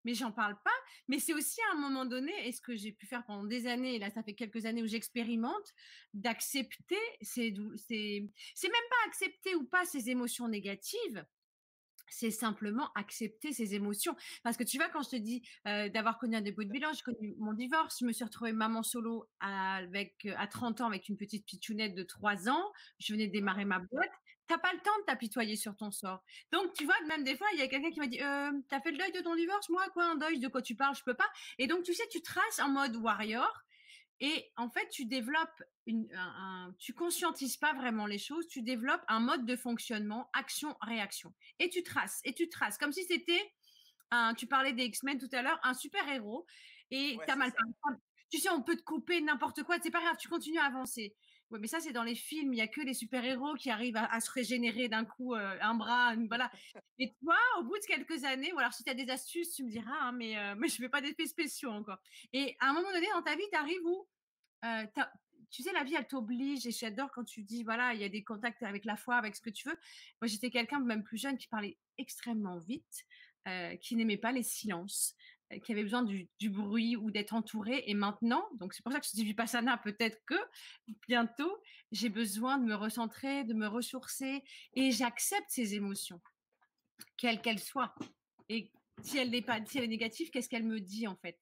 mais 0.07 0.13
j'en 0.13 0.31
parle 0.31 0.55
pas. 0.63 0.79
Mais 1.09 1.19
c'est 1.19 1.33
aussi 1.33 1.59
à 1.69 1.75
un 1.75 1.79
moment 1.79 2.05
donné, 2.05 2.31
et 2.47 2.53
ce 2.53 2.61
que 2.61 2.77
j'ai 2.77 2.93
pu 2.93 3.05
faire 3.05 3.25
pendant 3.25 3.43
des 3.43 3.67
années, 3.67 3.95
et 3.95 3.99
là 3.99 4.09
ça 4.09 4.23
fait 4.23 4.35
quelques 4.35 4.65
années 4.65 4.81
où 4.81 4.87
j'expérimente, 4.87 5.73
d'accepter 6.13 6.95
c'est 7.21 7.51
même 7.51 8.87
pas 8.89 9.07
accepter 9.07 9.53
ou 9.55 9.65
pas 9.65 9.83
ces 9.83 10.09
émotions 10.09 10.47
négatives, 10.47 11.25
c'est 12.09 12.31
simplement 12.31 12.89
accepter 12.95 13.51
ses 13.51 13.75
émotions. 13.75 14.15
Parce 14.43 14.55
que 14.55 14.63
tu 14.63 14.77
vois, 14.77 14.87
quand 14.87 15.03
je 15.03 15.09
te 15.09 15.15
dis 15.17 15.45
d'avoir 15.65 16.17
connu 16.19 16.37
un 16.37 16.41
dépôt 16.41 16.63
de 16.63 16.69
bilan, 16.69 16.93
j'ai 16.93 17.01
connu 17.01 17.35
mon 17.37 17.51
divorce, 17.51 17.97
je 17.99 18.05
me 18.05 18.13
suis 18.13 18.23
retrouvée 18.23 18.53
maman 18.53 18.83
solo 18.83 19.29
avec, 19.41 20.25
à 20.37 20.47
30 20.47 20.79
ans 20.79 20.87
avec 20.87 21.09
une 21.09 21.17
petite 21.17 21.45
pitchounette 21.45 21.95
de 21.95 22.03
3 22.03 22.47
ans, 22.47 22.71
je 22.99 23.11
venais 23.11 23.27
démarrer 23.27 23.65
ma 23.65 23.79
boîte. 23.79 24.13
T'as 24.47 24.57
pas 24.57 24.71
le 24.73 24.79
temps 24.79 24.97
de 24.99 25.05
t'apitoyer 25.05 25.55
sur 25.55 25.75
ton 25.75 25.91
sort. 25.91 26.23
Donc, 26.51 26.73
tu 26.73 26.85
vois, 26.85 26.95
même 27.07 27.23
des 27.23 27.35
fois, 27.35 27.47
il 27.53 27.59
y 27.59 27.61
a 27.61 27.67
quelqu'un 27.67 27.91
qui 27.91 27.99
m'a 27.99 28.07
dit, 28.07 28.21
euh, 28.21 28.51
t'as 28.69 28.79
fait 28.79 28.91
le 28.91 28.97
deuil 28.97 29.11
de 29.11 29.19
ton 29.19 29.35
divorce? 29.35 29.69
Moi, 29.69 29.83
quoi, 29.93 30.05
un 30.05 30.15
deuil? 30.15 30.39
De 30.39 30.47
quoi 30.47 30.61
tu 30.61 30.75
parles? 30.75 30.95
Je 30.95 31.03
peux 31.03 31.13
pas? 31.13 31.27
Et 31.57 31.67
donc, 31.67 31.83
tu 31.83 31.93
sais, 31.93 32.07
tu 32.09 32.21
traces 32.21 32.59
en 32.59 32.69
mode 32.69 32.95
warrior 32.95 33.51
et 34.19 34.51
en 34.55 34.69
fait, 34.69 34.87
tu 34.89 35.05
développes 35.05 35.63
une, 35.85 36.07
un, 36.15 36.73
tu 36.79 36.93
conscientises 36.93 37.57
pas 37.57 37.73
vraiment 37.73 38.07
les 38.07 38.17
choses, 38.17 38.47
tu 38.47 38.61
développes 38.61 39.03
un 39.07 39.19
mode 39.19 39.45
de 39.45 39.55
fonctionnement, 39.55 40.29
action-réaction. 40.33 41.33
Et 41.59 41.69
tu 41.69 41.83
traces, 41.83 42.21
et 42.23 42.33
tu 42.33 42.49
traces, 42.49 42.77
comme 42.77 42.91
si 42.91 43.03
c'était 43.03 43.53
un, 44.09 44.33
tu 44.33 44.47
parlais 44.47 44.73
des 44.73 44.85
X-Men 44.85 45.19
tout 45.19 45.29
à 45.33 45.43
l'heure, 45.43 45.59
un 45.63 45.75
super-héros, 45.75 46.47
et 46.89 47.17
tu 47.23 47.31
as 47.31 47.35
mal 47.35 47.53
Tu 48.31 48.39
sais, 48.39 48.49
on 48.49 48.63
peut 48.63 48.75
te 48.75 48.81
couper 48.81 49.21
n'importe 49.21 49.63
quoi, 49.63 49.77
c'est 49.81 49.91
pas 49.91 50.01
grave, 50.01 50.17
tu 50.19 50.29
continues 50.29 50.59
à 50.59 50.65
avancer. 50.65 51.15
Ouais, 51.49 51.59
mais 51.59 51.67
ça, 51.67 51.79
c'est 51.79 51.93
dans 51.93 52.03
les 52.03 52.15
films. 52.15 52.53
Il 52.53 52.57
y 52.57 52.61
a 52.61 52.67
que 52.67 52.81
les 52.81 52.93
super-héros 52.93 53.55
qui 53.55 53.69
arrivent 53.69 53.97
à, 53.97 54.19
se 54.19 54.29
régénérer 54.31 54.89
d'un 54.89 55.05
coup 55.05 55.33
euh, 55.33 55.57
un 55.61 55.75
bras, 55.75 56.13
voilà. 56.27 56.51
Et 56.99 57.13
toi, 57.21 57.37
au 57.59 57.63
bout 57.63 57.77
de 57.77 57.85
quelques 57.85 58.25
années, 58.25 58.51
ou 58.53 58.59
alors 58.59 58.73
si 58.73 58.83
tu 58.83 58.89
as 58.89 58.93
des 58.93 59.09
astuces, 59.09 59.53
tu 59.53 59.63
me 59.63 59.69
diras, 59.69 59.95
hein, 60.01 60.11
mais, 60.11 60.37
euh, 60.37 60.55
mais 60.57 60.67
je 60.67 60.75
ne 60.81 60.85
fais 60.85 60.89
pas 60.89 61.01
d'effets 61.01 61.27
spéciaux 61.27 61.71
encore. 61.71 61.99
Et 62.33 62.57
à 62.59 62.69
un 62.69 62.73
moment 62.73 62.91
donné 62.91 63.07
dans 63.13 63.21
ta 63.21 63.35
vie, 63.35 63.45
tu 63.49 63.57
arrives 63.57 63.85
où 63.85 64.07
euh, 64.65 64.85
tu 65.49 65.63
sais, 65.63 65.71
la 65.71 65.85
vie, 65.85 65.95
elle 65.95 66.07
t'oblige, 66.07 66.67
et 66.67 66.71
j'adore 66.71 67.09
quand 67.11 67.23
tu 67.23 67.43
dis, 67.43 67.63
voilà, 67.63 67.93
il 67.93 68.01
y 68.01 68.03
a 68.03 68.09
des 68.09 68.23
contacts 68.23 68.63
avec 68.63 68.83
la 68.83 68.97
foi, 68.97 69.15
avec 69.15 69.33
ce 69.35 69.41
que 69.41 69.49
tu 69.49 69.69
veux. 69.69 69.77
Moi, 70.21 70.27
j'étais 70.27 70.49
quelqu'un, 70.49 70.81
même 70.81 71.03
plus 71.03 71.17
jeune, 71.17 71.37
qui 71.37 71.47
parlait 71.47 71.77
extrêmement 71.97 72.57
vite, 72.57 73.05
qui 73.79 73.95
n'aimait 73.95 74.17
pas 74.17 74.33
les 74.33 74.43
silences, 74.43 75.15
qui 75.63 75.71
avait 75.71 75.83
besoin 75.83 76.03
du, 76.03 76.29
bruit 76.49 76.95
ou 76.95 77.11
d'être 77.11 77.33
entouré. 77.33 77.83
Et 77.87 77.93
maintenant, 77.93 78.47
donc 78.55 78.73
c'est 78.73 78.83
pour 78.83 78.91
ça 78.91 78.99
que 78.99 79.05
je 79.05 79.11
dis 79.11 79.23
Vipassana, 79.23 79.77
peut-être 79.77 80.19
que 80.25 80.35
bientôt, 81.07 81.61
j'ai 81.91 82.09
besoin 82.09 82.57
de 82.57 82.65
me 82.65 82.75
recentrer, 82.75 83.43
de 83.43 83.53
me 83.53 83.67
ressourcer 83.67 84.43
et 84.73 84.91
j'accepte 84.91 85.49
ces 85.49 85.75
émotions, 85.75 86.21
quelles 87.15 87.41
qu'elles 87.41 87.59
soient. 87.59 87.95
Et 88.49 88.71
si 89.03 89.17
elle 89.17 89.29
n'est 89.29 89.41
pas, 89.41 89.63
si 89.65 89.77
elle 89.77 89.85
est 89.85 89.89
négative, 89.89 90.29
qu'est-ce 90.31 90.49
qu'elle 90.49 90.65
me 90.65 90.79
dit 90.79 91.07
en 91.07 91.15
fait? 91.15 91.39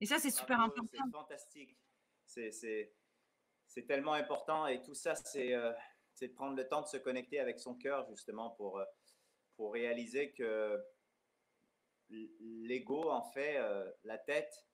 Et 0.00 0.06
ça, 0.06 0.18
c'est 0.18 0.30
super 0.30 0.60
important. 0.60 1.04
C'est 1.04 1.12
fantastique. 1.12 1.76
C'est 2.24 3.86
tellement 3.86 4.14
important 4.14 4.66
et 4.66 4.80
tout 4.82 4.94
ça, 4.94 5.14
c'est 5.14 5.54
euh, 5.54 5.72
de 6.20 6.26
prendre 6.28 6.56
le 6.56 6.66
temps 6.66 6.82
de 6.82 6.86
se 6.86 6.96
connecter 6.96 7.38
avec 7.38 7.60
son 7.60 7.74
cœur 7.74 8.06
justement 8.08 8.50
pour, 8.50 8.78
euh, 8.78 8.84
pour 9.56 9.72
réaliser 9.72 10.32
que 10.32 10.80
l'ego, 12.10 13.10
en 13.10 13.22
fait, 13.22 13.56
euh, 13.58 13.90
la 14.04 14.18
tête, 14.18 14.66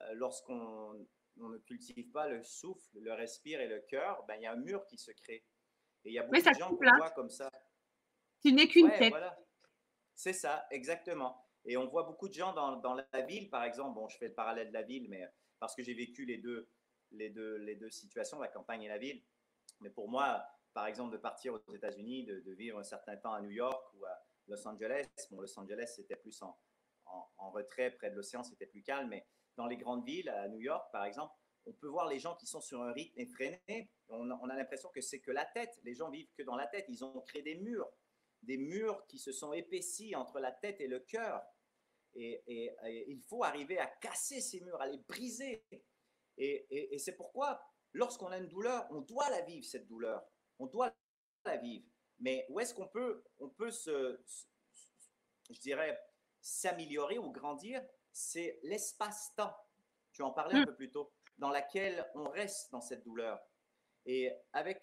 euh, 0.00 0.14
lorsqu'on 0.14 1.06
ne 1.36 1.58
cultive 1.58 2.10
pas 2.10 2.28
le 2.28 2.42
souffle, 2.42 2.98
le 2.98 3.12
respire 3.12 3.60
et 3.60 3.68
le 3.68 3.80
cœur, 3.80 4.24
ben, 4.26 4.36
il 4.36 4.42
y 4.42 4.46
a 4.46 4.52
un 4.52 4.56
mur 4.56 4.84
qui 4.86 4.98
se 4.98 5.10
crée. 5.12 5.44
Et 6.04 6.10
il 6.10 6.12
y 6.12 6.18
a 6.18 6.22
beaucoup 6.22 6.36
de 6.36 6.54
gens 6.54 6.76
qu'on 6.76 6.96
voit 6.96 7.10
comme 7.10 7.30
ça. 7.30 7.50
Tu 8.40 8.52
n'es 8.52 8.68
qu'une 8.68 8.90
tête. 8.90 9.14
C'est 10.14 10.32
ça, 10.32 10.66
exactement. 10.70 11.44
Et 11.64 11.76
on 11.76 11.86
voit 11.86 12.04
beaucoup 12.04 12.28
de 12.28 12.34
gens 12.34 12.52
dans, 12.52 12.76
dans, 12.76 12.94
la 12.94 13.22
ville, 13.22 13.50
par 13.50 13.64
exemple. 13.64 13.94
Bon, 13.94 14.08
je 14.08 14.16
fais 14.16 14.28
le 14.28 14.34
parallèle 14.34 14.68
de 14.68 14.72
la 14.72 14.82
ville, 14.82 15.08
mais 15.08 15.28
parce 15.58 15.74
que 15.74 15.82
j'ai 15.82 15.94
vécu 15.94 16.24
les 16.24 16.38
deux, 16.38 16.68
les, 17.10 17.30
deux, 17.30 17.56
les 17.56 17.76
deux 17.76 17.90
situations, 17.90 18.40
la 18.40 18.48
campagne 18.48 18.82
et 18.82 18.88
la 18.88 18.98
ville. 18.98 19.22
Mais 19.80 19.90
pour 19.90 20.08
moi, 20.08 20.44
par 20.72 20.86
exemple, 20.86 21.12
de 21.12 21.18
partir 21.18 21.54
aux 21.54 21.74
États-Unis, 21.74 22.24
de, 22.24 22.40
de, 22.40 22.52
vivre 22.52 22.78
un 22.78 22.84
certain 22.84 23.16
temps 23.16 23.32
à 23.32 23.40
New 23.40 23.50
York 23.50 23.94
ou 23.94 24.04
à 24.04 24.24
Los 24.46 24.66
Angeles, 24.66 25.06
bon, 25.30 25.40
Los 25.40 25.58
Angeles, 25.58 25.92
c'était 25.96 26.16
plus 26.16 26.40
en, 26.42 26.56
en, 27.38 27.50
retrait 27.50 27.90
près 27.92 28.10
de 28.10 28.16
l'océan, 28.16 28.42
c'était 28.42 28.66
plus 28.66 28.82
calme. 28.82 29.08
Mais 29.08 29.26
dans 29.56 29.66
les 29.66 29.76
grandes 29.76 30.04
villes, 30.04 30.28
à 30.28 30.48
New 30.48 30.60
York 30.60 30.90
par 30.92 31.04
exemple, 31.04 31.34
on 31.66 31.72
peut 31.72 31.88
voir 31.88 32.08
les 32.08 32.18
gens 32.18 32.34
qui 32.36 32.46
sont 32.46 32.60
sur 32.60 32.82
un 32.82 32.92
rythme 32.92 33.18
effréné. 33.20 33.90
On, 34.08 34.30
on 34.30 34.48
a 34.48 34.56
l'impression 34.56 34.88
que 34.90 35.00
c'est 35.00 35.20
que 35.20 35.30
la 35.30 35.44
tête. 35.44 35.78
Les 35.84 35.94
gens 35.94 36.10
vivent 36.10 36.30
que 36.36 36.42
dans 36.42 36.56
la 36.56 36.66
tête. 36.66 36.86
Ils 36.88 37.04
ont 37.04 37.20
créé 37.22 37.42
des 37.42 37.56
murs, 37.56 37.90
des 38.42 38.56
murs 38.56 39.06
qui 39.06 39.18
se 39.18 39.32
sont 39.32 39.52
épaissis 39.52 40.14
entre 40.14 40.40
la 40.40 40.52
tête 40.52 40.80
et 40.80 40.86
le 40.86 41.00
cœur. 41.00 41.42
Et, 42.14 42.74
il 43.08 43.20
faut 43.22 43.44
arriver 43.44 43.78
à 43.78 43.86
casser 43.86 44.40
ces 44.40 44.60
murs, 44.60 44.80
à 44.80 44.86
les 44.86 44.98
briser. 44.98 45.64
Et, 46.36 46.98
c'est 46.98 47.16
pourquoi, 47.16 47.60
lorsqu'on 47.92 48.28
a 48.28 48.38
une 48.38 48.48
douleur, 48.48 48.86
on 48.90 49.00
doit 49.00 49.28
la 49.30 49.42
vivre, 49.42 49.64
cette 49.64 49.86
douleur. 49.86 50.26
On 50.58 50.66
doit 50.66 50.94
la 51.44 51.56
vivre. 51.56 51.86
Mais 52.18 52.46
où 52.48 52.58
est-ce 52.60 52.74
qu'on 52.74 52.88
peut, 52.88 53.22
on 53.38 53.48
peut 53.48 53.70
se, 53.70 54.20
je 55.50 55.60
dirais, 55.60 55.98
s'améliorer 56.40 57.18
ou 57.18 57.30
grandir, 57.30 57.82
c'est 58.12 58.58
l'espace-temps. 58.62 59.54
Tu 60.12 60.22
en 60.22 60.32
parlais 60.32 60.56
un 60.56 60.62
mm. 60.62 60.66
peu 60.66 60.74
plus 60.74 60.90
tôt, 60.90 61.12
dans 61.38 61.50
laquelle 61.50 62.08
on 62.14 62.28
reste 62.28 62.72
dans 62.72 62.80
cette 62.80 63.04
douleur. 63.04 63.40
Et 64.06 64.32
avec 64.52 64.82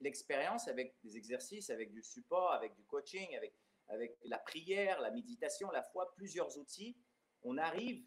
l'expérience, 0.00 0.68
avec 0.68 0.96
des 1.02 1.16
exercices, 1.16 1.70
avec 1.70 1.92
du 1.92 2.02
support, 2.02 2.52
avec 2.52 2.74
du 2.74 2.84
coaching, 2.84 3.34
avec, 3.36 3.54
avec 3.88 4.16
la 4.24 4.38
prière, 4.38 5.00
la 5.00 5.10
méditation, 5.10 5.70
la 5.70 5.82
foi, 5.82 6.12
plusieurs 6.14 6.56
outils, 6.58 6.96
on 7.42 7.58
arrive 7.58 8.04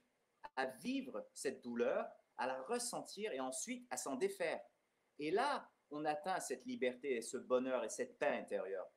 à 0.56 0.67
vivre 0.67 1.28
cette 1.34 1.62
douleur, 1.62 2.08
à 2.38 2.48
la 2.48 2.62
ressentir 2.63 3.32
et 3.32 3.39
ensuite 3.39 3.88
à 3.89 3.98
s'en 3.98 4.15
défaire. 4.15 4.62
Et 5.19 5.32
là, 5.32 5.69
on 5.91 6.06
atteint 6.06 6.39
cette 6.39 6.65
liberté 6.65 7.17
et 7.17 7.21
ce 7.21 7.38
bonheur 7.38 7.84
et 7.84 7.89
cette 7.89 8.17
paix 8.17 8.38
intérieure. 8.38 8.88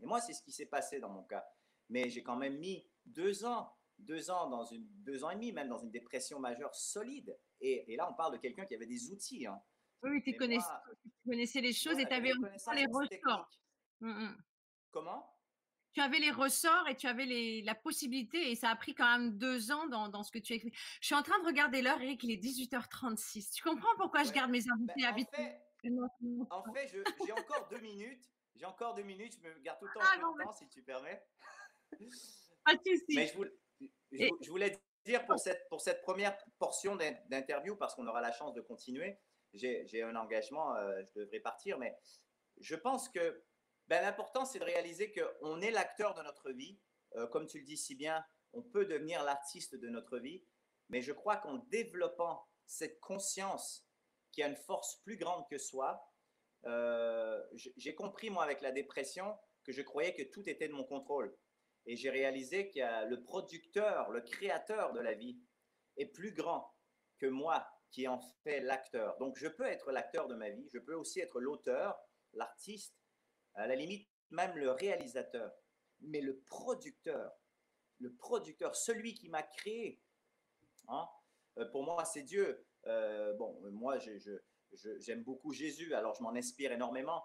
Et 0.00 0.06
moi, 0.06 0.20
c'est 0.20 0.32
ce 0.32 0.42
qui 0.42 0.52
s'est 0.52 0.66
passé 0.66 0.98
dans 0.98 1.10
mon 1.10 1.22
cas. 1.24 1.44
Mais 1.88 2.08
j'ai 2.08 2.22
quand 2.22 2.36
même 2.36 2.58
mis 2.58 2.89
deux 3.06 3.44
ans, 3.44 3.72
deux 3.98 4.30
ans, 4.30 4.48
dans 4.48 4.64
une, 4.64 4.86
deux 5.02 5.24
ans 5.24 5.30
et 5.30 5.34
demi, 5.34 5.52
même 5.52 5.68
dans 5.68 5.78
une 5.78 5.90
dépression 5.90 6.38
majeure 6.40 6.74
solide. 6.74 7.36
Et, 7.60 7.96
là, 7.96 8.08
on 8.10 8.14
parle 8.14 8.32
de 8.32 8.38
quelqu'un 8.38 8.64
qui 8.64 8.74
avait 8.74 8.86
des 8.86 9.10
outils. 9.10 9.46
Hein. 9.46 9.60
Oui, 10.02 10.22
tu 10.22 10.34
connaissais, 10.34 11.60
les 11.60 11.72
choses 11.72 11.98
et 11.98 12.06
tu 12.06 12.14
avais 12.14 12.32
les 12.74 12.86
ressorts. 12.86 13.50
Mmh, 14.00 14.08
mmh. 14.08 14.42
Comment? 14.90 15.36
Tu 15.92 16.00
avais 16.00 16.20
les 16.20 16.30
ressorts 16.30 16.88
et 16.88 16.96
tu 16.96 17.06
avais 17.06 17.26
les, 17.26 17.62
la 17.62 17.74
possibilité, 17.74 18.50
et 18.50 18.54
ça 18.54 18.70
a 18.70 18.76
pris 18.76 18.94
quand 18.94 19.18
même 19.18 19.36
deux 19.36 19.72
ans 19.72 19.88
dans, 19.88 20.08
dans 20.08 20.22
ce 20.22 20.30
que 20.30 20.38
tu 20.38 20.52
as 20.52 20.56
écrit. 20.56 20.72
Je 21.00 21.06
suis 21.06 21.16
en 21.16 21.22
train 21.22 21.38
de 21.40 21.46
regarder 21.46 21.82
l'heure, 21.82 22.00
Eric, 22.00 22.22
il 22.22 22.30
est 22.30 22.42
18h36. 22.42 23.52
Tu 23.52 23.62
comprends 23.62 23.94
pourquoi 23.96 24.22
je 24.22 24.32
garde 24.32 24.50
mes 24.50 24.62
invités 24.70 25.02
ben, 25.82 25.98
en, 26.50 26.62
fait, 26.72 26.88
j'ai 27.24 27.32
encore 27.32 27.68
deux 27.70 27.80
minutes. 27.80 28.30
J'ai 28.54 28.66
encore 28.66 28.94
deux 28.94 29.02
minutes, 29.02 29.34
je 29.42 29.48
me 29.48 29.58
garde 29.60 29.78
tout 29.78 29.86
le 29.86 29.92
temps, 29.92 30.00
ah, 30.02 30.44
temps 30.44 30.52
si 30.52 30.68
tu 30.68 30.82
permets. 30.82 31.22
Mais 33.16 33.30
je 34.40 34.50
voulais, 34.50 34.78
dire 35.04 35.24
pour 35.24 35.38
cette, 35.38 35.66
pour 35.68 35.80
cette 35.80 36.02
première 36.02 36.36
portion 36.58 36.96
d'interview, 36.96 37.76
parce 37.76 37.94
qu'on 37.94 38.06
aura 38.06 38.20
la 38.20 38.32
chance 38.32 38.54
de 38.54 38.60
continuer, 38.60 39.18
j'ai 39.54 40.02
un 40.02 40.14
engagement, 40.16 40.76
euh, 40.76 41.02
je 41.14 41.20
devrais 41.20 41.40
partir, 41.40 41.78
mais 41.78 41.96
je 42.58 42.76
pense 42.76 43.08
que 43.08 43.42
ben, 43.88 44.02
l'important, 44.02 44.44
c'est 44.44 44.58
de 44.58 44.64
réaliser 44.64 45.12
qu'on 45.12 45.60
est 45.60 45.70
l'acteur 45.70 46.14
de 46.14 46.22
notre 46.22 46.52
vie. 46.52 46.78
Euh, 47.16 47.26
comme 47.26 47.46
tu 47.46 47.58
le 47.58 47.64
dis 47.64 47.76
si 47.76 47.96
bien, 47.96 48.24
on 48.52 48.62
peut 48.62 48.84
devenir 48.84 49.24
l'artiste 49.24 49.74
de 49.74 49.88
notre 49.88 50.18
vie, 50.18 50.44
mais 50.88 51.00
je 51.02 51.12
crois 51.12 51.36
qu'en 51.36 51.56
développant 51.70 52.46
cette 52.66 53.00
conscience 53.00 53.88
qui 54.30 54.42
a 54.42 54.48
une 54.48 54.56
force 54.56 54.96
plus 55.02 55.16
grande 55.16 55.44
que 55.48 55.58
soi, 55.58 56.00
euh, 56.66 57.42
j'ai 57.76 57.94
compris, 57.94 58.30
moi, 58.30 58.44
avec 58.44 58.60
la 58.60 58.70
dépression, 58.70 59.36
que 59.64 59.72
je 59.72 59.82
croyais 59.82 60.14
que 60.14 60.22
tout 60.22 60.48
était 60.48 60.68
de 60.68 60.72
mon 60.72 60.84
contrôle. 60.84 61.36
Et 61.90 61.96
j'ai 61.96 62.10
réalisé 62.10 62.70
que 62.70 63.08
le 63.08 63.20
producteur, 63.20 64.12
le 64.12 64.20
créateur 64.20 64.92
de 64.92 65.00
la 65.00 65.12
vie 65.12 65.40
est 65.96 66.06
plus 66.06 66.32
grand 66.32 66.72
que 67.18 67.26
moi 67.26 67.66
qui 67.90 68.06
en 68.06 68.20
fait 68.44 68.60
l'acteur. 68.60 69.18
Donc 69.18 69.36
je 69.36 69.48
peux 69.48 69.64
être 69.64 69.90
l'acteur 69.90 70.28
de 70.28 70.36
ma 70.36 70.50
vie, 70.50 70.68
je 70.72 70.78
peux 70.78 70.94
aussi 70.94 71.18
être 71.18 71.40
l'auteur, 71.40 71.98
l'artiste, 72.32 72.94
à 73.54 73.66
la 73.66 73.74
limite 73.74 74.08
même 74.30 74.56
le 74.56 74.70
réalisateur. 74.70 75.50
Mais 76.00 76.20
le 76.20 76.38
producteur, 76.42 77.32
le 77.98 78.14
producteur, 78.14 78.76
celui 78.76 79.14
qui 79.14 79.28
m'a 79.28 79.42
créé. 79.42 80.00
Hein. 80.86 81.08
Euh, 81.58 81.64
pour 81.72 81.82
moi, 81.82 82.04
c'est 82.04 82.22
Dieu. 82.22 82.64
Euh, 82.86 83.34
bon, 83.34 83.60
moi, 83.72 83.98
j'aime 85.00 85.24
beaucoup 85.24 85.52
Jésus, 85.52 85.92
alors 85.94 86.14
je 86.14 86.22
m'en 86.22 86.36
inspire 86.36 86.70
énormément. 86.70 87.24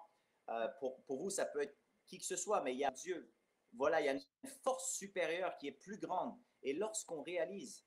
Euh, 0.49 0.67
pour, 0.79 1.03
vous, 1.07 1.29
ça 1.29 1.45
peut 1.45 1.61
être 1.61 1.77
qui 2.07 2.17
que 2.17 2.25
ce 2.25 2.35
soit, 2.35 2.63
mais 2.63 2.73
il 2.73 2.79
y 2.79 2.83
a 2.83 2.89
Dieu. 2.89 3.31
Voilà, 3.77 4.01
il 4.01 4.05
y 4.05 4.09
a 4.09 4.13
une 4.13 4.49
force 4.63 4.95
supérieure 4.95 5.57
qui 5.57 5.67
est 5.67 5.79
plus 5.79 5.97
grande. 5.97 6.37
Et 6.63 6.73
lorsqu'on 6.73 7.21
réalise 7.21 7.85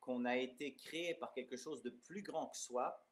qu'on 0.00 0.24
a 0.24 0.36
été 0.36 0.74
créé 0.74 1.14
par 1.14 1.32
quelque 1.32 1.56
chose 1.56 1.82
de 1.82 1.90
plus 1.90 2.22
grand 2.22 2.48
que 2.48 2.56
soi, 2.56 3.06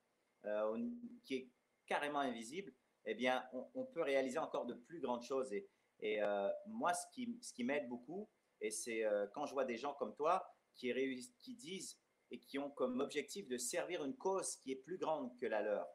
qui 1.24 1.34
est 1.34 1.50
carrément 1.86 2.18
invisible, 2.18 2.72
eh 3.04 3.14
bien, 3.14 3.44
on, 3.74 3.84
peut 3.84 4.02
réaliser 4.02 4.38
encore 4.38 4.66
de 4.66 4.74
plus 4.74 5.00
grandes 5.00 5.22
choses. 5.22 5.52
Et, 5.52 5.68
et 6.00 6.20
moi, 6.66 6.92
ce 6.94 7.06
qui, 7.12 7.38
ce 7.40 7.52
qui 7.52 7.64
m'aide 7.64 7.88
beaucoup, 7.88 8.28
et 8.60 8.70
c'est 8.70 9.04
quand 9.34 9.46
je 9.46 9.52
vois 9.52 9.64
des 9.64 9.76
gens 9.76 9.94
comme 9.94 10.14
toi 10.14 10.46
qui 10.74 11.54
disent 11.56 11.98
et 12.30 12.38
qui 12.38 12.58
ont 12.58 12.70
comme 12.70 13.00
objectif 13.00 13.46
de 13.48 13.58
servir 13.58 14.04
une 14.04 14.16
cause 14.16 14.56
qui 14.56 14.72
est 14.72 14.76
plus 14.76 14.98
grande 14.98 15.36
que 15.38 15.46
la 15.46 15.62
leur. 15.62 15.86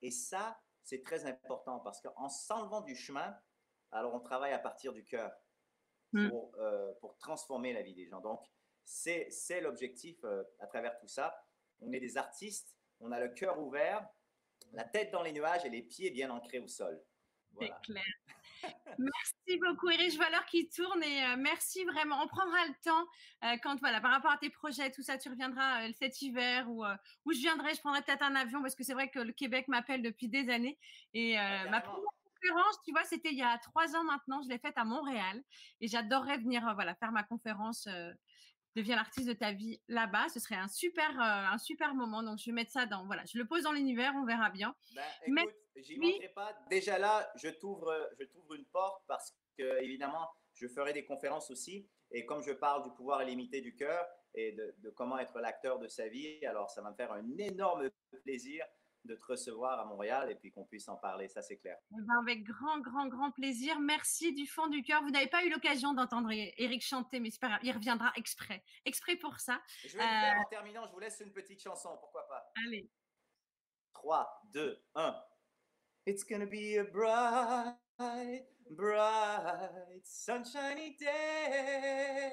Et 0.00 0.10
ça, 0.10 0.58
c'est 0.82 1.02
très 1.02 1.26
important 1.26 1.80
parce 1.80 2.00
qu'en 2.00 2.28
s'enlevant 2.28 2.80
du 2.80 2.96
chemin, 2.96 3.36
alors 3.92 4.14
on 4.14 4.20
travaille 4.20 4.52
à 4.52 4.58
partir 4.58 4.92
du 4.92 5.04
cœur 5.04 5.32
mm. 6.12 6.28
pour, 6.28 6.54
euh, 6.58 6.92
pour, 7.00 7.16
transformer 7.18 7.72
la 7.72 7.82
vie 7.82 7.94
des 7.94 8.06
gens. 8.06 8.20
Donc, 8.20 8.44
c'est 8.84 9.60
l'objectif 9.60 10.16
euh, 10.24 10.42
à 10.58 10.66
travers 10.66 10.96
tout 10.98 11.08
ça. 11.08 11.44
On 11.80 11.92
est 11.92 12.00
des 12.00 12.16
artistes, 12.16 12.76
on 13.00 13.12
a 13.12 13.20
le 13.20 13.28
cœur 13.28 13.60
ouvert, 13.60 14.08
la 14.72 14.84
tête 14.84 15.10
dans 15.10 15.22
les 15.22 15.32
nuages 15.32 15.64
et 15.64 15.70
les 15.70 15.82
pieds 15.82 16.10
bien 16.10 16.30
ancrés 16.30 16.58
au 16.58 16.68
sol. 16.68 17.02
C'est 17.58 17.72
clair. 17.82 18.04
merci 18.98 19.58
beaucoup, 19.60 19.88
Eric. 19.90 20.12
Je 20.12 20.16
vois 20.16 20.30
l'heure 20.30 20.46
qui 20.46 20.68
tourne 20.68 21.02
et 21.02 21.24
euh, 21.24 21.36
merci 21.38 21.84
vraiment. 21.84 22.22
On 22.22 22.28
prendra 22.28 22.66
le 22.66 22.74
temps 22.84 23.06
euh, 23.44 23.56
quand, 23.62 23.78
voilà, 23.80 24.00
par 24.00 24.10
rapport 24.10 24.30
à 24.30 24.38
tes 24.38 24.50
projets, 24.50 24.90
tout 24.90 25.02
ça, 25.02 25.18
tu 25.18 25.28
reviendras 25.28 25.86
euh, 25.86 25.92
cet 25.98 26.20
hiver 26.22 26.68
ou 26.70 26.84
où 27.24 27.32
je 27.32 27.38
viendrai. 27.38 27.74
Je 27.74 27.80
prendrai 27.80 28.02
peut-être 28.02 28.22
un 28.22 28.34
avion 28.34 28.60
parce 28.62 28.74
que 28.74 28.84
c'est 28.84 28.94
vrai 28.94 29.10
que 29.10 29.20
le 29.20 29.32
Québec 29.32 29.68
m'appelle 29.68 30.02
depuis 30.02 30.28
des 30.28 30.50
années. 30.50 30.78
Et 31.14 31.36
ah, 31.36 31.68
ma 31.68 31.80
première 31.80 32.04
conférence, 32.40 32.78
tu 32.84 32.92
vois, 32.92 33.04
c'était 33.04 33.30
il 33.30 33.38
y 33.38 33.42
a 33.42 33.58
trois 33.58 33.96
ans 33.96 34.04
maintenant. 34.04 34.42
Je 34.42 34.48
l'ai 34.48 34.58
faite 34.58 34.76
à 34.76 34.84
Montréal 34.84 35.42
et 35.80 35.88
j'adorerais 35.88 36.38
venir, 36.38 36.62
voilà, 36.74 36.94
faire 36.94 37.12
ma 37.12 37.22
conférence 37.22 37.88
deviens 38.76 38.96
l'artiste 38.96 39.28
de 39.28 39.32
ta 39.32 39.52
vie 39.52 39.80
là-bas. 39.88 40.28
Ce 40.28 40.40
serait 40.40 40.56
un 40.56 40.68
super, 40.68 41.18
un 41.20 41.58
super 41.58 41.94
moment. 41.94 42.22
Donc, 42.22 42.38
je 42.38 42.46
vais 42.46 42.52
mettre 42.52 42.70
ça 42.70 42.86
dans, 42.86 43.06
voilà, 43.06 43.24
je 43.24 43.38
le 43.38 43.46
pose 43.46 43.62
dans 43.62 43.72
l'univers, 43.72 44.12
on 44.16 44.24
verra 44.24 44.50
bien. 44.50 44.74
Ben, 44.94 45.02
écoute, 45.26 45.54
j'y 45.76 45.98
manquerai 45.98 46.28
pas. 46.28 46.56
Déjà 46.70 46.98
là, 46.98 47.30
je 47.36 47.48
t'ouvre, 47.48 47.92
je 48.18 48.24
t'ouvre 48.24 48.54
une 48.54 48.66
porte 48.66 49.02
parce 49.06 49.34
que, 49.56 49.82
évidemment, 49.82 50.28
je 50.54 50.68
ferai 50.68 50.92
des 50.92 51.04
conférences 51.04 51.50
aussi. 51.50 51.88
Et 52.10 52.24
comme 52.24 52.42
je 52.42 52.52
parle 52.52 52.84
du 52.84 52.90
pouvoir 52.94 53.22
illimité 53.22 53.60
du 53.60 53.74
cœur 53.74 54.06
et 54.34 54.52
de, 54.52 54.74
de 54.78 54.90
comment 54.90 55.18
être 55.18 55.40
l'acteur 55.40 55.78
de 55.78 55.88
sa 55.88 56.08
vie, 56.08 56.44
alors 56.46 56.70
ça 56.70 56.80
va 56.80 56.90
me 56.90 56.96
faire 56.96 57.12
un 57.12 57.36
énorme 57.36 57.90
plaisir 58.24 58.64
de 59.08 59.16
te 59.16 59.24
recevoir 59.24 59.80
à 59.80 59.84
Montréal 59.84 60.30
et 60.30 60.34
puis 60.34 60.52
qu'on 60.52 60.64
puisse 60.64 60.88
en 60.88 60.96
parler, 60.96 61.28
ça 61.28 61.42
c'est 61.42 61.56
clair. 61.56 61.78
Eh 61.90 62.00
ben, 62.00 62.18
avec 62.20 62.44
grand, 62.44 62.78
grand, 62.80 63.08
grand 63.08 63.30
plaisir. 63.32 63.80
Merci 63.80 64.34
du 64.34 64.46
fond 64.46 64.68
du 64.68 64.82
cœur. 64.82 65.02
Vous 65.02 65.10
n'avez 65.10 65.26
pas 65.26 65.44
eu 65.44 65.50
l'occasion 65.50 65.94
d'entendre 65.94 66.30
Eric 66.30 66.84
chanter, 66.84 67.18
mais 67.18 67.30
pas 67.40 67.48
grave, 67.48 67.60
il 67.62 67.72
reviendra 67.72 68.12
exprès, 68.16 68.62
exprès 68.84 69.16
pour 69.16 69.40
ça. 69.40 69.60
Je 69.82 69.96
vais 69.96 70.02
faire 70.02 70.36
en 70.36 70.40
euh, 70.40 70.44
terminant, 70.50 70.86
je 70.86 70.92
vous 70.92 71.00
laisse 71.00 71.20
une 71.20 71.32
petite 71.32 71.60
chanson, 71.60 71.96
pourquoi 72.00 72.26
pas. 72.28 72.52
Allez. 72.66 72.90
3, 73.94 74.42
2, 74.52 74.84
1. 74.94 75.24
It's 76.06 76.24
gonna 76.24 76.46
be 76.46 76.78
a 76.78 76.84
bright, 76.84 77.76
bright, 78.70 80.04
sunshiny 80.04 80.96
day. 80.98 82.32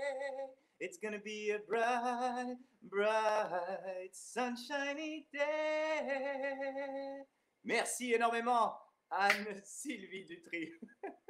It's 0.79 0.97
gonna 0.97 1.19
be 1.19 1.51
a 1.51 1.59
bright, 1.59 2.57
bright, 2.83 4.09
sunshiny 4.11 5.27
day. 5.31 7.23
Merci 7.63 8.13
énormément. 8.13 8.84
Anne-Sylvie 9.11 10.25
Dutry. 10.25 10.71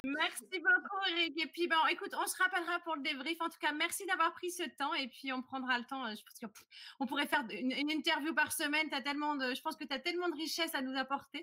merci 0.03 0.59
beaucoup, 0.59 1.05
Eric. 1.11 1.39
Et 1.39 1.47
puis, 1.47 1.69
écoute, 1.91 2.13
on 2.17 2.26
se 2.26 2.38
rappellera 2.38 2.80
pour 2.80 2.95
le 2.95 3.01
débrief. 3.01 3.39
En 3.41 3.49
tout 3.49 3.59
cas, 3.59 3.73
merci 3.73 4.05
d'avoir 4.05 4.34
pris 4.34 4.51
ce 4.51 4.63
temps. 4.78 4.93
Et 4.93 5.07
puis, 5.07 5.34
on 5.34 5.41
prendra 5.41 5.78
le 5.78 5.86
temps. 5.86 6.05
Euh, 6.05 6.13
je 6.15 6.23
pense 6.23 6.51
qu'on 6.97 7.05
pourrait 7.05 7.28
faire 7.28 7.43
une, 7.49 7.91
interview 7.91 8.34
par 8.34 8.51
semaine. 8.51 8.88
As 8.93 9.01
tellement 9.01 9.36
de, 9.36 9.53
je 9.53 9.61
pense 9.61 9.76
que 9.76 9.84
tu 9.84 9.93
as 9.93 9.99
tellement 9.99 10.30
de 10.30 10.36
richesses 10.36 10.73
à 10.73 10.82
nous 10.82 10.97
apporter. 10.97 11.39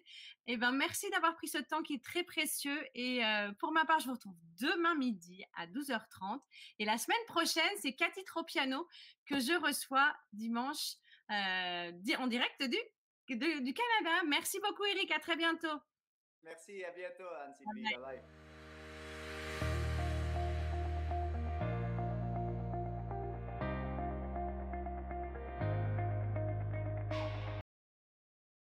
Et 0.46 0.54
eh 0.54 0.56
ben, 0.56 0.72
merci 0.72 1.08
d'avoir 1.10 1.36
pris 1.36 1.48
ce 1.48 1.58
temps 1.58 1.82
qui 1.82 1.94
est 1.94 2.04
très 2.04 2.22
précieux. 2.22 2.82
Et 2.94 3.24
euh, 3.24 3.52
pour 3.58 3.72
ma 3.72 3.84
part, 3.84 4.00
je 4.00 4.06
vous 4.06 4.14
retrouve 4.14 4.36
demain 4.60 4.94
midi 4.94 5.44
à 5.54 5.66
12h30. 5.66 6.40
Et 6.78 6.84
la 6.84 6.98
semaine 6.98 7.24
prochaine, 7.26 7.70
c'est 7.80 7.92
Cathy 7.92 8.24
Tropiano 8.24 8.88
que 9.26 9.38
je 9.38 9.52
reçois 9.64 10.14
dimanche 10.32 10.94
euh, 11.30 11.92
en 12.18 12.26
direct 12.26 12.62
du, 12.62 12.76
du 13.28 13.74
Canada. 13.74 14.24
Merci 14.26 14.58
beaucoup, 14.60 14.84
Eric. 14.84 15.10
À 15.12 15.18
très 15.18 15.36
bientôt. 15.36 15.78
Merci, 16.44 16.84
à 16.84 16.90
bientôt, 16.90 17.28
Anne-Sylvie. 17.44 17.82
Bye 17.94 18.02
bye. 18.02 18.41